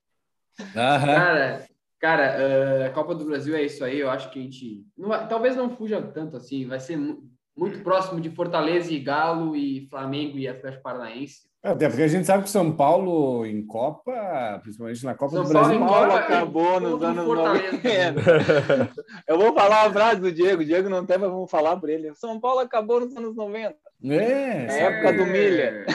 Aham. 0.75 1.05
Cara, 1.15 1.65
cara, 1.99 2.23
eh, 2.23 2.85
a 2.87 2.89
Copa 2.91 3.15
do 3.15 3.25
Brasil 3.25 3.55
é 3.55 3.63
isso 3.63 3.83
aí. 3.83 3.99
Eu 3.99 4.09
acho 4.09 4.29
que 4.31 4.39
a 4.39 4.41
gente. 4.43 4.83
não 4.97 5.09
vai- 5.09 5.27
talvez 5.27 5.55
não 5.55 5.69
fuja 5.75 6.01
tanto 6.01 6.37
assim. 6.37 6.67
Vai 6.67 6.79
ser 6.79 6.97
mu- 6.97 7.23
muito 7.57 7.79
próximo 7.83 8.19
de 8.21 8.29
Fortaleza 8.29 8.91
e 8.93 8.99
Galo 8.99 9.55
e 9.55 9.87
Flamengo 9.89 10.37
e 10.37 10.47
Atlético 10.47 10.83
Paranaense. 10.83 11.41
Até 11.63 11.87
porque 11.87 12.03
a 12.03 12.07
gente 12.09 12.25
sabe 12.25 12.43
que 12.43 12.49
São 12.49 12.73
Paulo 12.75 13.45
em 13.45 13.65
Copa, 13.65 14.59
principalmente 14.61 15.05
na 15.05 15.15
Copa 15.15 15.31
São 15.37 15.43
do 15.45 15.53
Paulo 15.53 15.67
Brasil, 15.69 15.85
Paulo 15.87 16.11
Copa, 16.11 16.19
acabou 16.19 16.79
nos 16.81 17.01
anos 17.01 17.25
Fortaleza. 17.25 17.71
90. 17.77 18.21
Eu 19.27 19.37
vou 19.39 19.53
falar 19.53 19.85
uma 19.85 19.93
frase 19.93 20.19
do 20.19 20.29
Diego. 20.31 20.61
O 20.61 20.65
Diego 20.65 20.89
não 20.89 21.05
tem, 21.05 21.17
mas 21.17 21.29
vamos 21.31 21.49
falar 21.49 21.77
por 21.77 21.89
ele. 21.89 22.13
São 22.15 22.37
Paulo 22.37 22.59
acabou 22.59 22.99
nos 22.99 23.15
anos 23.15 23.33
90. 23.33 23.77
É, 24.05 24.65
É 24.65 24.69
sabe? 24.69 24.81
época 24.81 25.13
do 25.13 25.25
Milha. 25.25 25.85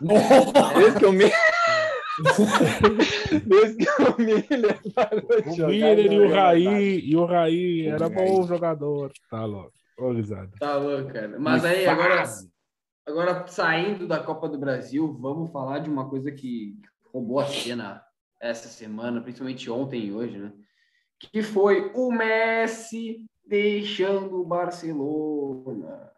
Nossa, 0.00 0.74
Desde 0.74 0.98
que 0.98 1.06
o 1.06 1.12
Milha. 1.12 1.32
Desde 3.46 3.76
que 3.84 4.02
o 4.02 4.16
Milha 4.20 4.78
parou 4.94 5.42
de 5.42 5.48
O 5.48 5.54
jogar, 5.54 5.68
Miller 5.68 6.12
e 6.12 6.20
o. 6.20 6.28
Raí, 6.30 7.00
e 7.00 7.16
o 7.16 7.24
Raí 7.24 7.86
era 7.86 8.08
bom 8.08 8.46
jogador. 8.46 9.12
Tá 9.30 9.44
louco. 9.44 9.72
Ô. 9.98 10.12
Tá 10.58 10.76
louco, 10.76 11.12
cara. 11.12 11.38
Mas 11.38 11.64
aí, 11.64 11.86
agora, 11.86 12.22
agora 13.06 13.46
saindo 13.46 14.06
da 14.06 14.18
Copa 14.18 14.48
do 14.48 14.58
Brasil, 14.58 15.16
vamos 15.20 15.50
falar 15.50 15.78
de 15.78 15.88
uma 15.88 16.08
coisa 16.08 16.30
que 16.32 16.74
roubou 17.12 17.40
a 17.40 17.46
cena 17.46 18.02
essa 18.40 18.68
semana, 18.68 19.22
principalmente 19.22 19.70
ontem 19.70 20.06
e 20.06 20.12
hoje, 20.12 20.38
né? 20.38 20.52
Que 21.18 21.42
foi 21.42 21.90
o 21.94 22.12
Messi 22.12 23.24
deixando 23.46 24.40
o 24.40 24.44
Barcelona. 24.44 26.12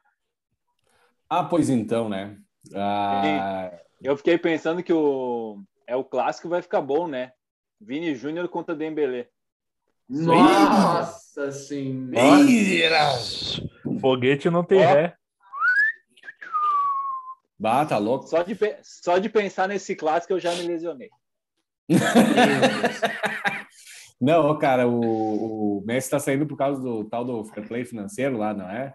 Ah, 1.29 1.45
pois 1.45 1.69
então, 1.69 2.09
né? 2.09 2.39
Ah, 2.75 3.71
Eu 4.03 4.17
fiquei 4.17 4.39
pensando 4.39 4.83
que 4.83 4.93
o 4.93 5.63
é 5.87 5.95
o 5.97 6.05
clássico 6.05 6.49
vai 6.49 6.63
ficar 6.63 6.81
bom, 6.81 7.07
né? 7.09 7.33
Vini 7.81 8.15
Júnior 8.15 8.49
contra 8.49 8.75
Dembélé. 8.75 9.29
Nossa 10.09 11.51
senhora! 11.53 13.13
Foguete 14.01 14.49
não 14.51 14.65
tem 14.65 14.79
Ó. 14.85 14.89
ré. 14.89 15.15
bah, 17.59 17.85
tá 17.85 17.99
louco. 17.99 18.27
Só 18.27 18.43
de, 18.43 18.55
pe- 18.55 18.79
só 18.83 19.19
de 19.19 19.29
pensar 19.29 19.69
nesse 19.69 19.95
clássico 19.95 20.33
eu 20.33 20.41
já 20.41 20.55
me 20.55 20.63
lesionei. 20.63 21.11
Não, 24.21 24.59
cara, 24.59 24.89
o, 24.89 25.79
o 25.79 25.83
Messi 25.87 26.11
tá 26.11 26.19
saindo 26.19 26.45
por 26.47 26.57
causa 26.57 26.83
do 26.83 27.05
tal 27.05 27.25
do 27.25 27.45
fair 27.45 27.67
play 27.69 27.85
financeiro 27.85 28.37
lá, 28.37 28.53
não 28.53 28.69
é? 28.69 28.95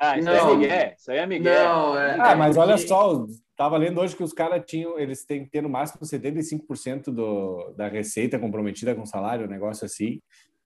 Ah, 0.00 0.18
isso 0.18 0.26
Não. 0.26 0.34
é 0.34 0.56
Miguel. 0.56 0.92
Isso 0.96 1.10
aí 1.10 1.18
é 1.18 1.26
Miguel. 1.26 1.68
Não, 1.68 1.98
é. 1.98 2.16
Ah, 2.18 2.34
mas 2.34 2.56
olha 2.56 2.78
só, 2.78 3.26
tava 3.54 3.76
lendo 3.76 4.00
hoje 4.00 4.16
que 4.16 4.24
os 4.24 4.32
caras 4.32 4.62
tinham, 4.66 4.98
eles 4.98 5.26
têm 5.26 5.44
que 5.44 5.50
ter 5.50 5.62
no 5.62 5.68
máximo 5.68 6.00
75% 6.00 7.10
do, 7.12 7.74
da 7.76 7.86
receita 7.86 8.38
comprometida 8.38 8.94
com 8.94 9.04
salário, 9.04 9.44
um 9.44 9.50
negócio 9.50 9.84
assim. 9.84 10.18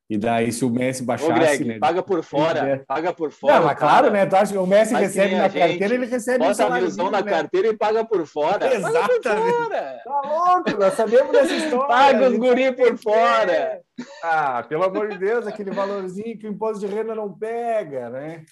E 0.08 0.18
daí, 0.18 0.52
se 0.52 0.64
o 0.66 0.70
Messi 0.70 1.02
Ô, 1.02 1.06
baixasse, 1.06 1.32
Greg, 1.32 1.64
né? 1.64 1.78
paga 1.78 2.02
por 2.02 2.22
fora. 2.22 2.60
É. 2.60 2.76
Paga 2.86 3.12
por 3.12 3.32
fora. 3.32 3.54
Não, 3.54 3.64
mas 3.64 3.78
cara. 3.78 3.90
claro, 3.90 4.10
né? 4.12 4.26
Tu 4.26 4.36
acha 4.36 4.52
que 4.52 4.58
o 4.58 4.66
Messi 4.66 4.94
que 4.94 5.00
recebe 5.00 5.34
na 5.34 5.48
gente. 5.48 5.58
carteira, 5.58 5.94
ele 5.94 6.06
recebe 6.06 6.44
um 6.44 6.48
Bota 6.48 6.66
a 6.66 6.70
milzão 6.70 7.10
na 7.10 7.22
né? 7.22 7.30
carteira 7.30 7.68
e 7.68 7.76
paga 7.76 8.04
por 8.04 8.26
fora. 8.26 8.58
Paga 8.58 8.80
por 8.80 8.88
Exatamente. 8.90 9.52
fora. 9.52 10.00
Tá 10.04 10.20
louco, 10.26 10.70
nós 10.78 10.94
sabemos 10.94 11.32
dessa 11.32 11.54
história. 11.54 11.88
Paga 11.88 12.28
os 12.28 12.36
guri 12.36 12.72
por 12.76 12.92
é. 12.92 12.96
fora. 12.98 13.80
Ah, 14.22 14.62
pelo 14.68 14.84
amor 14.84 15.08
de 15.08 15.18
Deus, 15.18 15.46
aquele 15.46 15.70
valorzinho 15.70 16.38
que 16.38 16.46
o 16.46 16.50
imposto 16.50 16.86
de 16.86 16.94
renda 16.94 17.14
não 17.14 17.32
pega, 17.32 18.10
né? 18.10 18.44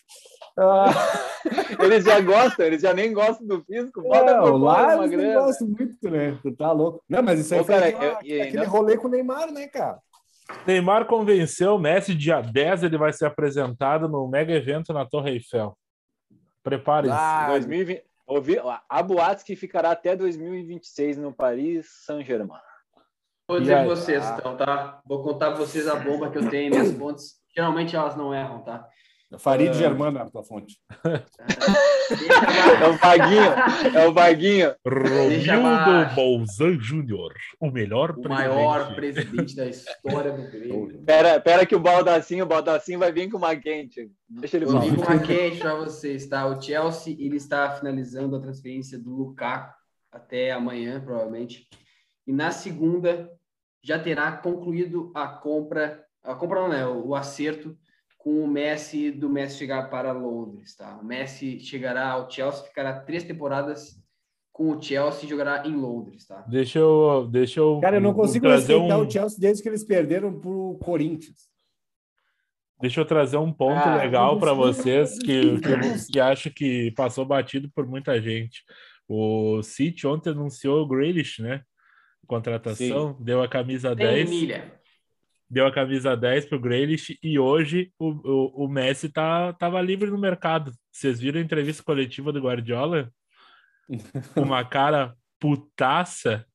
Ah, 0.59 0.87
Eles 1.81 2.05
já 2.05 2.21
gostam, 2.21 2.67
eles 2.67 2.83
já 2.83 2.93
nem 2.95 3.13
gostam 3.13 3.47
do 3.47 3.63
físico. 3.65 4.03
Bota 4.03 4.37
não, 4.37 4.57
lá 4.59 5.05
eles 5.05 5.11
não 5.19 5.35
gostam 5.45 5.69
muito, 5.69 6.11
né? 6.11 6.39
Tu 6.43 6.55
tá 6.57 6.71
louco. 6.73 7.03
Não, 7.09 7.23
mas 7.23 7.41
isso 7.41 7.55
aí 7.55 7.61
Ô, 7.61 7.65
foi 7.65 7.75
cara, 7.75 7.89
aquela- 7.89 8.05
eu- 8.13 8.19
e 8.27 8.41
aquele 8.43 8.65
não- 8.65 8.71
rolê 8.71 8.97
com 8.97 9.09
o 9.09 9.11
Neymar, 9.11 9.51
né, 9.51 9.67
cara? 9.69 9.99
Neymar 10.67 11.07
convenceu 11.07 11.75
o 11.77 11.79
Messi, 11.79 12.15
dia 12.15 12.41
10 12.41 12.83
ele 12.83 12.99
vai 12.99 13.13
ser 13.13 13.27
apresentado 13.27 14.09
no 14.09 14.29
mega 14.29 14.53
evento 14.53 14.93
na 14.93 15.07
Torre 15.07 15.31
Eiffel. 15.33 15.77
Prepare-se. 16.63 17.13
Ah, 17.13 17.49
2020, 17.49 18.03
ouvi, 18.27 18.57
há 18.89 19.03
boatos 19.03 19.43
que 19.45 19.57
ficará 19.57 19.91
até 19.91 20.15
2026 20.15 21.17
no 21.17 21.33
Paris 21.33 21.87
Saint-Germain. 22.05 22.61
Vou 23.49 23.59
dizer 23.59 23.75
aí? 23.75 23.87
pra 23.87 23.97
vocês, 23.97 24.25
então, 24.39 24.57
tá? 24.57 25.01
Vou 25.05 25.23
contar 25.23 25.49
pra 25.51 25.57
vocês 25.59 25.89
a 25.89 25.97
bomba 25.97 26.31
que 26.31 26.39
eu 26.39 26.49
tenho 26.49 26.69
em 26.69 26.71
minhas 26.71 26.93
fontes. 26.97 27.37
Geralmente 27.55 27.97
elas 27.97 28.15
não 28.17 28.33
erram, 28.33 28.61
tá? 28.63 28.87
Farid 29.39 29.75
Germano 29.75 30.19
na 30.19 30.29
tua 30.31 30.43
fonte. 30.45 30.79
É 32.81 32.89
o 32.89 32.93
Vaguinho, 32.99 33.97
é 33.99 34.07
o 34.09 34.13
Vaguinho. 34.13 34.75
Romildo. 34.87 36.15
Bolzan 36.15 36.79
Júnior, 36.81 37.33
o 37.61 37.71
melhor 37.71 38.11
O 38.11 38.15
presidente. 38.23 38.49
maior 38.49 38.95
presidente 38.95 39.57
da 39.57 39.67
história 39.67 40.33
do 40.33 40.43
Grêmio. 40.51 41.03
Pera, 41.05 41.41
pera 41.41 41.67
que 41.67 41.75
o 41.75 41.81
Baldacinho, 41.81 42.45
o 42.45 42.49
Baldacinho 42.49 42.99
vai 42.99 43.13
vir 43.13 43.31
com 43.31 43.39
uma 43.39 43.55
quente. 43.57 44.11
Deixa 44.29 44.57
ele 44.57 44.67
Eu 44.67 44.71
falar. 44.71 44.85
digo 44.85 45.03
uma 45.03 45.19
quente 45.19 45.59
para 45.59 45.75
vocês, 45.75 46.27
tá? 46.27 46.47
O 46.47 46.61
Chelsea 46.61 47.17
ele 47.19 47.37
está 47.37 47.71
finalizando 47.71 48.37
a 48.37 48.41
transferência 48.41 48.99
do 48.99 49.11
Lukaku 49.15 49.73
até 50.11 50.51
amanhã, 50.53 51.01
provavelmente. 51.01 51.67
E 52.27 52.33
na 52.33 52.51
segunda 52.51 53.31
já 53.83 53.99
terá 53.99 54.31
concluído 54.33 55.11
a 55.15 55.27
compra, 55.27 56.05
a 56.23 56.35
compra 56.35 56.61
não 56.61 56.73
é, 56.73 56.87
o 56.87 57.15
acerto 57.15 57.77
com 58.23 58.45
o 58.45 58.47
Messi 58.47 59.11
do 59.11 59.29
Messi 59.29 59.59
chegar 59.59 59.91
para 59.91 60.13
Londres, 60.13 60.77
tá? 60.77 60.97
O 61.03 61.05
Messi 61.05 61.59
chegará 61.59 62.11
ao 62.11 62.31
Chelsea, 62.31 62.63
ficará 62.65 63.01
três 63.01 63.25
temporadas 63.25 64.01
com 64.53 64.71
o 64.71 64.81
Chelsea 64.81 65.25
e 65.25 65.29
jogará 65.29 65.67
em 65.67 65.75
Londres, 65.75 66.25
tá? 66.29 66.45
Deixa 66.49 66.79
eu, 66.79 67.27
deixa 67.29 67.59
eu. 67.59 67.81
Cara, 67.81 67.97
eu 67.97 68.01
não 68.01 68.15
consigo 68.15 68.47
respeitar 68.47 68.97
um, 68.97 69.05
o 69.05 69.11
Chelsea 69.11 69.41
desde 69.41 69.61
que 69.61 69.69
eles 69.69 69.83
perderam 69.83 70.39
pro 70.39 70.79
Corinthians. 70.81 71.51
Deixa 72.81 73.01
eu 73.01 73.05
trazer 73.05 73.39
um 73.39 73.53
ponto 73.53 73.81
Ah, 73.81 73.97
legal 73.97 74.39
para 74.39 74.53
vocês 74.53 75.19
que, 75.19 75.59
que, 75.59 76.13
que 76.13 76.21
acho 76.21 76.49
que 76.53 76.93
passou 76.93 77.25
batido 77.25 77.69
por 77.75 77.89
muita 77.89 78.23
gente. 78.23 78.63
O 79.09 79.65
City 79.65 80.07
ontem 80.07 80.31
anunciou 80.31 80.83
o 80.83 80.87
Grealish, 80.87 81.43
né? 81.43 81.63
Contratação, 82.29 83.17
deu 83.21 83.43
a 83.43 83.49
camisa 83.49 83.97
Tem 83.97 84.07
10. 84.07 84.31
milha. 84.31 84.81
Deu 85.53 85.67
a 85.67 85.71
camisa 85.73 86.17
10 86.17 86.47
pro 86.47 86.59
Grealish 86.59 87.19
e 87.23 87.39
hoje 87.39 87.93
o, 87.99 88.09
o, 88.09 88.65
o 88.65 88.69
Messi 88.69 89.11
tá, 89.11 89.53
tava 89.53 89.83
livre 89.83 90.09
no 90.11 90.17
mercado. 90.17 90.73
Vocês 90.91 91.21
viram 91.21 91.39
a 91.39 91.45
entrevista 91.45 91.83
coletiva 91.83 92.33
do 92.33 92.41
Guardiola? 92.41 93.11
Uma 94.35 94.65
cara 94.65 95.15
putaça. 95.39 96.47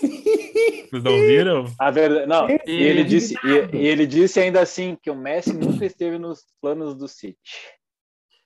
Vocês 0.00 1.02
não 1.02 1.18
viram? 1.26 1.64
A 1.76 1.90
verdade, 1.90 2.26
não. 2.26 2.48
E 2.48 2.82
Ele 2.82 3.02
disse, 3.02 3.34
e, 3.44 3.76
e 3.76 3.86
ele 3.88 4.06
disse 4.06 4.38
ainda 4.38 4.60
assim 4.60 4.96
que 5.02 5.10
o 5.10 5.16
Messi 5.16 5.52
nunca 5.52 5.84
esteve 5.84 6.16
nos 6.16 6.44
planos 6.62 6.94
do 6.94 7.08
City. 7.08 7.36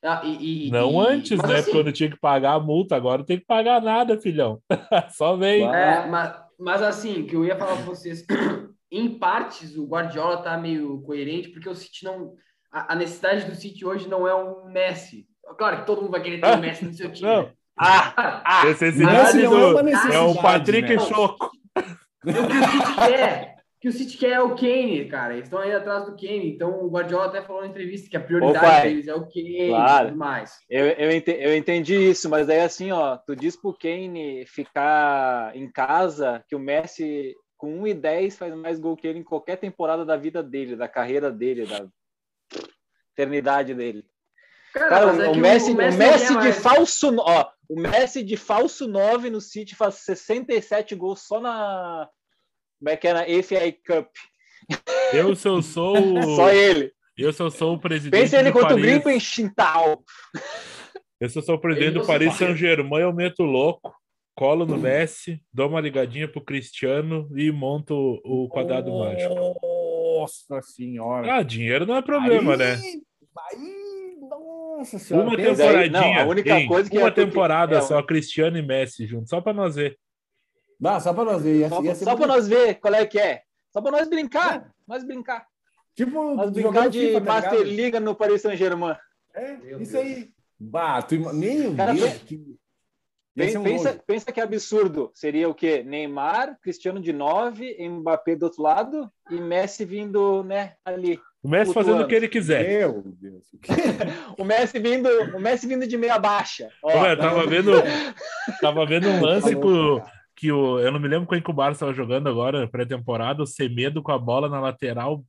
Ah, 0.03 0.23
e, 0.25 0.69
e- 0.69 0.71
Não 0.71 0.93
e- 0.93 1.07
antes, 1.07 1.37
mas 1.37 1.51
né? 1.51 1.59
assim, 1.59 1.73
Quando 1.73 1.93
tinha 1.93 2.09
que 2.11 2.19
pagar 2.19 2.55
a 2.55 2.61
multa, 2.61 2.97
agora 2.97 3.19
não 3.19 3.25
tem 3.27 3.39
que 3.39 3.45
pagar 3.45 3.83
nada, 3.83 4.19
filhão. 4.19 4.63
Só 5.11 5.37
vem. 5.37 5.63
É, 5.63 6.07
mas, 6.07 6.41
mas 6.59 6.83
assim, 6.83 7.27
que 7.27 7.37
eu 7.37 7.45
ia 7.45 7.57
falar 7.59 7.77
para 7.77 7.85
vocês, 7.85 8.25
em 8.91 9.19
partes 9.19 9.77
o 9.77 9.87
Guardiola 9.87 10.43
tá 10.43 10.57
meio 10.57 11.01
coerente, 11.03 11.49
porque 11.51 11.69
o 11.69 11.75
City 11.75 12.05
não. 12.05 12.35
A, 12.73 12.93
a 12.93 12.97
necessidade 12.97 13.45
do 13.47 13.55
City 13.55 13.85
hoje 13.85 14.09
não 14.09 14.27
é 14.29 14.35
um 14.35 14.65
Messi. 14.71 15.27
Claro 15.57 15.79
que 15.81 15.87
todo 15.87 16.03
mundo 16.03 16.11
vai 16.11 16.23
querer 16.23 16.41
ter 16.41 16.55
o 16.55 16.59
Messi 16.59 16.85
no 16.85 16.93
seu 16.93 17.11
time. 17.13 17.29
Não. 17.29 17.43
né? 17.45 17.53
Ah, 17.81 18.43
ah, 18.45 18.65
Necessidade 18.67 19.37
Messi 19.37 19.43
não 19.45 20.11
é 20.11 20.15
é 20.15 20.19
o 20.21 20.35
Patrick 20.35 20.89
né? 20.97 20.99
Choco. 20.99 21.51
o 22.25 22.31
que 22.31 22.31
o 22.31 22.71
City 22.71 22.95
quer. 23.07 23.55
O 23.55 23.81
que 23.81 23.89
o 23.89 23.93
City 23.93 24.19
quer 24.19 24.31
é 24.33 24.41
o 24.43 24.57
Kane, 24.57 25.05
cara. 25.05 25.35
Eles 25.35 25.45
estão 25.45 25.61
aí 25.61 25.73
atrás 25.73 26.05
do 26.05 26.17
Kane. 26.17 26.51
Então 26.53 26.85
o 26.85 26.91
Guardiola 26.91 27.27
até 27.27 27.41
falou 27.43 27.63
na 27.63 27.69
entrevista 27.69 28.11
que 28.11 28.17
a 28.17 28.21
prioridade 28.21 28.59
Ô, 28.59 28.69
pai. 28.69 28.83
deles 28.89 29.07
é 29.07 29.15
o 29.15 29.21
Kane 29.29 29.69
Claro. 29.69 30.05
e 30.05 30.09
tudo 30.09 30.19
mais. 30.19 30.53
Eu, 30.69 30.87
eu, 30.87 31.11
ente- 31.13 31.37
eu 31.39 31.57
entendi 31.57 31.95
isso, 31.95 32.29
mas 32.29 32.49
daí 32.49 32.61
assim, 32.61 32.91
ó, 32.91 33.17
tu 33.17 33.37
diz 33.37 33.55
pro 33.55 33.73
Kane 33.73 34.45
ficar 34.47 35.57
em 35.57 35.71
casa 35.71 36.43
que 36.49 36.57
o 36.57 36.59
Messi 36.59 37.35
com 37.59 37.81
1 37.83 37.87
e 37.89 37.95
10 37.95 38.39
faz 38.39 38.55
mais 38.55 38.79
gol 38.81 38.97
que 38.97 39.07
ele 39.07 39.19
em 39.19 39.23
qualquer 39.25 39.57
temporada 39.57 40.05
da 40.05 40.17
vida 40.17 40.43
dele, 40.43 40.77
da 40.77 40.89
carreira 40.89 41.31
dele, 41.31 41.67
da 41.67 41.87
eternidade 43.13 43.75
dele. 43.75 44.05
Cara, 44.73 45.07
mas 45.07 45.19
é 45.21 45.29
o, 45.29 45.37
Messi, 45.37 45.71
o 45.73 45.75
não 45.75 45.93
Messi 45.93 46.27
quer 46.29 46.29
de 46.29 46.35
mais. 46.35 46.63
falso, 46.63 47.17
ó, 47.19 47.51
o 47.69 47.81
Messi 47.81 48.23
de 48.23 48.37
falso 48.37 48.87
9 48.87 49.29
no 49.31 49.41
City 49.41 49.75
faz 49.75 49.97
67 49.97 50.95
gols 50.95 51.21
só 51.27 51.41
na 51.41 52.09
como 52.79 52.91
é 52.91 52.97
que 52.97 53.09
é 53.09 53.13
na 53.13 53.23
FA 53.43 53.73
Cup. 53.85 54.09
Eu, 55.13 55.35
se 55.35 55.49
eu 55.49 55.61
sou. 55.63 55.97
o- 55.99 56.23
Só 56.37 56.51
ele. 56.51 56.93
Eu, 57.17 57.33
se 57.33 57.43
eu 57.43 57.51
sou 57.51 57.75
o 57.75 57.81
presidente. 57.81 58.21
Pensa 58.21 58.39
ele 58.39 58.51
do 58.51 58.53
contra 58.53 58.69
o 58.69 58.79
Paris- 58.79 58.85
Gringo 58.87 59.11
em 59.11 59.19
Chintal. 59.19 60.05
Eu 61.21 61.29
se 61.29 61.37
eu 61.39 61.43
sou 61.43 61.57
o 61.57 61.61
presidente 61.61 61.91
Ele 61.95 62.01
do 62.01 62.07
Paris. 62.07 62.35
Saint-Germain, 62.35 63.01
eu 63.03 63.13
meto 63.13 63.43
louco, 63.43 63.93
colo 64.39 64.65
no 64.65 64.79
Messi, 64.79 65.43
dou 65.53 65.69
uma 65.69 65.81
ligadinha 65.81 66.29
pro 66.31 66.41
Cristiano 66.41 67.29
e 67.37 67.51
monto 67.51 68.21
o 68.25 68.49
quadrado 68.49 68.97
mágico. 68.97 69.35
Nossa 69.35 70.63
senhora. 70.63 71.35
Ah, 71.39 71.43
dinheiro 71.43 71.85
não 71.85 71.97
é 71.97 72.03
problema, 72.03 72.53
Aí- 72.53 72.59
né? 72.59 72.77
Aí, 73.51 74.17
nossa 74.21 74.97
senhora. 74.99 75.27
Uma 75.29 75.37
temporadinha. 75.37 75.91
não, 75.91 76.19
a 76.21 76.25
única 76.25 76.57
hein? 76.59 76.69
coisa 76.69 76.89
que 76.89 76.97
uma 76.99 77.09
é 77.09 77.11
temporada 77.11 77.79
é, 77.79 77.81
só, 77.81 78.01
Cristiano 78.01 78.57
e 78.57 78.63
Messi 78.63 79.07
juntos, 79.07 79.29
só 79.29 79.41
pra 79.41 79.53
nós 79.53 79.75
ver. 79.75 79.99
Dá, 80.79 81.01
só 81.01 81.13
pra 81.13 81.25
nós 81.25 81.43
ver. 81.43 81.57
Ia, 81.59 81.69
Só, 81.69 81.83
ia 81.83 81.95
só 81.97 82.15
pra 82.17 82.27
nós 82.29 82.47
ver 82.47 82.77
qual 82.77 82.95
é 82.95 83.05
que 83.05 83.19
é. 83.19 83.43
Só 83.73 83.83
pra 83.83 83.91
nós 83.91 84.09
brincar. 84.09 84.71
Nós 84.87 85.03
brincar. 85.05 85.45
Tipo, 85.97 86.37
Nós 86.37 86.51
brincar 86.53 86.89
de 86.89 87.01
FIFA, 87.09 87.21
tá 87.21 87.27
Master 87.33 87.53
ligado? 87.59 87.75
Liga 87.75 87.99
no 88.01 88.15
Paris 88.15 88.43
Saint-Germain. 88.43 88.95
É, 89.35 89.57
Meu 89.57 89.81
isso 89.83 89.93
Deus. 89.95 90.05
aí. 90.05 90.31
Bah, 90.61 91.03
tu, 91.03 91.17
ima- 91.17 91.33
meu 91.33 91.75
Cara, 91.75 91.93
Deus. 91.93 92.13
Que... 92.19 92.41
um 93.59 93.63
Pensa, 93.63 93.91
nojo. 93.93 94.03
pensa 94.07 94.33
que 94.33 94.41
absurdo. 94.41 95.11
Seria 95.15 95.49
o 95.49 95.55
quê? 95.55 95.83
Neymar, 95.83 96.59
Cristiano 96.63 97.01
de 97.01 97.13
9, 97.13 97.77
Mbappé 97.89 98.37
do 98.37 98.45
outro 98.45 98.63
lado 98.63 99.11
e 99.31 99.35
Messi 99.41 99.85
vindo, 99.85 100.43
né, 100.45 100.75
ali. 100.85 101.19
O 101.43 101.49
Messi 101.49 101.73
Flutuando. 101.73 101.89
fazendo 101.91 102.05
o 102.05 102.09
que 102.09 102.15
ele 102.15 102.29
quiser. 102.29 102.67
Meu 102.69 103.03
Deus. 103.05 103.45
O 104.39 104.45
Messi 104.45 104.79
vindo, 104.79 105.09
o 105.37 105.41
Messi 105.41 105.67
vindo 105.67 105.87
de 105.87 105.97
meia 105.97 106.19
baixa. 106.19 106.69
Ó, 106.83 107.01
velho, 107.03 107.21
tava 107.21 107.47
vendo, 107.47 107.71
tava 108.61 108.87
vendo 108.87 109.09
um 109.09 109.21
lance 109.21 109.53
Tá 109.55 109.59
pro, 109.61 109.69
louco, 109.69 110.07
cara. 110.07 110.13
que 110.37 110.53
o, 110.53 110.79
eu 110.81 110.91
não 110.93 111.01
me 111.01 111.09
lembro 111.09 111.29
quem 111.29 111.41
que 111.43 111.51
o 111.51 111.55
Barça 111.55 111.77
estava 111.79 111.93
jogando 111.95 112.29
agora, 112.29 112.69
pré-temporada, 112.69 113.43
o 113.43 113.47
Semedo 113.47 114.03
com 114.03 114.13
a 114.13 114.19
bola 114.19 114.49
na 114.49 114.61
lateral, 114.61 115.25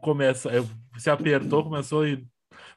começa, 0.00 0.48
eu- 0.50 0.66
se 0.98 1.10
apertou, 1.10 1.64
começou 1.64 2.06
e 2.06 2.24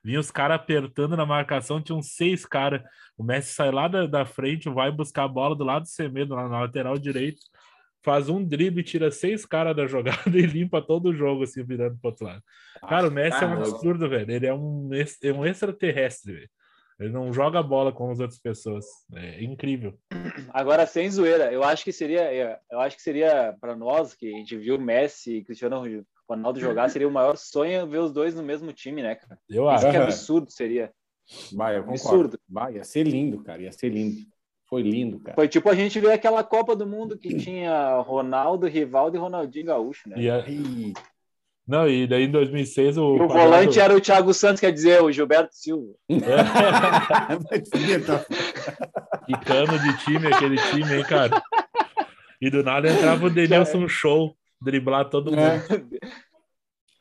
vinha 0.05 0.19
os 0.19 0.29
caras 0.29 0.57
apertando 0.57 1.17
na 1.17 1.25
marcação, 1.25 1.81
tinham 1.81 1.99
seis 1.99 2.45
caras. 2.45 2.83
O 3.17 3.23
Messi 3.23 3.55
sai 3.55 3.71
lá 3.71 3.87
da, 3.87 4.05
da 4.05 4.23
frente, 4.23 4.69
vai 4.69 4.91
buscar 4.91 5.23
a 5.23 5.27
bola 5.27 5.55
do 5.55 5.63
lado 5.63 5.81
do 5.81 5.89
Semedo, 5.89 6.35
lá 6.35 6.47
na 6.47 6.61
lateral 6.61 6.95
direito, 6.95 7.41
faz 8.03 8.29
um 8.29 8.45
drible, 8.45 8.83
tira 8.83 9.09
seis 9.09 9.47
caras 9.47 9.75
da 9.75 9.87
jogada 9.87 10.21
e 10.37 10.45
limpa 10.45 10.79
todo 10.79 11.09
o 11.09 11.13
jogo, 11.13 11.43
assim, 11.43 11.63
virando 11.63 11.97
pro 11.97 12.11
outro 12.11 12.27
lado. 12.27 12.43
Cara, 12.87 13.07
o 13.07 13.11
Messi 13.11 13.43
é 13.43 13.47
um 13.47 13.49
tá 13.49 13.55
louco. 13.55 13.75
absurdo, 13.77 14.07
velho. 14.07 14.31
Ele 14.31 14.45
é 14.45 14.53
um, 14.53 14.89
é 14.93 15.33
um 15.33 15.43
extraterrestre, 15.43 16.33
velho. 16.33 16.49
Ele 16.99 17.09
não 17.09 17.33
joga 17.33 17.63
bola 17.63 17.91
como 17.91 18.11
as 18.11 18.19
outras 18.19 18.39
pessoas. 18.39 18.85
É 19.15 19.43
incrível. 19.43 19.97
Agora, 20.49 20.85
sem 20.85 21.09
zoeira, 21.09 21.51
eu 21.51 21.63
acho 21.63 21.83
que 21.83 21.91
seria, 21.91 22.21
é, 22.21 22.59
eu 22.71 22.79
acho 22.79 22.95
que 22.95 23.01
seria 23.01 23.57
para 23.59 23.75
nós 23.75 24.13
que 24.13 24.31
a 24.31 24.37
gente 24.37 24.55
viu 24.55 24.79
Messi 24.79 25.37
e 25.37 25.43
Cristiano 25.43 25.77
Ronaldo 26.29 26.59
jogar, 26.59 26.89
seria 26.89 27.07
o 27.07 27.11
maior 27.11 27.37
sonho 27.37 27.85
ver 27.87 27.99
os 27.99 28.11
dois 28.11 28.33
no 28.35 28.41
mesmo 28.43 28.73
time, 28.73 29.01
né, 29.03 29.15
cara? 29.15 29.37
Eu 29.49 29.63
Isso 29.63 29.85
acho. 29.85 29.91
que 29.91 29.97
absurdo 29.97 30.51
seria. 30.51 30.91
Vai, 31.53 31.77
eu 31.77 31.81
concordo. 31.83 32.01
Absurdo. 32.07 32.39
Vai, 32.49 32.75
ia 32.75 32.83
ser 32.83 33.03
lindo, 33.03 33.43
cara. 33.43 33.61
Ia 33.61 33.71
ser 33.71 33.89
lindo. 33.89 34.17
Foi 34.67 34.81
lindo, 34.81 35.19
cara. 35.19 35.35
Foi 35.35 35.47
tipo 35.47 35.69
a 35.69 35.75
gente 35.75 35.99
ver 35.99 36.11
aquela 36.11 36.43
Copa 36.43 36.75
do 36.75 36.87
Mundo 36.87 37.17
que 37.17 37.35
tinha 37.37 37.99
Ronaldo, 38.01 38.67
Rivaldo 38.67 39.15
e 39.15 39.19
Ronaldinho 39.19 39.65
Gaúcho, 39.67 40.09
né? 40.09 40.15
E 40.17 40.93
Não, 41.67 41.87
e 41.87 42.07
daí 42.07 42.23
em 42.25 42.31
2006 42.31 42.97
o. 42.97 43.13
O 43.13 43.17
Quadrado- 43.27 43.39
volante 43.39 43.79
era 43.79 43.95
o 43.95 44.01
Thiago 44.01 44.33
Santos, 44.33 44.59
quer 44.59 44.71
dizer, 44.71 45.01
o 45.03 45.11
Gilberto 45.11 45.55
Silva. 45.55 45.93
tá? 48.05 48.25
Que 49.25 49.33
cano 49.45 49.79
de 49.79 49.97
time 50.03 50.27
aquele 50.27 50.57
time, 50.57 50.95
hein, 50.97 51.03
cara? 51.03 51.41
E 52.39 52.49
do 52.49 52.61
nada 52.63 52.87
entrava 52.91 53.25
o 53.25 53.29
Denilson 53.29 53.87
Show, 53.87 54.35
driblar 54.61 55.09
todo 55.09 55.31
mundo. 55.31 55.39
É. 55.39 55.61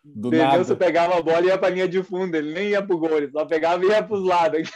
Do 0.06 0.28
Denilson 0.28 0.58
nada. 0.58 0.76
pegava 0.76 1.16
a 1.16 1.22
bola 1.22 1.40
e 1.40 1.46
ia 1.46 1.56
pra 1.56 1.70
linha 1.70 1.88
de 1.88 2.02
fundo, 2.02 2.34
ele 2.36 2.52
nem 2.52 2.68
ia 2.68 2.82
pro 2.86 2.98
gol, 2.98 3.16
ele 3.16 3.30
só 3.30 3.46
pegava 3.46 3.82
e 3.82 3.88
ia 3.88 4.02
pros 4.02 4.22
lados. 4.22 4.70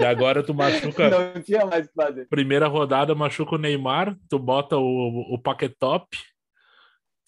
E 0.00 0.04
agora 0.04 0.42
tu 0.42 0.52
machuca. 0.52 1.08
Não 1.34 1.40
tinha 1.40 1.64
mais 1.64 1.86
o 1.86 1.88
que 1.90 1.94
fazer. 1.94 2.26
Primeira 2.28 2.66
rodada, 2.66 3.14
machuca 3.14 3.54
o 3.54 3.58
Neymar, 3.58 4.16
tu 4.28 4.36
bota 4.36 4.76
o, 4.76 5.32
o 5.32 5.38
Paquetop, 5.40 6.08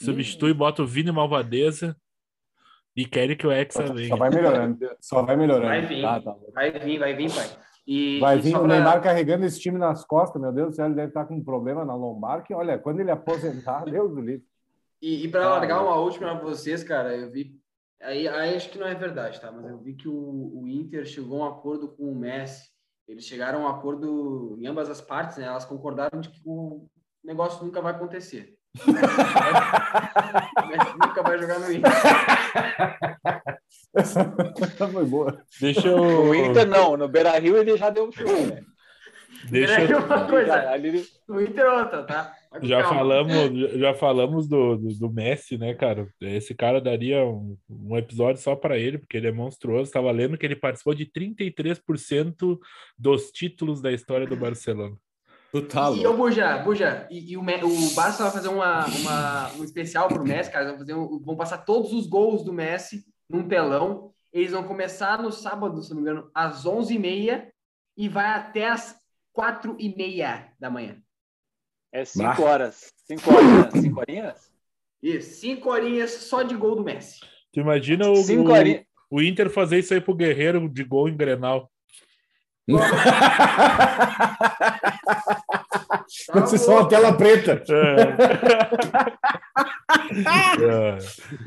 substitui, 0.03 0.53
bota 0.53 0.83
o 0.83 0.87
Vini 0.87 1.13
Malvadeza 1.13 1.97
e 2.97 3.05
querem 3.07 3.37
que 3.37 3.47
o 3.47 3.53
Hexa 3.53 3.93
venha. 3.95 4.09
Só 4.09 4.17
vai 4.17 4.31
melhorando. 4.31 4.79
Só 5.01 5.23
vai 5.23 5.37
melhorando. 5.37 5.67
Vai 5.69 5.87
vir. 5.87 6.03
Tá, 6.03 6.21
tá. 6.21 6.35
Vai 6.53 6.73
vir, 6.73 6.99
vai 6.99 7.15
vir, 7.15 7.33
pai. 7.33 7.47
E, 7.87 8.19
Vai 8.19 8.41
vir 8.41 8.51
só 8.51 8.57
o 8.57 8.65
pra- 8.65 8.75
Neymar 8.75 9.01
carregando 9.01 9.47
esse 9.47 9.61
time 9.61 9.79
nas 9.79 10.05
costas, 10.05 10.43
meu 10.43 10.51
Deus 10.53 10.71
do 10.71 10.75
céu, 10.75 10.87
ele 10.87 10.97
deve 10.97 11.09
estar 11.09 11.25
com 11.27 11.37
um 11.37 11.45
problema 11.45 11.85
na 11.85 11.95
lombar, 11.95 12.43
que 12.43 12.53
olha, 12.53 12.77
quando 12.77 12.99
ele 12.99 13.13
aposentar, 13.13 13.85
Deus 13.87 14.13
do 14.13 14.21
livre. 14.21 14.45
E, 15.03 15.25
e 15.25 15.29
para 15.29 15.45
Ah, 15.45 15.51
largar 15.51 15.79
é. 15.79 15.83
uma 15.83 15.97
última 15.97 16.35
para 16.37 16.45
vocês, 16.45 16.83
cara, 16.83 17.15
eu 17.15 17.31
vi. 17.31 17.55
Aí, 18.01 18.27
aí 18.29 18.55
acho 18.57 18.71
que 18.71 18.79
não 18.79 18.87
é 18.87 18.95
verdade, 18.95 19.41
tá? 19.41 19.51
Mas 19.51 19.67
eu 19.67 19.79
vi 19.79 19.95
que 19.95 20.09
o, 20.09 20.13
o 20.61 20.67
Inter 20.69 21.05
chegou 21.07 21.43
a 21.43 21.47
um 21.47 21.51
acordo 21.51 21.89
com 21.89 22.11
o 22.11 22.15
Messi. 22.15 22.69
Eles 23.09 23.25
chegaram 23.25 23.65
a 23.67 23.71
um 23.71 23.75
acordo 23.77 24.57
em 24.59 24.67
ambas 24.67 24.91
as 24.91 25.01
partes, 25.01 25.37
né? 25.39 25.45
Elas 25.47 25.65
concordaram 25.65 26.21
de 26.21 26.29
que 26.29 26.41
o 26.45 26.87
negócio 27.25 27.65
nunca 27.65 27.81
vai 27.81 27.93
acontecer. 27.95 28.55
O 28.87 28.91
Messi 30.69 30.93
nunca 31.01 31.23
vai 31.23 31.39
jogar 31.39 31.59
no 31.61 31.73
Inter. 31.73 31.93
Essa 33.95 34.25
foi 34.93 35.05
boa. 35.05 35.43
Deixa 35.61 35.89
eu. 35.89 35.97
O 36.25 36.35
Inter 36.35 36.67
não, 36.67 36.97
no 36.97 37.09
Beira 37.09 37.39
Rio 37.39 37.57
ele 37.57 37.77
já 37.77 37.91
deu 37.91 38.11
show, 38.13 38.47
né? 38.47 38.63
Deixa 39.51 39.83
eu. 39.85 39.99
uma 40.05 40.27
coisa. 40.27 40.71
Ali- 40.71 41.07
No 41.29 41.41
Inter 41.41 41.65
é 41.65 41.73
outra, 41.73 42.03
tá? 42.05 42.36
Já 42.63 42.83
calma. 42.83 42.99
falamos, 42.99 43.71
já 43.79 43.95
falamos 43.95 44.49
do, 44.49 44.77
do, 44.77 44.89
do 44.99 45.11
Messi, 45.11 45.57
né, 45.59 45.75
cara? 45.75 46.09
Esse 46.21 46.55
cara 46.55 46.81
daria 46.81 47.25
um, 47.25 47.57
um 47.69 47.97
episódio 47.97 48.41
só 48.41 48.55
para 48.57 48.79
ele, 48.79 48.99
porque 48.99 49.17
ele 49.17 49.29
é 49.29 49.33
monstruoso. 49.33 49.85
Estava 49.85 50.11
lendo 50.11 50.37
que 50.39 50.45
ele 50.47 50.57
participou 50.57 50.95
de 50.95 51.07
33% 51.07 52.59
dos 52.99 53.31
títulos 53.31 53.81
da 53.81 53.93
história 53.93 54.27
do 54.27 54.37
Barcelona. 54.37 54.97
Tu 55.53 55.63
tá 55.63 55.91
E 55.93 56.07
o 56.07 56.17
Buja, 56.17 56.59
Buja, 56.59 57.07
e, 57.11 57.33
e 57.33 57.37
o, 57.37 57.43
Me- 57.43 57.63
o 57.63 57.95
Barça 57.95 58.25
vai 58.25 58.33
fazer 58.33 58.49
uma, 58.49 58.85
uma, 58.87 59.53
um 59.55 59.65
especial 59.65 60.09
pro 60.09 60.25
Messi, 60.25 60.51
cara. 60.51 60.69
Vão, 60.71 60.79
fazer 60.79 60.95
um- 60.95 61.19
vão 61.21 61.37
passar 61.37 61.59
todos 61.59 61.93
os 61.93 62.07
gols 62.07 62.45
do 62.45 62.53
Messi 62.53 63.05
num 63.31 63.47
telão. 63.47 64.11
Eles 64.33 64.51
vão 64.53 64.65
começar 64.65 65.23
no 65.23 65.33
sábado, 65.33 65.83
se 65.83 65.91
não 65.91 65.97
me 65.97 66.03
engano, 66.03 66.31
às 66.35 66.65
11h30 66.67 67.47
e 67.97 68.09
vai 68.09 68.27
até 68.27 68.69
às 68.69 68.97
4h30 69.37 70.49
da 70.59 70.69
manhã. 70.69 70.97
É 71.93 72.05
cinco 72.05 72.43
horas. 72.43 72.93
Cinco 73.07 73.35
horas. 73.35 73.73
Cinco 73.73 74.01
horinhas? 74.01 74.51
Isso, 75.03 75.41
5 75.41 75.71
horinhas 75.71 76.11
só 76.11 76.43
de 76.43 76.57
gol 76.57 76.75
do 76.75 76.83
Messi. 76.83 77.21
Tu 77.53 77.61
imagina 77.61 78.11
o, 78.11 78.17
Cinco 78.17 78.51
o, 78.51 79.19
o 79.19 79.23
Inter 79.23 79.51
fazer 79.51 79.79
isso 79.79 79.95
aí 79.95 80.01
pro 80.01 80.15
Guerreiro 80.15 80.69
de 80.69 80.83
gol 80.83 81.09
em 81.09 81.17
Grenal. 81.17 81.71
Quando 86.33 86.47
você 86.47 86.59
só 86.59 86.73
uma 86.79 86.89
tela 86.89 87.13
preta. 87.13 87.63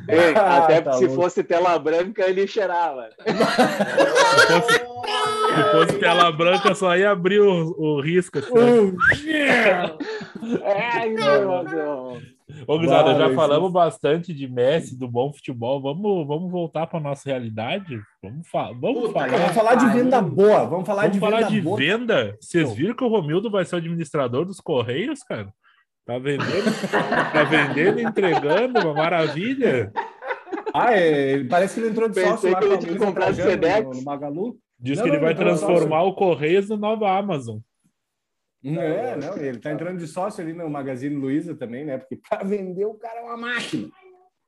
É. 0.08 0.10
Ei, 0.14 0.34
Ah, 0.36 0.58
até 0.64 0.82
tá 0.82 0.94
se 0.94 1.06
louco. 1.06 1.22
fosse 1.22 1.44
tela 1.44 1.78
branca, 1.80 2.24
ele 2.30 2.48
cheirava. 2.48 3.10
Se 3.26 4.48
fosse, 4.48 4.74
se 5.56 5.64
fosse 5.72 5.94
tela 6.00 6.32
branca, 6.32 6.74
só 6.76 6.96
ia 6.96 7.12
abrir 7.12 7.40
o, 7.42 7.76
o 7.78 8.02
risco. 8.02 8.40
assim. 8.40 8.96
Ai, 10.64 11.10
meu 11.10 11.64
Deus. 11.66 12.39
Ô, 12.68 12.80
Guizada, 12.80 13.16
já 13.16 13.34
falamos 13.36 13.72
bastante 13.72 14.34
de 14.34 14.48
Messi, 14.48 14.98
do 14.98 15.08
bom 15.08 15.32
futebol. 15.32 15.82
Vamos, 15.82 16.28
vamos 16.28 16.52
voltar 16.52 16.88
para 16.88 17.00
nossa 17.00 17.30
realidade? 17.30 18.00
Vamos, 18.24 18.48
fa 18.48 18.72
vamos 18.74 19.02
Puta, 19.02 19.14
falar. 19.14 19.30
Vamos 19.30 19.52
falar 19.56 19.76
de 19.76 19.86
venda 19.88 20.22
boa. 20.22 20.66
Vamos 20.66 20.86
falar 20.88 21.02
Vamos 21.04 21.14
de 21.14 21.20
falar 21.20 21.38
venda 21.38 21.50
de 21.52 21.62
boa. 21.62 21.78
venda. 21.78 22.38
Vocês 22.42 22.74
viram 22.74 22.96
que 22.96 23.04
o 23.04 23.08
Romildo 23.08 23.52
vai 23.52 23.66
ser 23.66 23.76
o 23.76 23.78
administrador 23.78 24.46
dos 24.46 24.60
Correios, 24.60 25.20
cara? 25.24 25.48
Tá 26.06 26.18
vendendo, 26.18 26.48
tá 27.32 27.44
vendendo, 27.44 28.00
entregando, 28.00 28.80
uma 28.80 28.94
maravilha. 28.96 29.92
Ah, 30.74 30.92
é, 30.92 31.44
parece 31.44 31.76
que 31.76 31.80
ele 31.82 31.90
entrou 31.90 32.10
de 32.10 32.16
Pensei 32.16 32.32
sócio 32.32 32.52
lá 32.52 32.60
que 32.60 32.66
ele 32.66 32.72
com 32.72 32.76
a 32.76 32.80
tinha 32.80 32.92
Luísa 32.92 33.06
comprado 33.06 33.36
Trajano 33.36 33.52
Sedex. 33.52 33.88
no, 33.88 33.94
no 33.94 34.04
Magalu. 34.04 34.58
Diz 34.80 34.98
Não, 34.98 35.04
que 35.04 35.10
ele 35.10 35.18
não, 35.18 35.24
vai 35.26 35.36
transformar 35.36 36.04
o 36.04 36.14
Correios 36.14 36.70
no 36.70 36.78
novo 36.78 37.06
Amazon. 37.06 37.58
É, 38.64 39.16
não, 39.16 39.38
ele 39.38 39.58
tá 39.60 39.72
entrando 39.72 40.00
de 40.00 40.08
sócio 40.08 40.44
ali 40.44 40.52
no 40.52 40.70
Magazine 40.70 41.16
Luiza 41.16 41.56
também, 41.56 41.86
né? 41.86 41.98
Porque 41.98 42.18
para 42.30 42.44
vender 42.44 42.86
o 42.86 42.96
cara 42.96 43.20
é 43.20 43.24
uma 43.24 43.38
máquina. 43.38 43.90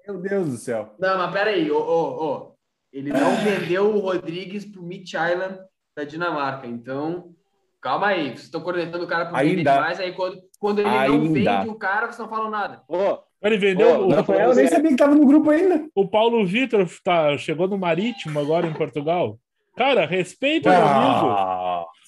Meu 0.08 0.18
Deus 0.18 0.50
do 0.50 0.58
céu. 0.58 0.96
Não, 1.00 1.18
mas 1.18 1.32
peraí, 1.32 1.72
ô, 1.72 1.78
ô, 1.78 2.26
ô. 2.26 2.52
Ele 2.92 3.12
não 3.14 3.36
vendeu 3.44 3.96
o 3.96 4.00
Rodrigues 4.00 4.66
pro 4.66 4.84
Mitch 4.84 5.14
Island 5.14 5.60
da 5.96 6.04
Dinamarca. 6.04 6.68
Então, 6.68 7.34
calma 7.80 8.08
aí. 8.08 8.30
Vocês 8.32 8.44
estão 8.44 8.62
cornetando 8.62 9.06
o 9.06 9.08
cara 9.08 9.26
por 9.28 9.40
vender 9.40 9.58
demais. 9.58 10.00
Aí 10.00 10.12
quando, 10.14 10.42
quando 10.60 10.80
ele 10.80 10.90
não 10.90 11.00
Ainda. 11.00 11.30
vende 11.30 11.70
o 11.70 11.76
cara, 11.76 12.08
vocês 12.08 12.20
não 12.20 12.28
falam 12.30 12.50
nada. 12.50 12.82
Ô, 12.90 13.20
Ele 13.42 13.58
vendeu 13.58 13.88
Ô, 13.88 14.06
o, 14.06 14.08
não, 14.10 14.18
Rafael, 14.18 14.50
eu 14.50 14.56
nem 14.56 14.68
sabia 14.68 14.90
que 14.90 14.98
tava 14.98 15.16
no 15.16 15.26
grupo 15.26 15.50
ainda. 15.50 15.88
o 15.96 16.08
Paulo 16.08 16.46
Vitor, 16.46 16.86
tá, 17.04 17.38
chegou 17.38 17.68
no 17.68 17.78
Marítimo 17.78 18.40
agora 18.40 18.68
em 18.68 18.74
Portugal. 18.74 19.40
Cara, 19.78 20.06
respeita 20.06 20.70
o 20.70 20.74
Romildo. 20.74 21.28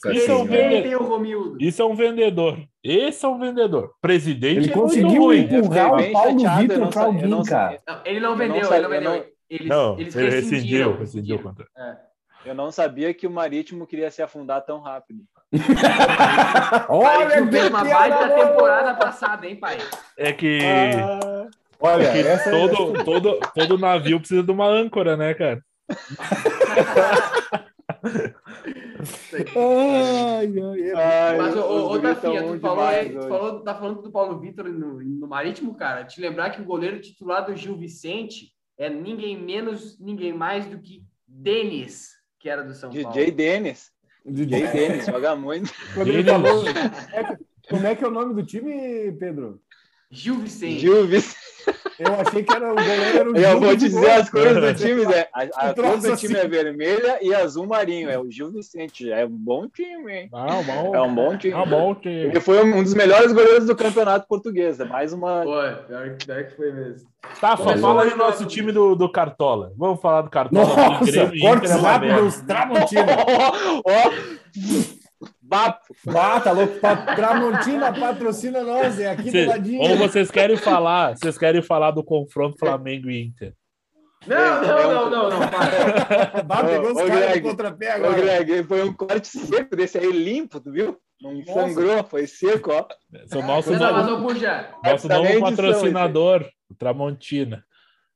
Ah, 0.05 0.11
Isso 0.13 0.31
é 0.31 0.33
um 0.35 0.45
senhora. 0.47 0.69
vende- 0.69 0.81
Tem 0.83 0.95
o 0.95 1.03
Romildo. 1.03 1.57
Isso 1.59 1.81
é 1.81 1.85
um 1.85 1.95
vendedor. 1.95 2.59
Esse 2.83 3.25
é 3.25 3.27
um 3.29 3.39
vendedor. 3.39 3.91
Presidente 4.01 4.57
Ele 4.57 4.69
é 4.69 4.73
conseguiu 4.73 5.33
empurrar 5.33 5.93
o 5.93 5.95
bem 5.97 6.11
Paulo 6.11 6.37
Vitor 6.57 6.89
para 6.89 7.03
alguém, 7.03 7.27
não 7.27 7.43
cara. 7.43 7.81
Não, 7.87 7.99
ele 8.05 8.19
não 8.19 8.31
Eu 8.31 8.35
vendeu, 8.37 8.55
não 8.55 8.63
sabia, 8.63 8.77
ele 8.77 8.83
não 8.83 8.89
vendeu. 8.89 9.11
eu 9.11 9.17
não- 9.19 9.33
Eles, 9.49 9.67
Não, 9.67 9.99
eles 9.99 10.15
ele 10.15 10.29
rescindiu, 10.31 10.97
rescindiu 10.97 11.35
o 11.35 11.39
contrato. 11.39 11.69
É. 11.77 11.95
eu 12.49 12.55
não 12.55 12.71
sabia 12.71 13.13
que 13.13 13.27
o 13.27 13.31
Marítimo 13.31 13.85
queria 13.85 14.09
se 14.09 14.21
afundar 14.21 14.65
tão 14.65 14.79
rápido. 14.81 15.19
Olha 16.89 17.45
fez 17.47 17.67
uma 17.69 17.83
baita 17.85 18.29
temporada 18.29 18.93
passada, 18.95 19.45
hein, 19.47 19.55
pai? 19.55 19.77
É 20.17 20.33
que, 20.33 20.59
Olha, 21.79 22.03
é 22.03 22.11
que 22.11 22.27
essa 22.27 22.49
todo, 22.49 23.03
todo, 23.03 23.39
todo 23.53 23.77
navio 23.77 24.17
precisa 24.19 24.41
de 24.41 24.51
uma 24.51 24.65
âncora, 24.67 25.15
né, 25.15 25.33
cara? 25.35 25.61
Ai, 29.55 30.53
ai, 30.59 30.91
ai. 30.91 31.37
Mas, 31.37 31.55
ô, 31.55 31.91
ô, 31.91 31.99
Tafinha, 31.99 32.43
tu 32.43 32.59
falou, 32.59 32.83
aí, 32.83 33.09
tu 33.09 33.27
falou, 33.27 33.59
tá 33.61 33.75
falando 33.75 34.01
do 34.01 34.11
Paulo 34.11 34.39
Vitor 34.39 34.67
no, 34.69 35.01
no 35.01 35.27
Marítimo, 35.27 35.75
cara. 35.75 36.03
Te 36.03 36.19
lembrar 36.19 36.49
que 36.51 36.61
o 36.61 36.65
goleiro 36.65 36.99
titular 36.99 37.45
do 37.45 37.55
Gil 37.55 37.77
Vicente 37.77 38.51
é 38.77 38.89
ninguém 38.89 39.41
menos, 39.41 39.97
ninguém 39.99 40.33
mais 40.33 40.65
do 40.65 40.79
que 40.79 41.03
Denis, 41.27 42.11
que 42.39 42.49
era 42.49 42.63
do 42.63 42.73
São 42.73 42.91
Paulo. 42.91 43.09
DJ 43.11 43.31
Denis. 43.31 43.91
DJ 44.25 44.67
Denis, 44.71 45.05
joga 45.05 45.35
muito. 45.35 45.73
Falou, 45.93 46.67
é 46.67 47.37
como 47.69 47.87
é 47.87 47.95
que 47.95 48.03
é 48.03 48.07
o 48.07 48.11
nome 48.11 48.33
do 48.33 48.45
time, 48.45 49.11
Pedro? 49.13 49.61
Gil 50.11 50.35
Vicente. 50.35 50.79
Gil 50.79 51.07
Vicente. 51.07 51.42
Eu 52.05 52.19
achei 52.19 52.43
que 52.43 52.53
era 52.53 52.71
o 52.71 52.75
goleiro 52.75 53.37
Eu 53.37 53.49
Gil 53.51 53.59
vou 53.59 53.69
te 53.71 53.77
dizer 53.77 54.09
as 54.11 54.29
cores 54.29 54.53
do 54.55 54.73
time, 54.75 55.05
Zé. 55.05 55.29
A, 55.33 55.41
a 55.67 55.71
Um 55.71 55.73
cor 55.73 55.97
do 55.97 56.15
time 56.17 56.35
assim. 56.37 56.45
é 56.45 56.47
vermelha 56.47 57.19
e 57.21 57.33
azul 57.33 57.65
marinho. 57.67 58.09
É 58.09 58.19
o 58.19 58.29
Gil 58.29 58.51
Vicente. 58.51 59.11
É 59.11 59.25
um 59.25 59.29
bom 59.29 59.67
time, 59.67 60.11
hein? 60.11 60.29
Ah, 60.33 60.61
bom. 60.65 60.95
É 60.95 61.01
um 61.01 61.15
bom 61.15 61.37
time. 61.37 61.53
Ah, 61.53 61.65
bom 61.65 61.95
time. 61.95 62.15
Ele 62.25 62.39
foi 62.39 62.63
um 62.63 62.83
dos 62.83 62.93
melhores 62.93 63.31
goleiros 63.31 63.65
do 63.65 63.75
campeonato 63.75 64.27
português. 64.27 64.79
É 64.79 64.85
mais 64.85 65.13
uma. 65.13 65.43
Pô, 65.43 65.51
pior, 65.87 66.15
que- 66.17 66.25
pior 66.25 66.43
que 66.45 66.55
foi 66.55 66.71
mesmo. 66.71 67.07
Tafa, 67.39 67.63
Começou 67.63 67.81
fala 67.81 68.03
aí 68.03 68.11
o 68.13 68.17
nosso 68.17 68.43
no- 68.43 68.49
time 68.49 68.71
do, 68.73 68.95
do 68.95 69.09
Cartola. 69.09 69.71
Vamos 69.77 70.01
falar 70.01 70.23
do 70.23 70.29
Cartola. 70.29 70.65
Nossa, 70.65 71.31
cortes 71.39 71.71
é 71.71 71.75
rápidos, 71.75 72.41
Tramontina. 72.41 73.05
Ó, 73.85 74.11
Bapo. 75.45 75.93
Ah, 76.07 76.39
tá 76.39 76.51
louco. 76.53 76.79
Tramontina 77.15 77.93
patrocina 77.93 78.63
nós, 78.63 78.97
é 78.99 79.09
aqui 79.09 79.29
Cê- 79.29 79.43
do 79.43 79.49
ladinho. 79.51 79.81
ou 79.81 79.97
vocês 79.97 80.31
querem 80.31 80.55
falar, 80.55 81.17
vocês 81.17 81.37
querem 81.37 81.61
falar 81.61 81.91
do 81.91 82.03
confronto 82.03 82.57
Flamengo 82.57 83.09
e 83.09 83.25
Inter? 83.25 83.53
Não, 84.25 84.37
É, 84.37 84.67
não, 84.67 85.09
não, 85.09 85.09
não, 85.09 85.29
não. 85.39 85.39
Bah, 86.45 86.63
pegou 86.63 86.91
os 86.91 86.97
caras 86.97 87.09
Greg, 87.17 87.33
de 87.33 87.41
contrapé 87.41 87.91
Ô, 87.91 87.95
agora. 87.97 88.21
Greg, 88.21 88.63
foi 88.63 88.83
um 88.83 88.93
corte 88.93 89.27
seco 89.27 89.75
desse 89.75 89.97
aí, 89.97 90.09
limpo, 90.11 90.61
tu 90.61 90.71
viu? 90.71 90.97
Não 91.21 91.33
Nossa. 91.39 91.53
sangrou, 91.53 92.03
foi 92.05 92.25
seco, 92.25 92.71
ó. 92.71 92.85
São 93.27 93.41
nosso, 93.45 93.71
Não, 93.71 93.79
não, 93.79 93.93
mas, 93.93 94.05
novo, 94.07 94.33
nosso 94.83 95.07
tá 95.09 95.15
novo 95.17 95.39
patrocinador, 95.41 96.45
o 96.69 96.75
Tramontina. 96.75 97.65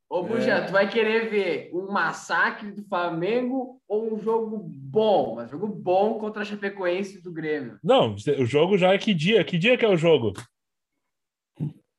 Ô 0.09 0.23
Buja, 0.23 0.61
tu 0.65 0.71
vai 0.71 0.89
querer 0.89 1.29
ver 1.29 1.69
um 1.73 1.91
massacre 1.91 2.71
do 2.71 2.83
Flamengo 2.87 3.79
ou 3.87 4.13
um 4.13 4.19
jogo 4.19 4.57
bom? 4.67 5.35
Mas 5.35 5.49
jogo 5.51 5.67
bom 5.67 6.17
contra 6.19 6.41
a 6.41 6.45
Chapecoense 6.45 7.21
do 7.21 7.31
Grêmio. 7.31 7.77
Não, 7.83 8.15
o 8.15 8.45
jogo 8.45 8.77
já 8.77 8.93
é 8.93 8.97
que 8.97 9.13
dia? 9.13 9.43
Que 9.43 9.57
dia 9.57 9.77
que 9.77 9.85
é 9.85 9.89
o 9.89 9.97
jogo? 9.97 10.33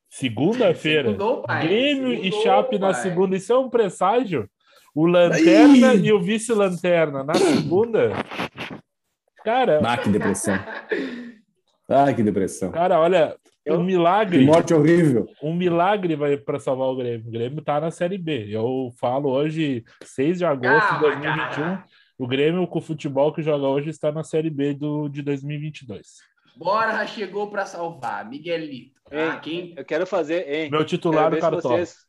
Segunda-feira. 0.08 1.04
Segundou. 1.10 1.44
Grêmio 1.46 2.12
e 2.12 2.16
Segundou, 2.24 2.42
Chape 2.42 2.78
na 2.78 2.92
pai. 2.92 3.02
segunda. 3.02 3.36
Isso 3.36 3.52
é 3.52 3.58
um 3.58 3.68
presságio. 3.68 4.48
O 4.94 5.06
Lanterna 5.06 5.94
e 5.94 6.12
o 6.12 6.20
Vice-Lanterna 6.20 7.22
na 7.22 7.34
segunda. 7.34 8.12
Cara, 9.44 9.80
Ah, 9.84 9.96
que 9.96 10.08
depressão. 10.08 10.54
Ah, 11.88 12.12
que 12.12 12.22
depressão. 12.22 12.70
cara, 12.72 12.98
olha, 12.98 13.36
Eu- 13.68 13.74
Um 13.76 13.78
Que 13.80 13.84
milagre. 13.86 14.44
morte 14.44 14.74
horrível. 14.74 15.26
Um 15.42 15.54
milagre 15.54 16.16
vai 16.16 16.36
para 16.36 16.58
salvar 16.58 16.88
o 16.88 16.96
Grêmio. 16.96 17.26
O 17.28 17.30
Grêmio 17.30 17.62
tá 17.62 17.80
na 17.80 17.90
Série 17.90 18.18
B. 18.18 18.46
Eu 18.50 18.90
falo 18.98 19.30
hoje, 19.30 19.84
6 20.02 20.38
de 20.38 20.44
agosto 20.44 20.82
de 20.84 20.88
Calma, 20.88 21.00
2021. 21.00 21.54
cara. 21.64 21.84
O 22.18 22.26
Grêmio, 22.26 22.66
com 22.66 22.78
o 22.78 22.82
futebol 22.82 23.32
que 23.32 23.42
joga 23.42 23.66
hoje, 23.66 23.90
está 23.90 24.10
na 24.10 24.24
Série 24.24 24.50
B 24.50 24.74
do, 24.74 25.08
de 25.08 25.22
2022. 25.22 26.16
Bora 26.56 27.06
chegou 27.06 27.48
pra 27.50 27.64
salvar. 27.64 28.28
Miguelito. 28.28 28.98
Ei, 29.10 29.20
Ah, 29.20 29.36
quem? 29.38 29.74
Eu 29.76 29.84
quero 29.84 30.06
fazer, 30.06 30.48
hein? 30.52 30.62
Meu 30.70 30.80
Quero 30.80 30.84
titular 30.84 31.30
do 31.30 31.36
se 31.36 31.40
Cartola. 31.40 31.62
vocês, 31.76 32.06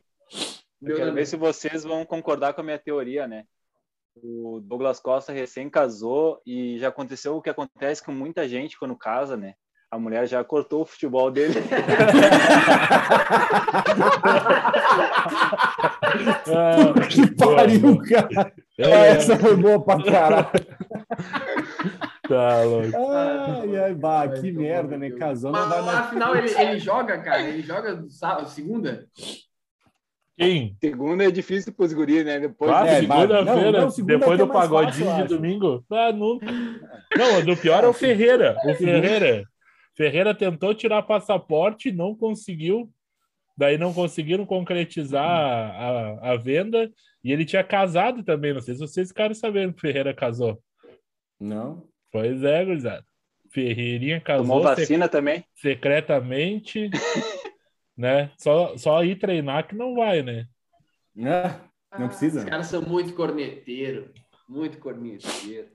eu 0.81 0.95
quero 0.95 1.13
ver 1.13 1.25
se 1.27 1.35
vocês 1.37 1.83
vão 1.83 2.03
concordar 2.05 2.53
com 2.53 2.61
a 2.61 2.63
minha 2.63 2.79
teoria, 2.79 3.27
né? 3.27 3.43
O 4.21 4.59
Douglas 4.61 4.99
Costa 4.99 5.31
recém 5.31 5.69
casou 5.69 6.41
e 6.45 6.77
já 6.79 6.87
aconteceu 6.89 7.37
o 7.37 7.41
que 7.41 7.49
acontece 7.49 8.03
com 8.03 8.11
muita 8.11 8.47
gente 8.49 8.77
quando 8.77 8.95
casa, 8.97 9.37
né? 9.37 9.53
A 9.91 9.97
mulher 9.97 10.27
já 10.27 10.43
cortou 10.43 10.81
o 10.81 10.85
futebol 10.85 11.31
dele. 11.31 11.55
Ah, 16.51 16.93
Que 17.07 17.35
pariu, 17.35 17.97
cara. 18.01 18.51
É, 18.77 19.07
Essa 19.09 19.37
foi 19.37 19.55
boa 19.55 19.83
pra 19.83 20.03
caralho. 20.03 20.47
tá 22.27 22.63
louco. 22.63 22.97
Ai, 23.11 23.77
ai, 23.77 23.93
bah, 23.93 24.25
Vai 24.25 24.41
que 24.41 24.51
merda, 24.51 24.97
né? 24.97 25.09
não 25.09 25.51
Mas 25.51 25.69
vai 25.69 25.81
mais. 25.81 25.99
afinal 25.99 26.35
ele, 26.35 26.49
ele 26.59 26.79
joga, 26.79 27.19
cara. 27.19 27.41
Ele 27.41 27.61
joga 27.61 27.95
do 27.95 28.09
sábado, 28.09 28.49
segunda. 28.49 29.05
Quem? 30.37 30.75
Segunda 30.81 31.25
é 31.25 31.31
difícil 31.31 31.73
pros 31.73 31.91
guris, 31.93 32.23
né? 32.25 32.39
Depois 32.39 32.71
Ah, 32.71 32.87
É, 32.87 32.99
segunda-feira, 33.01 33.87
depois 34.05 34.39
é 34.39 34.43
do 34.43 34.47
pagodinho 34.51 35.05
fácil, 35.09 35.27
de 35.27 35.35
domingo. 35.35 35.83
Ah, 35.91 36.11
não. 36.13 36.39
Não, 37.17 37.53
o 37.53 37.57
pior 37.57 37.83
é 37.83 37.87
o 37.87 37.93
Ferreira. 37.93 38.55
O 38.65 38.73
Ferreira. 38.73 39.43
Ferreira 39.99 40.33
tentou 40.33 40.73
tirar 40.73 41.03
passaporte, 41.03 41.91
não 41.91 42.15
conseguiu. 42.15 42.89
Daí 43.57 43.77
não 43.77 43.93
conseguiram 43.93 44.45
concretizar 44.45 45.25
a, 45.29 45.71
a, 46.29 46.31
a 46.31 46.37
venda. 46.37 46.89
E 47.21 47.33
ele 47.33 47.43
tinha 47.43 47.65
casado 47.65 48.23
também. 48.23 48.53
Não 48.53 48.61
sei 48.61 48.75
se 48.75 48.79
vocês 48.79 49.09
ficaram 49.09 49.35
sabendo 49.35 49.73
que 49.73 49.81
Ferreira 49.81 50.13
casou. 50.13 50.63
Não. 51.37 51.85
Pois 52.13 52.41
é, 52.45 52.63
gurizada. 52.63 53.05
Ferreirinha 53.51 54.21
tomou 54.21 54.61
casou 54.61 54.67
sec- 54.69 54.77
vacina 54.79 55.09
também. 55.09 55.43
secretamente. 55.53 56.89
né? 57.97 58.31
Só, 58.37 58.77
só 58.77 59.03
ir 59.03 59.19
treinar 59.19 59.67
que 59.67 59.75
não 59.75 59.95
vai, 59.95 60.23
né? 60.23 60.47
Ah, 61.25 61.59
Não 61.99 62.07
precisa. 62.07 62.39
Os 62.39 62.45
caras 62.45 62.67
são 62.67 62.81
muito 62.83 63.13
corneteiro. 63.13 64.13
Muito 64.47 64.77
corneteiro. 64.77 65.67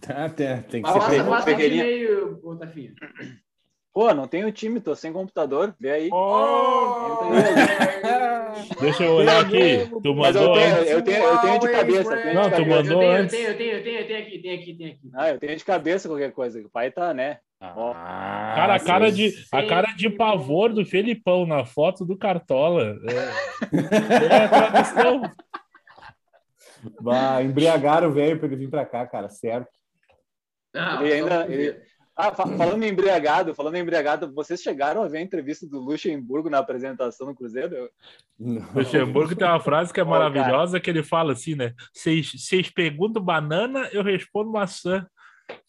tá, 0.00 0.28
tem, 0.28 0.62
tem 0.62 0.80
que 0.80 0.88
ser 0.92 0.94
Passa, 1.00 1.24
passa 1.24 1.50
o 1.50 1.56
time 1.56 2.94
Pô, 3.94 4.12
não 4.12 4.26
tenho 4.26 4.50
time, 4.50 4.80
tô 4.80 4.92
sem 4.96 5.12
computador. 5.12 5.72
Vê 5.78 5.90
aí. 5.92 6.08
Oh, 6.12 7.20
deixa 8.80 9.04
eu 9.04 9.12
olhar 9.14 9.40
aqui. 9.40 9.88
Tu 10.02 10.14
Mas 10.16 10.34
eu 10.34 10.42
mandou 10.42 10.54
tenho, 10.54 10.76
eu 10.88 11.02
tenho, 11.02 11.22
eu 11.24 11.38
tenho 11.38 11.58
de 11.60 11.68
cabeça. 11.70 12.16
tenho 12.16 12.28
de 12.28 12.34
Não, 12.34 12.42
tu 12.44 12.50
cabeça. 12.50 12.68
mandou 12.76 12.92
eu 12.92 12.98
tenho, 13.08 13.12
antes. 13.22 13.34
Eu 13.40 13.40
tenho, 13.40 13.50
eu 13.50 13.56
tenho, 13.56 13.76
eu 13.76 13.84
tenho, 13.84 13.98
eu 14.00 14.06
tenho 14.06 14.18
aqui, 14.26 14.38
tem 14.40 14.54
aqui, 14.58 14.74
tem 14.74 14.86
aqui. 14.88 15.10
Ah, 15.14 15.30
eu 15.30 15.38
tenho 15.38 15.56
de 15.56 15.64
cabeça 15.64 16.08
qualquer 16.08 16.32
coisa. 16.32 16.60
O 16.60 16.68
pai 16.68 16.90
tá, 16.90 17.14
né? 17.14 17.38
Ah, 17.60 18.52
Cara, 18.56 18.74
a 18.74 18.80
cara, 18.80 19.12
de, 19.12 19.32
a 19.52 19.62
cara 19.64 19.92
de 19.96 20.10
pavor 20.10 20.72
do 20.72 20.84
Felipão 20.84 21.46
na 21.46 21.64
foto 21.64 22.04
do 22.04 22.18
Cartola. 22.18 22.96
É, 23.08 23.14
é 24.34 24.44
a 24.44 24.48
tradução. 24.48 25.22
Bah, 27.00 27.40
embriagaram 27.42 28.08
o 28.08 28.12
velho 28.12 28.38
pra 28.38 28.46
ele 28.48 28.56
vir 28.56 28.68
pra 28.70 28.84
cá, 28.84 29.06
cara, 29.06 29.28
certo. 29.28 29.70
Não, 30.74 31.02
Ele 31.02 31.12
ainda- 31.14 31.46
ele- 31.48 31.80
Ah, 32.16 32.32
fa- 32.32 32.46
falando 32.46 32.82
em 32.84 32.88
embriagado, 32.90 33.54
falando 33.54 33.74
em 33.74 33.80
embriagado, 33.80 34.32
vocês 34.32 34.60
chegaram 34.62 35.02
a 35.02 35.08
ver 35.08 35.18
a 35.18 35.22
entrevista 35.22 35.66
do 35.66 35.80
Luxemburgo 35.80 36.48
na 36.48 36.58
apresentação 36.58 37.26
do 37.26 37.34
Cruzeiro? 37.34 37.90
Não. 38.38 38.64
Luxemburgo 38.74 39.34
tem 39.34 39.46
uma 39.48 39.58
frase 39.58 39.92
que 39.92 40.00
é 40.00 40.04
maravilhosa, 40.04 40.78
que 40.78 40.88
ele 40.90 41.02
fala 41.02 41.32
assim, 41.32 41.56
né? 41.56 41.72
Vocês 41.92 42.70
perguntam 42.70 43.22
banana, 43.22 43.88
eu 43.92 44.02
respondo 44.02 44.50
maçã. 44.52 45.04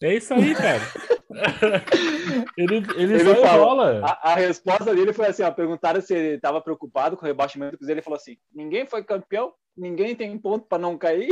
É 0.01 0.15
isso 0.15 0.33
aí, 0.33 0.53
cara. 0.53 0.81
ele, 2.57 2.75
ele, 2.95 3.13
Ele 3.13 3.19
só 3.25 3.35
falou-. 3.35 3.81
A, 4.05 4.19
a 4.23 4.35
resposta 4.35 4.95
dele 4.95 5.11
foi 5.13 5.27
assim: 5.27 5.43
ó, 5.43 5.51
perguntaram 5.51 5.99
se 5.99 6.13
ele 6.13 6.35
estava 6.35 6.61
preocupado 6.61 7.17
com 7.17 7.25
o 7.25 7.27
rebaixamento 7.27 7.71
do 7.73 7.77
Cruzeiro. 7.79 7.97
Ele 7.99 8.03
falou 8.03 8.17
assim: 8.17 8.37
ninguém 8.53 8.85
foi 8.85 9.03
campeão, 9.03 9.51
ninguém 9.75 10.15
tem 10.15 10.37
ponto 10.37 10.65
para 10.67 10.77
não 10.77 10.97
cair, 10.97 11.29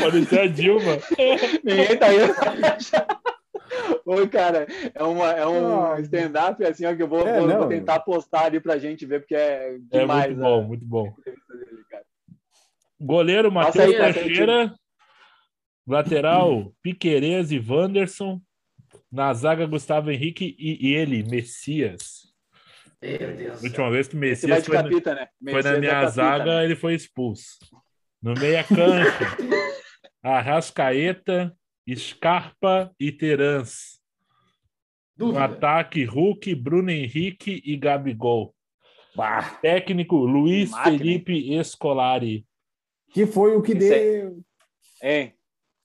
Pode 0.00 0.24
ser 0.26 0.40
a 0.40 0.46
Dilma. 0.46 0.98
ninguém 1.64 1.96
tá 1.96 2.12
indo. 2.12 2.34
Oi, 4.06 4.28
cara, 4.28 4.66
é, 4.94 5.02
uma, 5.02 5.30
é 5.32 5.46
um 5.46 5.98
stand-up 6.00 6.64
assim, 6.64 6.86
ó, 6.86 6.94
que 6.96 7.02
eu 7.02 7.08
vou, 7.08 7.26
É, 7.26 7.38
vou- 7.38 7.48
não. 7.48 7.58
vou 7.58 7.68
tentar 7.68 8.00
postar 8.00 8.44
ali 8.46 8.60
pra 8.60 8.78
gente 8.78 9.04
ver, 9.06 9.20
porque 9.20 9.34
é 9.34 9.74
É 9.92 10.00
demais. 10.00 10.28
muito 10.36 10.40
a 10.46 10.48
bom, 10.48 10.62
muito 10.64 10.84
bom. 10.86 11.14
Goleiro 13.00 13.50
Matheus 13.52 13.94
aí, 13.94 14.12
Teixeira. 14.12 14.74
Lateral 15.86 16.72
Piquerez 16.82 17.50
e 17.52 17.58
Wanderson. 17.58 18.40
Na 19.10 19.32
zaga, 19.32 19.66
Gustavo 19.66 20.10
Henrique 20.10 20.54
e, 20.58 20.88
e 20.88 20.94
ele, 20.94 21.22
Messias. 21.22 22.28
Meu 23.00 23.36
Deus. 23.36 23.60
A 23.60 23.64
última 23.64 23.90
vez 23.90 24.08
que 24.08 24.16
o 24.16 24.18
Messias 24.18 24.60
de 24.62 24.66
foi, 24.66 24.76
na- 24.76 24.82
capita, 24.82 25.14
né? 25.14 25.28
foi 25.50 25.62
na 25.62 25.70
é 25.70 25.80
minha 25.80 25.92
capita, 25.92 26.10
zaga, 26.10 26.44
né? 26.56 26.64
ele 26.64 26.76
foi 26.76 26.94
expulso. 26.94 27.56
No 28.20 28.34
meia 28.34 28.64
cancha, 28.64 29.24
Arrascaeta, 30.22 31.56
Scarpa 31.96 32.92
e 32.98 33.10
Terans. 33.12 33.98
No 35.16 35.36
ataque, 35.36 36.04
Hulk, 36.04 36.54
Bruno 36.54 36.90
Henrique 36.90 37.60
e 37.64 37.76
Gabigol. 37.76 38.54
Bah, 39.16 39.58
Técnico, 39.60 40.16
Luiz 40.16 40.70
Máquina? 40.70 40.98
Felipe 40.98 41.54
Escolari. 41.54 42.46
que 43.12 43.26
foi 43.26 43.56
o 43.56 43.62
que 43.62 43.72
Isso 43.72 43.92
aí. 43.92 44.20
deu. 44.20 44.40
Hein? 45.02 45.34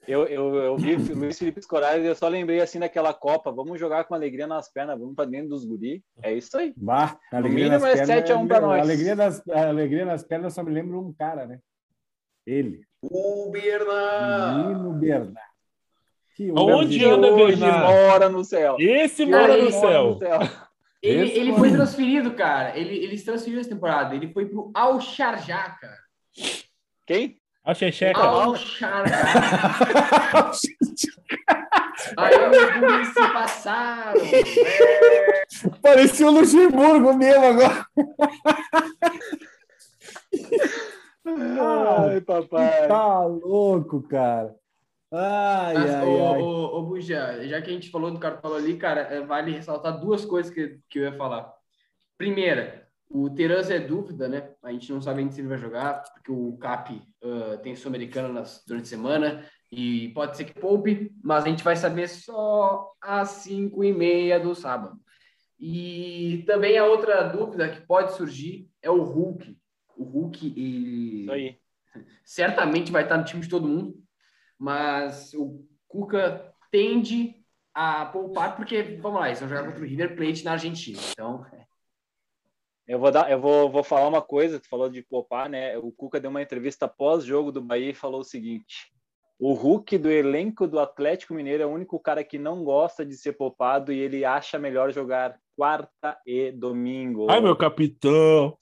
Eu, 0.07 0.25
eu, 0.25 0.55
eu 0.55 0.77
vi 0.77 0.95
o 0.95 1.15
Luiz 1.15 1.39
Felipe 1.39 1.61
Scolari 1.61 2.01
e 2.01 2.05
eu 2.05 2.15
só 2.15 2.27
lembrei 2.27 2.59
assim 2.59 2.77
daquela 2.77 3.13
Copa. 3.13 3.51
Vamos 3.51 3.79
jogar 3.79 4.03
com 4.03 4.13
alegria 4.13 4.45
nas 4.45 4.71
pernas, 4.71 4.99
vamos 4.99 5.15
pra 5.15 5.25
dentro 5.25 5.49
dos 5.49 5.65
guri. 5.65 6.03
É 6.21 6.33
isso 6.33 6.57
aí. 6.57 6.73
Bah, 6.75 7.17
alegria 7.31 7.69
mínimo 7.69 7.79
nas 7.79 7.83
é 7.83 8.05
pernas. 8.05 8.07
7 8.07 8.31
a 8.33 8.37
1 8.37 8.47
pra 8.47 8.61
nós. 8.61 8.81
Alegria 8.81 9.15
alegria 9.67 10.05
nas 10.05 10.23
pernas 10.23 10.53
só 10.53 10.61
me 10.61 10.71
lembra 10.71 10.97
um 10.97 11.13
cara, 11.13 11.47
né? 11.47 11.59
Ele. 12.45 12.81
O 13.01 13.49
Bernard. 13.49 14.67
Menino 14.67 14.93
Bernardo. 14.93 15.52
Que 16.35 16.51
homem. 16.51 17.03
anda 17.05 17.31
Bernardo? 17.35 17.87
mora 17.87 18.29
no 18.29 18.43
céu. 18.43 18.75
Esse 18.79 19.25
mora 19.25 19.55
no 19.57 19.69
Mora 19.69 19.71
céu. 19.71 20.05
no 20.11 20.17
céu. 20.17 20.39
Ele, 21.01 21.31
ele 21.31 21.53
foi 21.53 21.69
transferido, 21.71 22.31
cara. 22.33 22.77
Ele, 22.77 22.95
ele 22.95 23.17
se 23.17 23.25
transferiu 23.25 23.59
essa 23.59 23.69
temporada. 23.69 24.15
Ele 24.15 24.31
foi 24.31 24.45
pro 24.45 24.71
Al 24.73 24.99
Sharjah, 25.01 25.77
cara. 25.79 25.97
Quem? 27.05 27.37
A 27.63 27.73
Checheca. 27.73 28.19
Al 28.19 28.55
Sharjah. 28.55 29.23
Aí 32.17 32.33
os 32.35 33.07
se 33.09 33.33
passaram. 33.33 34.21
É. 34.21 35.69
Parecia 35.81 36.27
o 36.27 36.31
Luxemburgo 36.31 37.13
mesmo 37.13 37.45
agora. 37.45 37.85
Ai, 41.25 42.21
papai. 42.21 42.87
Tá 42.87 43.23
louco, 43.25 44.01
cara. 44.03 44.55
Ai, 45.15 45.75
Mas, 45.75 45.91
ai, 45.95 46.05
ô, 46.05 46.23
ai. 46.33 46.41
ô, 46.41 46.79
ô, 46.79 46.83
Buja, 46.83 47.47
já 47.47 47.61
que 47.61 47.69
a 47.69 47.73
gente 47.73 47.91
falou 47.91 48.11
do 48.11 48.19
Cartola 48.19 48.57
ali, 48.57 48.77
cara, 48.77 49.01
é, 49.01 49.21
vale 49.25 49.51
ressaltar 49.51 49.99
duas 49.99 50.25
coisas 50.25 50.51
que, 50.53 50.79
que 50.89 50.99
eu 50.99 51.03
ia 51.03 51.13
falar. 51.17 51.53
Primeira, 52.17 52.87
o 53.09 53.29
Terans 53.29 53.69
é 53.69 53.79
dúvida, 53.79 54.27
né? 54.27 54.53
A 54.63 54.71
gente 54.71 54.91
não 54.91 55.01
sabe 55.01 55.19
ainda 55.21 55.31
se 55.31 55.41
ele 55.41 55.47
vai 55.47 55.57
jogar, 55.59 56.01
porque 56.13 56.31
o 56.31 56.57
Cap 56.57 56.99
ah, 57.23 57.57
tem 57.61 57.75
Sul-Americana 57.75 58.29
nas- 58.29 58.63
durante 58.67 58.85
a 58.85 58.87
semana 58.87 59.45
e 59.71 60.09
pode 60.09 60.35
ser 60.37 60.45
que 60.45 60.59
poupe, 60.59 61.11
mas 61.23 61.43
a 61.45 61.49
gente 61.49 61.63
vai 61.63 61.75
saber 61.75 62.07
só 62.07 62.91
às 63.01 63.29
5 63.29 63.83
e 63.83 63.91
meia 63.93 64.39
do 64.39 64.55
sábado. 64.55 64.97
E 65.59 66.43
também 66.47 66.77
a 66.77 66.85
outra 66.85 67.23
dúvida 67.23 67.69
que 67.69 67.85
pode 67.85 68.13
surgir 68.15 68.67
é 68.81 68.89
o 68.89 69.03
Hulk. 69.03 69.55
O 69.95 70.03
Hulk, 70.03 70.53
ele 70.57 71.21
Isso 71.21 71.31
aí. 71.31 71.57
certamente 72.25 72.91
vai 72.91 73.03
estar 73.03 73.17
no 73.17 73.23
time 73.25 73.41
de 73.41 73.49
todo 73.49 73.67
mundo, 73.67 74.02
mas 74.63 75.33
o 75.33 75.67
Cuca 75.89 76.55
tende 76.71 77.35
a 77.73 78.05
poupar, 78.05 78.55
porque, 78.55 78.81
vamos 79.01 79.19
lá, 79.19 79.27
eles 79.27 79.41
vão 79.41 79.49
jogar 79.49 79.65
contra 79.65 79.83
o 79.83 79.85
River 79.85 80.15
Plate 80.15 80.45
na 80.45 80.53
Argentina. 80.53 80.97
Então, 81.11 81.45
Eu 82.87 82.97
vou 82.97 83.11
dar, 83.11 83.29
eu 83.29 83.41
vou, 83.41 83.69
vou 83.69 83.83
falar 83.83 84.07
uma 84.07 84.21
coisa, 84.21 84.61
tu 84.61 84.69
falou 84.69 84.89
de 84.89 85.01
poupar, 85.01 85.49
né? 85.49 85.77
O 85.77 85.91
Cuca 85.91 86.17
deu 86.17 86.29
uma 86.29 86.41
entrevista 86.41 86.87
pós-jogo 86.87 87.51
do 87.51 87.61
Bahia 87.61 87.89
e 87.89 87.93
falou 87.93 88.21
o 88.21 88.23
seguinte: 88.23 88.89
o 89.37 89.51
Hulk 89.51 89.97
do 89.97 90.09
elenco 90.09 90.65
do 90.65 90.79
Atlético 90.79 91.33
Mineiro 91.33 91.63
é 91.63 91.65
o 91.65 91.73
único 91.73 91.99
cara 91.99 92.23
que 92.23 92.37
não 92.37 92.63
gosta 92.63 93.05
de 93.05 93.17
ser 93.17 93.33
poupado 93.33 93.91
e 93.91 93.99
ele 93.99 94.23
acha 94.23 94.57
melhor 94.57 94.93
jogar 94.93 95.37
quarta 95.57 96.17
e 96.25 96.53
domingo. 96.53 97.29
Ai, 97.29 97.41
meu 97.41 97.57
capitão. 97.57 98.57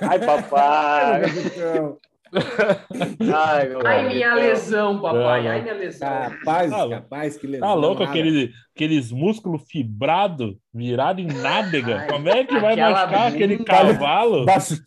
Ai, 0.00 0.18
papai. 0.18 1.30
Capitão. 1.30 1.74
Ai, 1.74 1.80
meu 1.80 2.00
Ai, 3.34 3.68
Deus. 3.68 4.14
minha 4.14 4.34
lesão, 4.34 5.00
papai. 5.00 5.46
Ai, 5.48 5.62
minha 5.62 5.74
lesão. 5.74 6.08
Capaz, 6.08 6.70
Tá 6.70 6.88
capaz 6.88 7.36
que 7.36 7.46
lesão. 7.46 7.68
Tá 7.68 7.74
louco 7.74 8.00
nada. 8.00 8.10
aquele, 8.10 8.50
aqueles 8.74 9.12
músculos 9.12 9.62
fibrados 9.70 10.54
virados 10.74 11.22
em 11.24 11.28
nádega? 11.28 12.00
Ai, 12.00 12.08
Como 12.08 12.28
é 12.28 12.44
que 12.44 12.58
vai 12.58 12.76
machucar 12.76 13.28
aquele 13.28 13.64
cavalo? 13.64 14.44
Baixou 14.44 14.78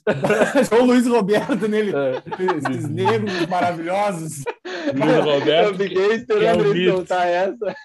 o 0.81 0.85
Luiz 0.85 1.07
Roberto 1.07 1.67
nele. 1.67 1.93
É, 1.95 2.21
Esses 2.57 2.89
negros 2.89 3.45
maravilhosos. 3.47 4.43
Luiz 4.93 5.15
Eu 5.15 5.23
Roberto, 5.23 5.77
fiquei 5.77 5.89
que 5.89 5.99
é 5.99 6.15
esperando 6.15 6.65
ele 6.75 6.91
soltar 6.91 7.27
essa. 7.27 7.75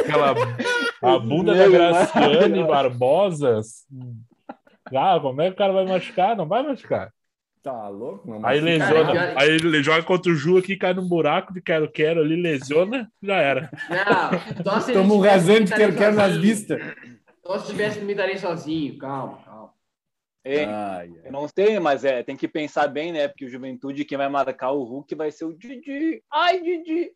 aquela, 0.00 0.34
a 1.02 1.18
bunda 1.18 1.52
da 1.54 1.58
Negro 1.60 1.72
Graciane. 1.72 2.64
Barbosa. 2.64 3.60
Ah, 4.94 5.18
como 5.20 5.40
é 5.42 5.46
que 5.48 5.52
o 5.54 5.56
cara 5.56 5.72
vai 5.72 5.86
machucar? 5.86 6.36
Não 6.36 6.46
vai 6.46 6.62
machucar. 6.62 7.10
Tá 7.62 7.88
louco? 7.88 8.26
Não, 8.28 8.36
Aí 8.46 8.60
mas- 8.60 8.62
lesiona. 8.62 9.12
Cara, 9.12 9.34
Aí 9.40 9.48
ele 9.50 9.82
joga 9.82 10.02
contra 10.02 10.30
o 10.30 10.34
Ju 10.34 10.58
aqui, 10.58 10.76
cai 10.76 10.94
num 10.94 11.06
buraco 11.08 11.52
de 11.52 11.60
quero-quero 11.60 12.20
ali, 12.20 12.40
lesiona, 12.40 13.10
já 13.22 13.36
era. 13.36 13.70
Não, 13.90 14.64
só 14.64 14.80
se 14.80 14.92
Toma 14.92 15.14
um 15.14 15.20
rasante 15.20 15.70
me 15.70 15.76
que 15.76 15.82
eu 15.82 15.88
darem 15.92 15.96
quero 15.96 16.16
nas 16.16 16.36
vistas. 16.36 16.80
Só 17.44 17.58
se 17.58 17.66
tivesse 17.66 18.00
me 18.00 18.14
darem 18.14 18.36
sozinho. 18.38 18.96
Calma, 18.98 19.38
calma. 19.44 19.70
Ei, 20.44 20.64
Ai, 20.64 21.10
Eu 21.24 21.32
não 21.32 21.46
sei, 21.48 21.78
mas 21.78 22.04
é, 22.04 22.22
tem 22.22 22.36
que 22.36 22.46
pensar 22.48 22.86
bem, 22.88 23.12
né? 23.12 23.28
Porque 23.28 23.44
o 23.44 23.50
Juventude, 23.50 24.04
quem 24.04 24.16
vai 24.16 24.28
marcar 24.28 24.70
o 24.70 24.82
Hulk 24.84 25.14
vai 25.14 25.30
ser 25.30 25.44
o 25.44 25.52
Didi. 25.52 26.22
Ai, 26.32 26.60
Didi! 26.62 27.10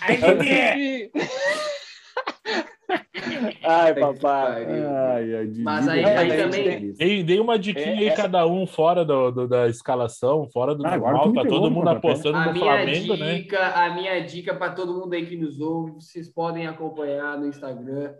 Ai, 0.00 0.16
Didi! 0.16 1.10
Ai, 3.62 3.94
papai. 3.94 4.64
ai, 4.82 5.34
ai, 5.34 5.46
de 5.46 5.62
Mas 5.62 5.88
aí- 5.88 6.04
aí 6.04 6.16
Ai, 6.32 6.36
também-. 6.36 6.92
Dei, 6.92 7.22
dei 7.22 7.40
uma 7.40 7.58
diquinha 7.58 7.86
É, 7.94 7.98
aí, 7.98 8.08
essa- 8.08 8.22
cada 8.22 8.46
um 8.46 8.66
fora 8.66 9.04
do, 9.04 9.30
do- 9.30 9.48
da 9.48 9.68
escalação, 9.68 10.48
fora 10.52 10.74
do 10.74 10.86
Ah, 10.86 10.96
normal. 10.96 11.32
Tá 11.32 11.44
todo 11.44 11.70
mundo 11.70 11.88
apostando 11.88 12.36
A 12.36 12.46
no 12.46 12.52
minha 12.52 12.64
Flamengo, 12.64 13.16
né? 13.16 13.34
dica, 13.34 13.66
a 13.68 13.94
minha 13.94 14.18
dica 14.20 14.54
para 14.54 14.72
todo 14.72 14.94
mundo 14.94 15.12
aí 15.14 15.26
que 15.26 15.36
nos 15.36 15.60
ouve, 15.60 15.92
vocês 15.92 16.28
podem 16.32 16.66
acompanhar 16.66 17.38
no 17.38 17.46
Instagram 17.46 18.12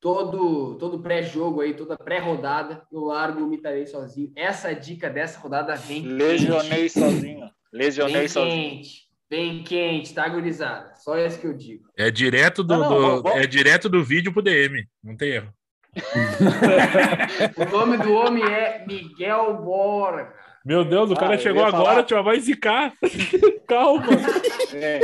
todo 0.00 0.74
todo 0.76 1.00
pré-jogo 1.00 1.60
aí, 1.62 1.74
toda 1.74 1.96
pré-rodada, 1.96 2.82
eu 2.92 3.00
largo 3.04 3.42
o 3.42 3.46
Mitarei 3.48 3.86
sozinho. 3.86 4.30
Essa 4.36 4.74
dica 4.74 5.08
dessa 5.10 5.38
rodada 5.40 5.74
vem 5.74 6.02
Lesionei 6.02 6.88
sozinho. 6.88 7.40
quente, 7.40 7.52
Lesionei 7.72 8.16
vem 8.18 8.28
sozinho. 8.28 8.70
quente, 8.70 9.05
vem 9.30 9.62
quente, 9.62 10.14
tá 10.14 10.28
gurizada? 10.28 10.92
Só 10.96 11.16
isso 11.18 11.40
que 11.40 11.46
eu 11.46 11.54
digo. 11.54 11.84
É 11.96 12.10
direto 12.10 12.62
do, 12.62 12.76
Não, 12.76 12.90
não, 13.00 13.22
do- 13.22 13.28
é 13.30 13.46
direto 13.46 13.88
do 13.88 14.02
vídeo 14.04 14.32
pro 14.32 14.42
DM. 14.42 14.84
Não 15.02 15.16
tem 15.16 15.30
erro. 15.30 15.52
O 17.56 17.64
nome 17.76 17.96
do 17.98 18.12
homem 18.12 18.44
é 18.44 18.84
Miguel 18.86 19.54
Borga. 19.62 20.32
Meu 20.64 20.84
Deus, 20.84 21.10
o 21.10 21.14
Ah, 21.14 21.16
cara 21.16 21.38
chegou 21.38 21.64
agora, 21.64 22.02
tio, 22.02 22.22
vai 22.24 22.40
zicar. 22.40 22.92
Calma. 23.68 24.04
É, 24.74 24.98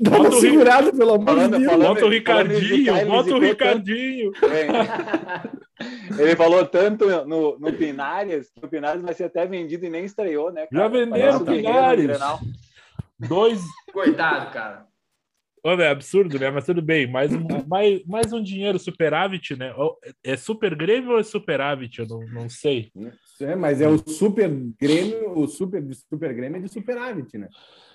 Dá 0.00 0.10
uma 0.18 0.28
Ri- 0.30 0.40
segurada, 0.40 0.92
pelo 0.92 1.14
amor 1.14 1.48
de 1.48 1.58
Deus. 1.58 1.76
Bota 1.76 2.06
o 2.06 2.08
Ricardinho, 2.08 3.06
bota 3.06 3.34
o 3.34 3.38
Ricardinho. 3.40 4.30
é. 4.44 6.22
Ele 6.22 6.36
falou 6.36 6.64
tanto 6.66 7.04
no, 7.26 7.58
no 7.58 7.72
Pinares 7.72 8.48
que 8.52 8.64
o 8.64 8.68
Pinares 8.68 9.02
vai 9.02 9.12
ser 9.12 9.24
até 9.24 9.44
vendido 9.44 9.84
e 9.86 9.90
nem 9.90 10.04
estreou, 10.04 10.52
né? 10.52 10.66
Já 10.70 10.78
cara? 10.78 10.88
venderam 10.88 11.10
Parece 11.10 11.42
o 11.42 11.46
Pinares. 11.46 12.18
Dois. 13.28 13.62
Coitado, 13.92 14.52
cara. 14.52 14.86
É 15.66 15.88
absurdo, 15.88 16.38
né? 16.38 16.50
Mas 16.50 16.66
tudo 16.66 16.82
bem. 16.82 17.10
Mais 17.10 17.32
um, 17.32 17.46
mais, 17.66 18.04
mais 18.04 18.32
um 18.34 18.42
dinheiro 18.42 18.78
superávit, 18.78 19.56
né? 19.56 19.72
É 20.22 20.36
super 20.36 20.74
Grêmio 20.74 21.12
ou 21.12 21.18
é 21.18 21.22
superávit? 21.22 22.00
Eu 22.00 22.06
não, 22.06 22.20
não 22.26 22.48
sei. 22.50 22.92
É, 23.40 23.56
mas 23.56 23.80
é 23.80 23.88
o 23.88 23.96
super 23.96 24.50
Grêmio, 24.78 25.38
o 25.38 25.48
super 25.48 25.80
de 25.82 25.94
super 25.94 26.34
Grêmio 26.34 26.58
é 26.58 26.60
de 26.60 26.68
superávit, 26.68 27.38
né? 27.38 27.48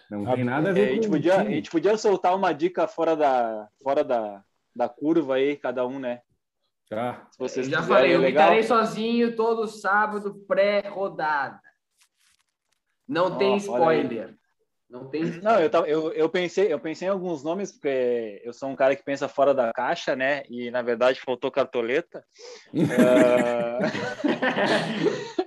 Não 0.09 0.25
tem 0.34 0.43
nada 0.43 0.69
a 0.69 0.71
É, 0.71 0.73
ver 0.73 0.89
a, 0.89 0.93
gente 0.95 1.07
com 1.07 1.13
podia, 1.13 1.36
a 1.36 1.45
gente 1.45 1.69
podia 1.69 1.95
soltar 1.95 2.36
uma 2.36 2.51
dica 2.51 2.88
fora 2.88 3.15
da, 3.15 3.67
fora 3.84 4.03
da, 4.03 4.43
da 4.75 4.89
curva 4.89 5.36
aí, 5.36 5.55
cada 5.55 5.86
um, 5.86 5.99
né? 5.99 6.21
Tá. 6.89 7.27
Se 7.30 7.38
vocês 7.38 7.67
Eu 7.67 7.71
já 7.73 7.82
quiserem, 7.82 7.95
falei, 7.97 8.11
é 8.13 8.15
eu 8.15 8.21
legal. 8.21 8.45
Mitarei 8.45 8.63
sozinho 8.63 9.36
todo 9.36 9.67
sábado 9.67 10.34
pré-rodada. 10.47 11.61
Não 13.07 13.25
Ó, 13.25 13.36
tem 13.36 13.57
spoiler. 13.57 14.38
Não 14.89 15.07
tem 15.07 15.23
Não, 15.41 15.59
eu, 15.59 15.69
tava- 15.69 15.87
eu, 15.87 16.11
eu, 16.13 16.27
pensei, 16.27 16.73
eu 16.73 16.79
pensei 16.79 17.07
em 17.07 17.11
alguns 17.11 17.43
nomes, 17.43 17.71
porque 17.71 18.41
eu 18.43 18.51
sou 18.51 18.69
um 18.69 18.75
cara 18.75 18.95
que 18.95 19.03
pensa 19.03 19.27
fora 19.27 19.53
da 19.53 19.71
caixa, 19.71 20.15
né? 20.15 20.41
E 20.49 20.71
na 20.71 20.81
verdade 20.81 21.21
faltou 21.21 21.51
cartoleta. 21.51 22.23
Ah, 22.91 23.79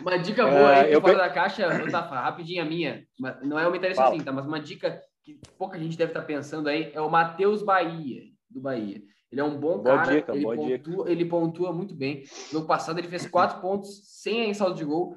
Uma 0.00 0.18
dica 0.18 0.46
boa 0.46 0.70
aí, 0.70 0.90
É, 0.90 0.94
eu 0.94 1.00
fora 1.00 1.14
pe- 1.14 1.18
da 1.20 1.30
caixa, 1.30 1.66
Tafa, 1.90 2.20
rapidinho 2.20 2.62
a 2.62 2.66
minha. 2.66 3.04
Mas 3.18 3.36
Não 3.42 3.58
é 3.58 3.66
o 3.66 3.72
Mitarei 3.72 3.94
Fala. 3.94 4.08
sozinho, 4.08 4.24
tá? 4.24 4.32
Mas 4.32 4.46
uma 4.46 4.60
dica 4.60 5.00
que 5.22 5.38
pouca 5.58 5.78
gente 5.78 5.96
deve 5.96 6.10
estar 6.12 6.22
pensando 6.22 6.68
aí 6.68 6.90
é 6.94 7.00
o 7.00 7.10
Matheus 7.10 7.62
Bahia, 7.62 8.22
do 8.48 8.60
Bahia. 8.60 9.02
Ele 9.32 9.40
é 9.40 9.44
um 9.44 9.58
bom 9.58 9.78
Boa 9.82 9.98
cara, 9.98 10.16
dica, 10.16 10.32
ele, 10.32 10.42
boa 10.44 10.56
pontua, 10.56 11.10
ele 11.10 11.24
pontua 11.24 11.72
muito 11.72 11.94
bem. 11.94 12.22
No 12.52 12.66
passado 12.66 12.98
ele 12.98 13.08
fez 13.08 13.26
quatro 13.26 13.60
pontos 13.60 14.00
sem 14.22 14.50
a 14.50 14.54
saldo 14.54 14.76
de 14.76 14.84
gol. 14.84 15.16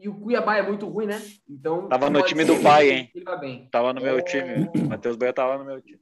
E 0.00 0.08
o 0.08 0.14
Cuiabá 0.14 0.56
é 0.56 0.62
muito 0.62 0.86
ruim, 0.88 1.06
né? 1.06 1.20
Então. 1.48 1.88
Tava 1.88 2.08
no 2.08 2.22
time 2.22 2.44
do 2.44 2.56
pai, 2.62 2.90
hein? 2.90 3.10
Ele 3.14 3.24
vai 3.24 3.38
bem. 3.40 3.68
tava 3.70 3.92
no 3.92 4.00
meu 4.00 4.22
time. 4.22 4.70
O 4.74 4.88
Matheus 4.88 5.16
Boia 5.16 5.32
tava 5.32 5.58
no 5.58 5.64
meu 5.64 5.80
time. 5.82 5.98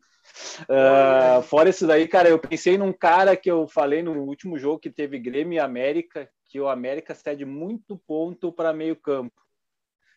Ah, 0.68 1.40
fora 1.42 1.70
isso 1.70 1.86
daí, 1.86 2.06
cara, 2.08 2.28
eu 2.28 2.38
pensei 2.38 2.76
num 2.76 2.92
cara 2.92 3.36
que 3.36 3.50
eu 3.50 3.66
falei 3.66 4.02
no 4.02 4.12
último 4.24 4.58
jogo 4.58 4.78
que 4.80 4.90
teve 4.90 5.18
Grêmio 5.18 5.56
e 5.56 5.60
América, 5.60 6.28
que 6.44 6.60
o 6.60 6.68
América 6.68 7.14
cede 7.14 7.44
muito 7.44 7.96
ponto 8.06 8.52
para 8.52 8.72
meio 8.72 8.96
campo. 8.96 9.40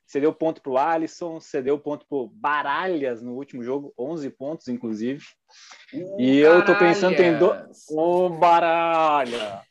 Cedeu 0.06 0.34
ponto 0.34 0.62
pro 0.62 0.78
Alisson, 0.78 1.40
cedeu 1.40 1.78
ponto 1.78 2.06
pro 2.08 2.28
Baralhas 2.34 3.22
no 3.22 3.34
último 3.36 3.64
jogo, 3.64 3.94
11 3.98 4.30
pontos, 4.32 4.68
inclusive. 4.68 5.24
E 6.18 6.38
eu 6.40 6.66
tô 6.66 6.76
pensando, 6.76 7.16
tem 7.16 7.38
do- 7.38 7.50
Caralhas. 7.50 7.86
Ô, 7.92 8.30
Baralha! 8.30 9.62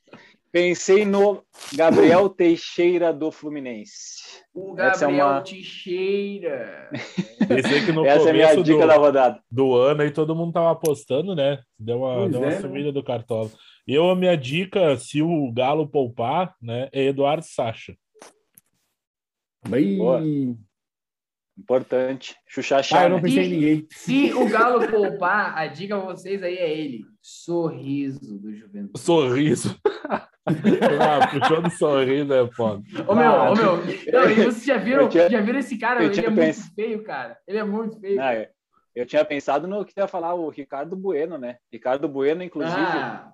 Pensei 0.51 1.05
no 1.05 1.43
Gabriel 1.75 2.29
Teixeira 2.29 3.13
do 3.13 3.31
Fluminense. 3.31 4.43
O 4.55 4.75
Essa 4.81 5.05
é 5.05 5.09
Gabriel 5.09 5.27
uma- 5.27 5.41
Teixeira. 5.43 6.91
Esse 7.59 7.75
aí 7.75 7.85
que 7.87 7.93
no 7.93 8.05
Essa 8.07 8.29
é 8.29 8.31
a 8.31 8.35
minha 8.35 8.63
dica 8.63 8.81
do, 8.81 8.87
da 8.87 8.97
rodada. 8.97 9.43
do 9.51 9.75
ano 9.75 10.03
aí 10.03 10.11
todo 10.11 10.35
mundo 10.35 10.53
tava 10.53 10.71
apostando, 10.71 11.35
né? 11.35 11.61
Deu 11.79 11.99
uma, 11.99 12.15
Pois 12.15 12.31
deu 12.33 12.41
uma 12.41 12.51
é, 12.53 12.63
né? 12.63 12.93
do 12.93 13.03
cartola. 13.03 13.51
Eu, 13.87 14.11
a 14.11 14.17
minha 14.17 14.37
dica, 14.37 14.97
se 14.97 15.23
o 15.23 15.53
Galo 15.53 15.87
poupar, 15.89 16.55
né, 16.61 16.89
é 16.93 17.05
Eduardo 17.07 17.45
Sacha. 17.45 17.95
Bem... 19.69 19.99
Importante. 21.59 22.37
Xuxa 22.49 22.77
Ah, 22.77 22.79
eu 22.79 22.83
Chá, 22.85 23.09
não 23.09 23.21
pensei 23.21 23.45
em 23.47 23.51
ninguém. 23.51 23.87
Se 23.91 24.33
o 24.33 24.49
Galo 24.49 24.87
poupar, 24.89 25.57
a 25.59 25.67
dica 25.67 25.97
pra 25.99 26.07
vocês 26.07 26.43
aí 26.43 26.57
é 26.57 26.71
ele. 26.79 27.05
Sorriso 27.21 28.39
do 28.39 28.55
Juventude. 28.55 28.99
Sorriso. 29.01 29.77
ah, 30.47 31.29
puxou 31.31 31.63
do 31.63 31.71
sorriso 31.71 32.33
é 32.33 32.51
foda. 32.53 32.83
Ô 33.07 33.15
meu, 33.15 33.25
Ah, 33.31 33.51
ô 33.51 33.55
meu. 33.55 33.77
Não, 34.13 34.31
e 34.31 34.35
vocês 34.35 34.65
já 34.65 34.77
viram, 34.79 35.09
tinha- 35.09 35.29
já 35.29 35.41
viram 35.41 35.59
esse 35.59 35.77
cara? 35.79 36.01
Ele 36.03 36.11
é 36.11 36.13
tinha 36.15 36.31
muito 36.31 36.41
pens- 36.45 36.73
feio, 36.75 37.03
cara. 37.05 37.37
Ele 37.47 37.59
é 37.59 37.65
muito 37.65 37.99
feio. 38.01 38.21
Ah, 38.21 38.35
eu- 38.35 38.47
eu 38.95 39.07
tinha 39.07 39.25
pensado 39.25 39.67
no 39.67 39.85
que 39.85 39.93
ia 39.97 40.07
falar 40.07 40.35
o 40.35 40.49
Ricardo 40.49 40.97
Bueno, 40.97 41.37
né? 41.39 41.57
Ricardo 41.73 42.09
Bueno, 42.09 42.43
inclusive, 42.43 42.77
Ah, 42.81 43.33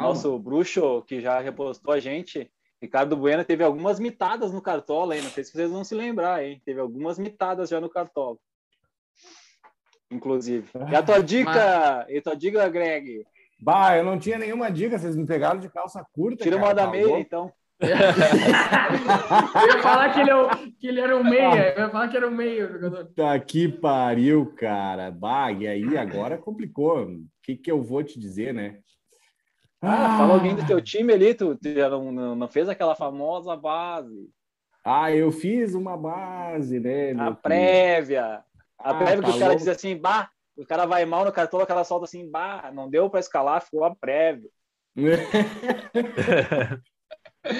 nosso 0.00 0.36
bruxo 0.38 1.02
que 1.02 1.20
já 1.20 1.38
repostou 1.40 1.92
a 1.94 2.00
gente. 2.00 2.50
Ricardo 2.80 3.16
Bueno 3.16 3.44
teve 3.44 3.64
algumas 3.64 3.98
mitadas 3.98 4.52
no 4.52 4.62
Cartola 4.62 5.14
aí, 5.14 5.22
não 5.22 5.30
sei 5.30 5.42
se 5.44 5.52
vocês 5.52 5.70
vão 5.70 5.82
se 5.84 5.94
lembrar, 5.94 6.44
hein? 6.44 6.62
Teve 6.64 6.80
algumas 6.80 7.18
mitadas 7.18 7.68
já 7.68 7.80
no 7.80 7.88
Cartola. 7.90 8.36
Inclusive. 10.10 10.68
E 10.90 10.94
a 10.94 11.02
tua 11.02 11.22
dica, 11.22 12.06
e 12.08 12.18
a 12.18 12.22
tua 12.22 12.34
dica, 12.36 12.68
Greg? 12.68 13.26
Bah, 13.60 13.96
eu 13.96 14.04
não 14.04 14.18
tinha 14.18 14.38
nenhuma 14.38 14.70
dica, 14.70 14.98
vocês 14.98 15.16
me 15.16 15.26
pegaram 15.26 15.58
de 15.58 15.68
calça 15.68 16.06
curta. 16.12 16.44
Tira 16.44 16.56
cara, 16.56 16.68
uma 16.68 16.74
da 16.74 16.84
tá 16.86 16.90
meia, 16.90 17.18
então. 17.18 17.52
Eu 17.80 17.88
ia 19.68 19.82
falar 19.82 20.12
que 20.12 20.20
ele, 20.20 20.30
é 20.30 20.34
o- 20.36 20.48
que 20.80 20.88
ele 20.88 21.00
era 21.00 21.16
um 21.16 21.22
meia. 21.22 21.74
Eu 21.76 21.82
ia 21.84 21.90
falar 21.90 22.08
que 22.08 22.16
era 22.16 22.26
um 22.26 22.30
meia 22.30 22.66
jogador. 22.68 23.04
Tá 23.14 23.38
que 23.38 23.68
pariu, 23.68 24.52
cara. 24.56 25.10
Bah, 25.12 25.52
e 25.52 25.66
aí 25.68 25.96
agora 25.96 26.36
complicou. 26.38 27.04
O 27.04 27.24
que, 27.42 27.56
que 27.56 27.70
eu 27.70 27.80
vou 27.82 28.02
te 28.02 28.18
dizer, 28.18 28.52
né? 28.52 28.80
Ah, 29.80 30.16
fala 30.16 30.34
alguém 30.34 30.54
do 30.54 30.66
teu 30.66 30.82
time 30.82 31.12
ali, 31.12 31.34
tu, 31.34 31.56
tu 31.56 31.72
já 31.72 31.88
não, 31.88 32.34
não, 32.34 32.48
fez 32.48 32.68
aquela 32.68 32.94
famosa 32.94 33.56
base. 33.56 34.28
Ah, 34.84 35.12
eu 35.12 35.30
fiz 35.30 35.74
uma 35.74 35.96
base, 35.96 36.80
né? 36.80 37.12
A 37.12 37.30
prévia. 37.30 38.42
A 38.78 38.94
Ah, 38.94 38.94
prévia 38.94 39.16
que 39.22 39.30
tá 39.30 39.36
o 39.36 39.38
cara 39.38 39.50
louco. 39.50 39.58
diz 39.58 39.68
assim, 39.68 39.96
bah, 39.96 40.30
o 40.56 40.66
cara 40.66 40.86
vai 40.86 41.04
mal 41.04 41.24
no 41.24 41.32
cartão, 41.32 41.60
o 41.60 41.66
cara 41.66 41.84
solta 41.84 42.04
assim, 42.06 42.28
bah, 42.30 42.70
não 42.72 42.88
deu 42.88 43.08
pra 43.10 43.20
escalar, 43.20 43.62
ficou 43.62 43.84
a 43.84 43.94
prévia. 43.94 44.48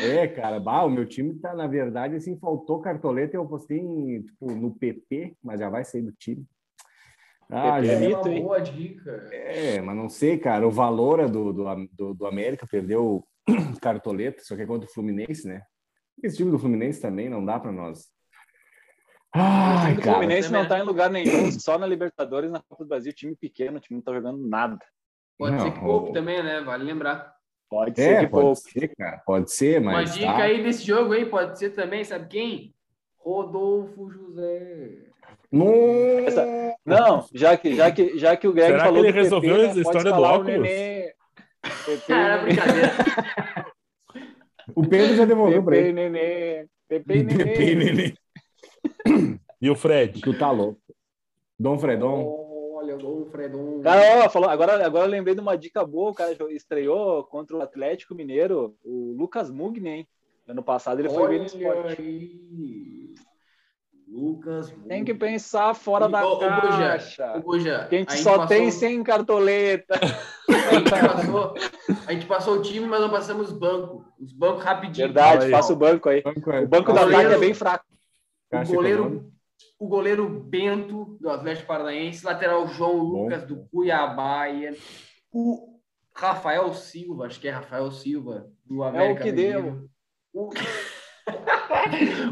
É, 0.00 0.28
cara, 0.28 0.60
bah, 0.60 0.84
o 0.84 0.90
meu 0.90 1.06
time 1.06 1.34
tá, 1.40 1.54
na 1.54 1.66
verdade, 1.66 2.14
assim, 2.14 2.38
faltou 2.38 2.80
cartoleta, 2.80 3.36
eu 3.36 3.46
postei 3.46 3.78
em, 3.78 4.22
tipo, 4.22 4.46
no 4.52 4.72
PP, 4.74 5.34
mas 5.42 5.58
já 5.60 5.68
vai 5.68 5.84
sair 5.84 6.02
do 6.02 6.12
time. 6.12 6.46
Ah, 7.50 7.82
é 7.84 7.92
É 7.92 7.96
uma 7.96 8.08
mito, 8.08 8.28
hein? 8.28 8.42
boa 8.42 8.60
dica. 8.60 9.28
é, 9.32 9.80
mas 9.80 9.96
não 9.96 10.08
sei, 10.08 10.38
cara, 10.38 10.66
o 10.66 10.70
Valora 10.70 11.28
do, 11.28 11.52
do, 11.52 11.64
do, 11.92 12.14
do 12.14 12.26
América 12.26 12.66
perdeu 12.70 13.26
cartoleta, 13.80 14.42
só 14.44 14.54
que 14.54 14.62
é 14.62 14.66
contra 14.66 14.88
o 14.88 14.92
Fluminense, 14.92 15.46
né? 15.48 15.62
Esse 16.22 16.36
time 16.38 16.50
do 16.50 16.58
Fluminense 16.58 17.00
também 17.00 17.28
não 17.28 17.44
dá 17.44 17.58
para 17.60 17.70
nós 17.72 18.10
Ai, 19.32 19.92
o 19.92 20.00
cara. 20.00 20.16
Fluminense 20.18 20.50
não 20.50 20.66
tá 20.66 20.78
em 20.78 20.82
lugar 20.82 21.10
nenhum, 21.10 21.50
só 21.60 21.78
na 21.78 21.86
Libertadores, 21.86 22.50
na 22.50 22.62
Copa 22.68 22.84
do 22.84 22.88
Brasil, 22.88 23.12
time 23.12 23.36
pequeno, 23.36 23.76
o 23.76 23.80
time 23.80 23.96
não 23.98 24.02
tá 24.04 24.12
jogando 24.12 24.46
nada. 24.46 24.78
Pode 25.38 25.56
Não, 25.56 25.64
ser 25.64 25.72
que 25.72 25.80
poupe 25.80 26.10
o- 26.10 26.12
também, 26.12 26.42
né? 26.42 26.60
Vale 26.62 26.82
lembrar. 26.84 27.34
Pode 27.70 28.00
ser 28.00 28.14
É, 28.14 28.20
que 28.20 28.26
pode 28.28 28.42
pouco. 28.46 28.60
ser, 28.60 28.94
cara. 28.96 29.22
Pode 29.26 29.52
ser, 29.52 29.80
Uma 29.80 29.92
mas. 29.92 30.14
dica 30.14 30.26
tá. 30.32 30.42
aí 30.42 30.62
desse 30.62 30.84
jogo 30.84 31.12
aí 31.12 31.26
pode 31.26 31.58
ser 31.58 31.70
também, 31.70 32.02
sabe 32.02 32.26
quem? 32.26 32.74
Rodolfo 33.18 34.10
José. 34.10 35.07
Nossa. 35.50 36.46
Não, 36.84 37.26
já 37.32 37.56
que, 37.56 37.74
já 37.74 37.90
que, 37.90 38.18
já 38.18 38.36
que 38.36 38.48
o 38.48 38.52
Greg 38.52 38.68
Será 38.68 38.78
que 38.78 38.84
falou 38.84 39.00
ele 39.00 39.08
do 39.08 39.14
PP, 39.14 39.22
resolveu 39.22 39.56
né, 39.58 39.64
a 39.64 39.76
história 39.76 40.12
do 40.12 40.22
óculos? 40.22 40.46
Nenê. 40.60 41.12
PP, 41.84 42.06
Cara, 42.06 42.42
Nenê, 42.42 42.44
brincadeira. 42.44 42.90
O 44.74 44.86
Pedro 44.86 45.16
já 45.16 45.24
devolveu 45.24 45.62
PP, 45.64 45.76
ele. 45.76 45.92
Nenê. 45.92 46.66
PP, 46.88 47.22
Nenê. 47.22 47.44
Pepe, 47.44 47.74
neném. 47.74 48.14
E 49.60 49.70
o 49.70 49.74
Fred? 49.74 50.20
Tu 50.20 50.38
tá 50.38 50.50
louco. 50.50 50.80
Dom 51.58 51.78
Fredon. 51.78 52.46
Olha, 52.76 52.96
o 52.96 53.26
Fredon. 53.30 53.80
Cara, 53.82 54.24
ó, 54.24 54.30
falou, 54.30 54.48
agora, 54.48 54.86
agora 54.86 55.06
eu 55.06 55.10
lembrei 55.10 55.34
de 55.34 55.40
uma 55.40 55.58
dica 55.58 55.84
boa, 55.84 56.12
o 56.12 56.14
cara 56.14 56.36
estreou 56.50 57.24
contra 57.24 57.56
o 57.56 57.60
Atlético 57.60 58.14
Mineiro, 58.14 58.76
o 58.84 59.12
Lucas 59.18 59.50
Mugni, 59.50 59.88
hein? 59.88 60.08
Ano 60.46 60.62
passado 60.62 61.00
ele 61.00 61.10
foi 61.10 61.28
bem 61.28 61.38
no 61.38 61.44
Olha 61.44 61.46
esporte. 61.46 62.02
aí. 62.02 63.14
Lucas. 64.18 64.72
Tem 64.88 65.04
que 65.04 65.14
pensar 65.14 65.74
fora 65.74 66.08
da 66.08 66.26
ô, 66.26 66.36
Buja, 66.36 66.50
caixa. 66.50 67.36
Ô, 67.36 67.40
Buja, 67.40 67.86
Que 67.88 67.96
a 67.96 67.98
gente 68.00 68.10
a 68.10 68.14
gente 68.14 68.22
só 68.24 68.32
passou- 68.32 68.46
tem 68.48 68.70
100 68.70 69.02
cartoleta. 69.02 69.94
A 70.48 70.74
gente, 70.74 70.90
passou, 70.90 71.54
a 72.06 72.12
gente 72.12 72.26
passou 72.26 72.54
o 72.56 72.62
time, 72.62 72.86
mas 72.86 73.00
não 73.00 73.08
passamos 73.10 73.50
banco. 73.50 74.04
Os 74.20 74.32
bancos 74.32 74.62
rapidinho. 74.64 75.06
Verdade, 75.06 75.46
aí. 75.46 75.50
passa 75.50 75.72
o 75.72 75.76
banco 75.76 76.08
aí. 76.08 76.22
Banco, 76.22 76.50
O 76.50 76.66
banco 76.68 76.92
do 76.92 76.98
Goleiro. 76.98 77.16
ataque 77.20 77.34
é 77.34 77.38
bem 77.38 77.54
fraco. 77.54 77.84
O 78.52 78.64
goleiro, 78.64 79.32
o 79.78 79.88
goleiro 79.88 80.28
Bento, 80.28 81.16
do 81.20 81.30
Atlético 81.30 81.68
Paranaense, 81.68 82.24
lateral 82.24 82.66
João 82.68 82.96
Lucas, 82.98 83.44
do 83.44 83.56
Cuiabá, 83.70 84.44
o 85.32 85.78
Rafael 86.14 86.72
Silva, 86.74 87.26
acho 87.26 87.40
que 87.40 87.48
é 87.48 87.50
Rafael 87.50 87.90
Silva, 87.90 88.46
do 88.64 88.82
América 88.82 89.22
que 89.22 89.32
Mineiro. 89.32 89.88
O... 90.32 90.48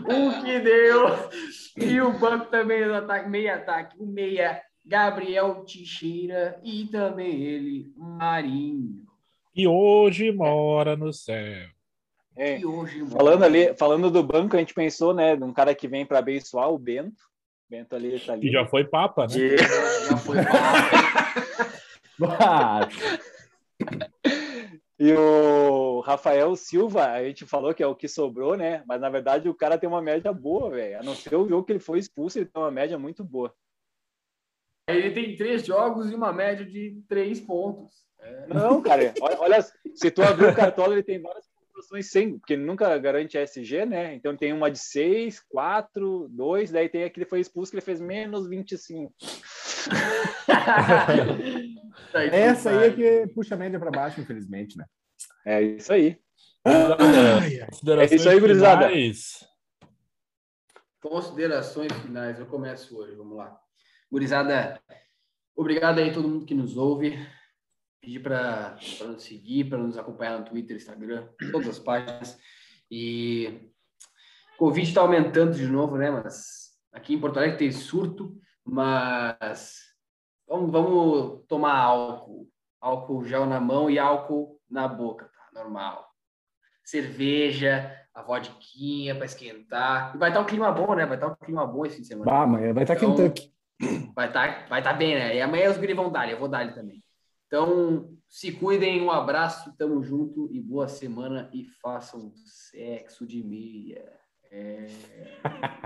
o 0.09 0.43
que 0.43 0.59
deu. 0.61 1.07
E 1.77 2.01
o 2.01 2.19
banco 2.19 2.47
também 2.47 2.85
do 2.85 2.95
ataque, 2.95 3.29
meio 3.29 3.55
ataque, 3.55 3.97
o 3.99 4.07
meia 4.07 4.63
Gabriel 4.85 5.65
Teixeira 5.65 6.59
e 6.65 6.87
também 6.87 7.43
ele, 7.43 7.93
Marinho. 7.97 9.05
E 9.55 9.67
hoje 9.67 10.33
mora 10.33 10.97
no 10.97 11.13
céu. 11.13 11.69
É. 12.37 12.59
E 12.59 12.67
hoje, 12.67 13.05
Falando 13.07 13.45
ali, 13.45 13.75
falando 13.75 14.11
do 14.11 14.23
banco, 14.23 14.57
a 14.57 14.59
gente 14.59 14.75
pensou, 14.75 15.15
né, 15.15 15.35
de 15.37 15.43
um 15.43 15.53
cara 15.53 15.75
que 15.75 15.89
vem 15.89 16.05
para 16.05 16.19
abençoar 16.19 16.71
o 16.71 16.79
Bento. 16.79 17.25
Bento 17.69 17.97
ali 17.97 18.21
tá 18.21 18.35
ali. 18.35 18.43
Que 18.43 18.53
já 18.53 18.67
foi 18.67 18.85
papa, 18.85 19.27
né? 19.27 19.35
E- 19.37 19.57
já 19.59 20.17
foi 20.19 20.39
Ah, 22.39 22.89
E 24.99 25.13
o 25.13 25.86
Rafael 26.07 26.55
Silva, 26.55 27.07
a 27.07 27.25
gente 27.25 27.45
falou 27.45 27.75
que 27.75 27.83
é 27.83 27.87
o 27.87 27.97
que 27.97 28.07
sobrou, 28.07 28.57
né? 28.57 28.85
Mas 28.87 29.01
na 29.01 29.11
verdade 29.11 29.49
o 29.49 29.55
cara 29.55 29.77
tem 29.77 29.89
uma 29.89 30.01
média 30.01 30.33
boa, 30.33 30.71
velho. 30.71 31.01
A 31.01 31.03
não 31.03 31.17
ser 31.17 31.35
o 31.35 31.49
jogo 31.49 31.65
que 31.65 31.73
ele 31.73 31.81
foi 31.81 31.99
expulso, 31.99 32.39
ele 32.39 32.47
tem 32.47 32.63
uma 32.63 32.71
média 32.71 32.97
muito 32.97 33.25
boa. 33.25 33.53
Ele 34.89 35.11
tem 35.11 35.35
três 35.35 35.67
jogos 35.67 36.09
e 36.09 36.15
uma 36.15 36.33
média 36.33 36.65
de 36.65 37.03
três 37.09 37.41
pontos. 37.41 38.07
Não, 38.47 38.81
cara, 38.81 39.13
olha, 39.21 39.41
olha, 39.41 39.67
se 39.97 40.09
tu 40.13 40.23
abrir 40.23 40.47
o 40.47 40.55
cartola, 40.55 40.95
ele 40.95 41.03
tem 41.03 41.21
várias 41.21 41.45
pontuações 41.49 42.09
sem, 42.09 42.39
porque 42.39 42.53
ele 42.53 42.65
nunca 42.65 42.97
garante 42.99 43.37
SG, 43.37 43.85
né? 43.85 44.15
Então 44.15 44.31
ele 44.31 44.39
tem 44.39 44.53
uma 44.53 44.71
de 44.71 44.79
6, 44.79 45.41
4, 45.49 46.29
2, 46.29 46.71
daí 46.71 46.89
tem 46.89 47.03
aquele 47.03 47.27
que 47.27 47.31
foi 47.31 47.41
expulso 47.41 47.73
que 47.73 47.79
ele 47.79 47.85
fez 47.85 48.01
menos 48.01 48.49
25. 48.49 49.13
Tá 52.13 52.25
essa 52.25 52.71
aí 52.71 52.89
é 52.89 52.93
que 52.93 53.27
puxa 53.35 53.55
a 53.55 53.59
média 53.59 53.79
pra 53.79 53.91
baixo, 53.91 54.21
infelizmente, 54.21 54.77
né? 54.77 54.85
É 55.47 55.63
isso 55.63 55.93
aí. 55.93 56.21
Considerações 56.65 58.13
É 58.13 58.15
isso 58.17 58.29
aí, 58.29 58.41
gurizada. 58.41 58.89
finais. 58.89 59.49
Considerações 61.01 61.93
finais, 62.03 62.41
eu 62.41 62.47
começo 62.47 62.99
hoje, 62.99 63.15
vamos 63.15 63.37
lá. 63.37 63.57
Gurizada, 64.11 64.83
obrigado 65.55 66.01
aí 66.01 66.11
a 66.11 66.13
todo 66.13 66.29
mundo 66.29 66.45
que 66.45 66.55
nos 66.55 66.77
ouve. 66.77 67.17
Pedir 68.01 68.25
para 68.25 68.77
nos 69.07 69.23
seguir, 69.23 69.71
para 69.71 69.79
nos 69.79 69.97
acompanhar 69.97 70.37
no 70.41 70.45
Twitter, 70.45 70.77
Instagram, 70.77 71.29
todas 71.53 71.69
as 71.69 71.79
páginas. 71.79 72.37
E 72.91 73.71
o 74.55 74.59
Covid 74.59 74.89
está 74.89 75.03
aumentando 75.03 75.55
de 75.55 75.69
novo, 75.69 75.97
né? 75.97 76.11
Mas 76.11 76.73
aqui 76.93 77.15
em 77.15 77.21
Porto 77.21 77.37
Alegre 77.37 77.57
tem 77.57 77.71
surto, 77.71 78.37
mas 78.65 79.79
vamos, 80.49 80.73
vamos 80.73 81.45
tomar 81.47 81.77
álcool. 81.77 82.51
Álcool 82.81 83.25
gel 83.25 83.47
na 83.47 83.61
mão 83.61 83.89
e 83.89 83.97
álcool 83.97 84.61
na 84.69 84.89
boca? 84.89 85.36
Normal. 85.57 86.07
Cerveja, 86.85 87.91
a 88.15 88.23
vodquinha 88.23 89.15
para 89.15 89.25
esquentar. 89.25 90.15
E 90.15 90.19
vai 90.19 90.31
estar 90.31 90.41
um 90.41 90.47
clima 90.47 90.71
bom, 90.71 90.95
né? 90.95 91.07
Vai 91.07 91.17
estar 91.17 91.29
um 91.29 91.35
clima 91.35 91.67
bom 91.67 91.85
esse 91.85 91.97
fim 91.97 92.03
de 92.03 92.09
semana. 92.09 92.31
Amanhã 92.31 92.73
vai 92.73 92.85
estar 92.85 92.95
Então, 92.95 93.17
Kentucky. 93.17 93.53
Vai 94.15 94.29
estar 94.29 94.69
vai 94.69 94.83
tá 94.83 94.93
bem, 94.93 95.15
né? 95.15 95.37
E 95.37 95.41
amanhã 95.41 95.71
os 95.71 95.77
guri 95.77 95.93
vão 95.93 96.11
dar, 96.11 96.31
eu 96.31 96.39
vou 96.39 96.49
dar 96.49 96.73
também. 96.75 97.03
Então, 97.47 98.17
se 98.29 98.53
cuidem, 98.53 99.03
um 99.03 99.11
abraço, 99.11 99.75
tamo 99.77 100.03
junto 100.03 100.49
e 100.53 100.61
boa 100.61 100.89
semana 100.89 101.49
e 101.53 101.65
façam 101.65 102.33
sexo 102.35 103.27
de 103.27 103.43
meia. 103.43 104.13
É... 104.51 104.87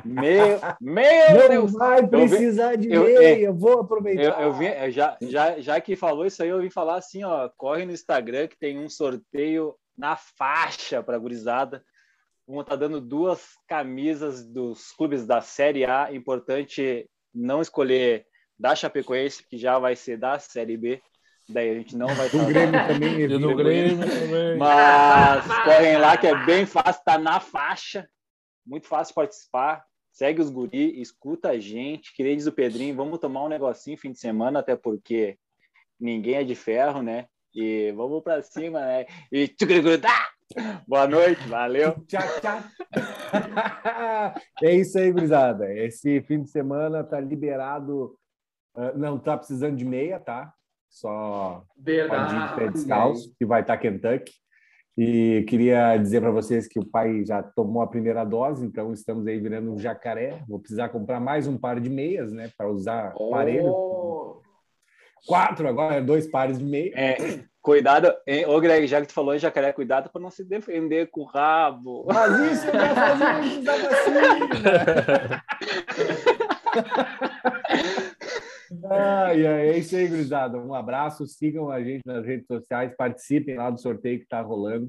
Meu, 0.05 0.59
meu 0.81 1.39
Não 1.39 1.49
Deus! 1.49 1.73
vai 1.73 2.07
precisar 2.07 2.77
de 2.77 2.91
eu- 2.91 3.05
meia, 3.05 3.39
eu 3.41 3.55
vou 3.55 3.81
aproveitar. 3.81 4.23
Eu, 4.23 4.47
eu 4.47 4.53
vim, 4.53 4.67
eu 4.67 4.91
já, 4.91 5.17
já, 5.21 5.61
já 5.61 5.81
que 5.81 5.95
falou 5.97 6.25
isso 6.25 6.43
aí, 6.43 6.49
eu 6.49 6.61
vim 6.61 6.71
falar 6.71 6.97
assim, 6.97 7.23
ó, 7.25 7.49
corre 7.57 7.85
no 7.85 7.93
Instagram 7.93 8.49
que 8.49 8.59
tem 8.59 8.79
um 8.79 8.89
sorteio 8.89 9.75
na 9.97 10.17
faixa 10.17 11.03
para 11.03 11.19
gurizada. 11.19 11.83
Vamos 12.47 12.63
estar 12.63 12.77
dando 12.77 13.01
duas 13.01 13.43
camisas 13.69 14.45
dos 14.45 14.91
clubes 14.93 15.27
da 15.27 15.41
Série 15.41 15.85
A. 15.85 16.09
Importante 16.13 17.09
não 17.35 17.61
escolher 17.61 18.25
da 18.59 18.75
Chapecoense, 18.75 19.47
que 19.49 19.57
já 19.57 19.79
vai 19.79 19.95
ser 19.95 20.17
da 20.17 20.39
Série 20.39 20.77
B. 20.77 21.01
Daí 21.49 21.71
a 21.71 21.75
gente 21.75 21.97
não 21.97 22.09
vai 22.09 22.29
Do 22.29 22.37
estar. 22.39 22.47
Grêmio 22.49 22.87
também. 22.87 23.29
Do 23.29 23.57
Grêmio 23.57 23.99
também. 23.99 24.57
Mas 24.57 25.47
correm 25.65 25.99
lá 25.99 26.17
que 26.17 26.27
é 26.27 26.45
bem 26.47 26.65
fácil, 26.67 27.03
tá 27.05 27.19
na 27.19 27.39
faixa. 27.41 28.09
Muito 28.71 28.87
fácil 28.87 29.17
participar. 29.17 29.85
Segue 30.13 30.41
os 30.41 30.49
guri, 30.49 31.01
escuta 31.01 31.51
a 31.51 31.59
gente. 31.59 32.15
Que 32.15 32.23
nem 32.23 32.37
diz 32.37 32.47
o 32.47 32.53
Pedrinho, 32.53 32.95
vamos 32.95 33.19
tomar 33.19 33.45
um 33.45 33.49
negocinho 33.49 33.99
fim 33.99 34.13
de 34.13 34.21
semana, 34.21 34.61
até 34.61 34.77
porque 34.77 35.37
ninguém 35.99 36.37
é 36.37 36.45
de 36.45 36.55
ferro, 36.55 37.03
né? 37.03 37.27
E 37.53 37.91
vamos 37.97 38.23
pra 38.23 38.41
cima, 38.43 38.81
né? 38.81 39.07
E! 39.33 39.53
Boa 40.87 41.09
noite, 41.09 41.43
valeu. 41.49 41.95
Tchau, 42.07 42.23
tchau. 42.41 42.61
é 44.63 44.75
isso 44.77 44.99
aí, 44.99 45.11
gurizada. 45.11 45.73
Esse 45.75 46.23
fim 46.23 46.43
de 46.43 46.51
semana 46.51 47.03
tá 47.03 47.19
liberado. 47.19 48.17
ah, 48.77 48.93
não 48.93 49.19
tá 49.19 49.37
precisando 49.37 49.77
de 49.77 49.85
meia, 49.85 50.21
tá? 50.21 50.55
Só 50.89 51.65
pode 51.75 51.91
ir 51.91 52.05
de 52.05 52.09
pé 52.09 52.55
Verdade. 52.55 52.73
descalço, 52.73 53.35
que 53.37 53.45
vai 53.45 53.63
estar 53.63 53.77
Kentucky. 53.79 54.33
E 55.03 55.45
queria 55.45 55.97
dizer 55.97 56.21
para 56.21 56.31
vocês 56.31 56.69
que 56.69 56.79
o 56.79 56.85
pai 56.85 57.25
já 57.25 57.43
tomou 57.43 57.81
a 57.81 57.87
primeira 57.87 58.23
dose, 58.23 58.67
então 58.67 58.93
estamos 58.93 59.27
aí 59.27 59.41
virando 59.41 59.73
um 59.73 59.79
jacaré. 59.79 60.43
Vou 60.47 60.59
precisar 60.59 60.91
comprar 60.91 61.19
mais 61.19 61.47
um 61.47 61.57
par 61.57 61.81
de 61.81 61.89
meias, 61.89 62.31
né, 62.31 62.51
para 62.55 62.69
usar 62.69 63.07
aparelho. 63.07 63.65
Oh, 63.65 64.43
Quatro 65.27 65.67
agora, 65.67 66.03
dois 66.03 66.27
pares 66.27 66.59
de 66.59 66.65
meia. 66.67 66.93
É, 66.95 67.17
cuidado, 67.63 68.13
hein? 68.27 68.45
Ô 68.45 68.61
Greg, 68.61 68.87
já 68.87 69.01
que 69.01 69.07
tu 69.07 69.15
falou 69.15 69.35
em 69.35 69.39
jacaré, 69.39 69.73
cuidado 69.73 70.11
para 70.11 70.21
não 70.21 70.31
se 70.31 70.45
defender 70.45 71.09
com 71.11 71.23
o 71.23 71.25
rabo. 71.25 72.05
Mas 72.07 72.39
isso 72.53 72.67
antes 72.67 73.65
da 73.65 73.77
vacina. 73.79 75.43
Ai, 78.89 79.47
ai, 79.47 79.69
é 79.71 79.79
isso 79.79 79.97
aí, 79.97 80.07
gurizada. 80.07 80.57
Um 80.59 80.75
abraço, 80.75 81.27
sigam 81.27 81.71
a 81.71 81.83
gente 81.83 82.03
nas 82.07 82.25
redes 82.25 82.47
sociais, 82.47 82.95
participem 82.97 83.57
lá 83.57 83.69
do 83.69 83.81
sorteio 83.81 84.19
que 84.19 84.25
está 84.25 84.41
rolando, 84.41 84.89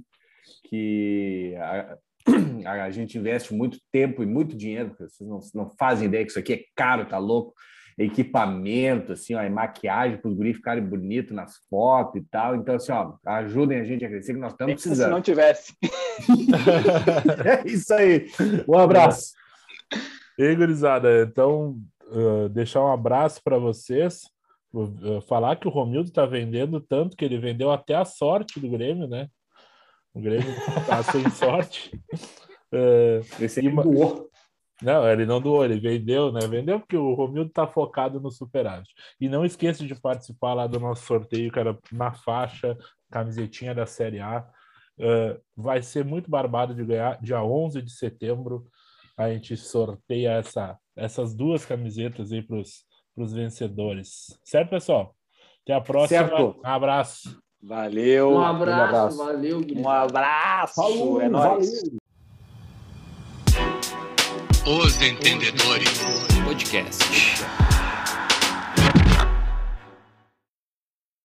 que 0.69 1.55
a, 1.57 1.97
a 2.85 2.91
gente 2.91 3.17
investe 3.17 3.53
muito 3.53 3.79
tempo 3.91 4.21
e 4.21 4.25
muito 4.25 4.55
dinheiro, 4.55 4.89
porque 4.89 5.07
vocês 5.07 5.27
não, 5.27 5.39
não 5.55 5.71
fazem 5.79 6.07
ideia 6.07 6.23
que 6.23 6.29
isso 6.29 6.39
aqui 6.39 6.53
é 6.53 6.63
caro, 6.75 7.05
tá 7.05 7.17
louco? 7.17 7.53
Equipamento, 7.97 9.13
assim, 9.13 9.33
ó, 9.33 9.43
e 9.43 9.49
maquiagem 9.49 10.17
para 10.17 10.29
os 10.29 10.35
guris 10.35 10.55
ficarem 10.55 10.83
bonitos 10.83 11.35
nas 11.35 11.57
fotos 11.69 12.21
e 12.21 12.25
tal. 12.25 12.55
Então, 12.55 12.75
assim, 12.75 12.91
ó, 12.91 13.15
ajudem 13.25 13.79
a 13.79 13.83
gente 13.83 14.05
a 14.05 14.09
crescer, 14.09 14.33
que 14.33 14.39
nós 14.39 14.53
estamos 14.53 14.81
Se 14.81 14.87
precisando. 14.87 15.11
não 15.11 15.21
tivesse. 15.21 15.73
É 17.45 17.67
isso 17.67 17.93
aí. 17.93 18.27
Um 18.67 18.77
abraço. 18.77 19.33
E 20.37 20.55
gurizada, 20.55 21.23
então, 21.23 21.77
uh, 22.11 22.49
deixar 22.49 22.81
um 22.83 22.91
abraço 22.91 23.41
para 23.43 23.57
vocês. 23.57 24.21
Uh, 24.73 25.21
falar 25.27 25.57
que 25.57 25.67
o 25.67 25.71
Romildo 25.71 26.09
está 26.09 26.25
vendendo 26.25 26.79
tanto 26.79 27.17
que 27.17 27.25
ele 27.25 27.37
vendeu 27.37 27.71
até 27.71 27.95
a 27.95 28.05
sorte 28.05 28.59
do 28.59 28.69
Grêmio, 28.69 29.07
né? 29.07 29.27
O 30.13 30.21
Grêmio 30.21 30.49
está 30.49 31.03
sem 31.03 31.27
sorte. 31.31 31.91
Uh, 32.73 33.43
Esse 33.43 33.61
E 33.61 33.67
aí 33.67 33.73
ma- 33.73 33.83
doou. 33.83 34.29
Não, 34.81 35.07
ele 35.07 35.25
não 35.25 35.39
doou, 35.39 35.63
ele 35.63 35.79
vendeu, 35.79 36.31
né? 36.31 36.39
Vendeu 36.47 36.79
porque 36.79 36.97
o 36.97 37.13
Romildo 37.13 37.51
tá 37.51 37.67
focado 37.67 38.19
no 38.19 38.31
superávit. 38.31 38.89
E 39.19 39.29
não 39.29 39.45
esqueça 39.45 39.85
de 39.85 39.93
participar 39.93 40.53
lá 40.55 40.65
do 40.65 40.79
nosso 40.79 41.05
sorteio, 41.05 41.51
cara, 41.51 41.77
na 41.91 42.11
faixa, 42.11 42.75
camisetinha 43.11 43.75
da 43.75 43.85
Série 43.85 44.19
A. 44.19 44.43
Uh, 44.97 45.39
vai 45.55 45.81
ser 45.83 46.03
muito 46.03 46.31
barbado 46.31 46.73
de 46.73 46.83
ganhar. 46.83 47.21
Dia 47.21 47.43
11 47.43 47.81
de 47.81 47.91
setembro, 47.91 48.65
a 49.15 49.29
gente 49.31 49.55
sorteia 49.55 50.31
essa, 50.31 50.77
essas 51.01 51.33
duas 51.33 51.65
camisetas 51.65 52.31
aí 52.31 52.41
para 52.41 52.57
os 52.57 53.33
vencedores. 53.33 54.39
Certo, 54.43 54.69
pessoal? 54.69 55.15
Até 55.63 55.73
a 55.73 55.81
próxima. 55.81 56.27
Certo. 56.27 56.59
Um 56.63 56.67
abraço. 56.67 57.41
Valeu. 57.61 58.31
Um 58.33 58.41
abraço, 58.41 58.83
abraço. 58.83 59.17
valeu, 59.17 59.61
Um 59.75 59.89
abraço. 59.89 60.75
Falou, 60.75 61.21
é 61.21 61.29
nóis. 61.29 61.81
valeu. 61.81 62.01
Os 64.65 65.01
Entendedores 65.01 65.99
Podcast. 66.45 67.70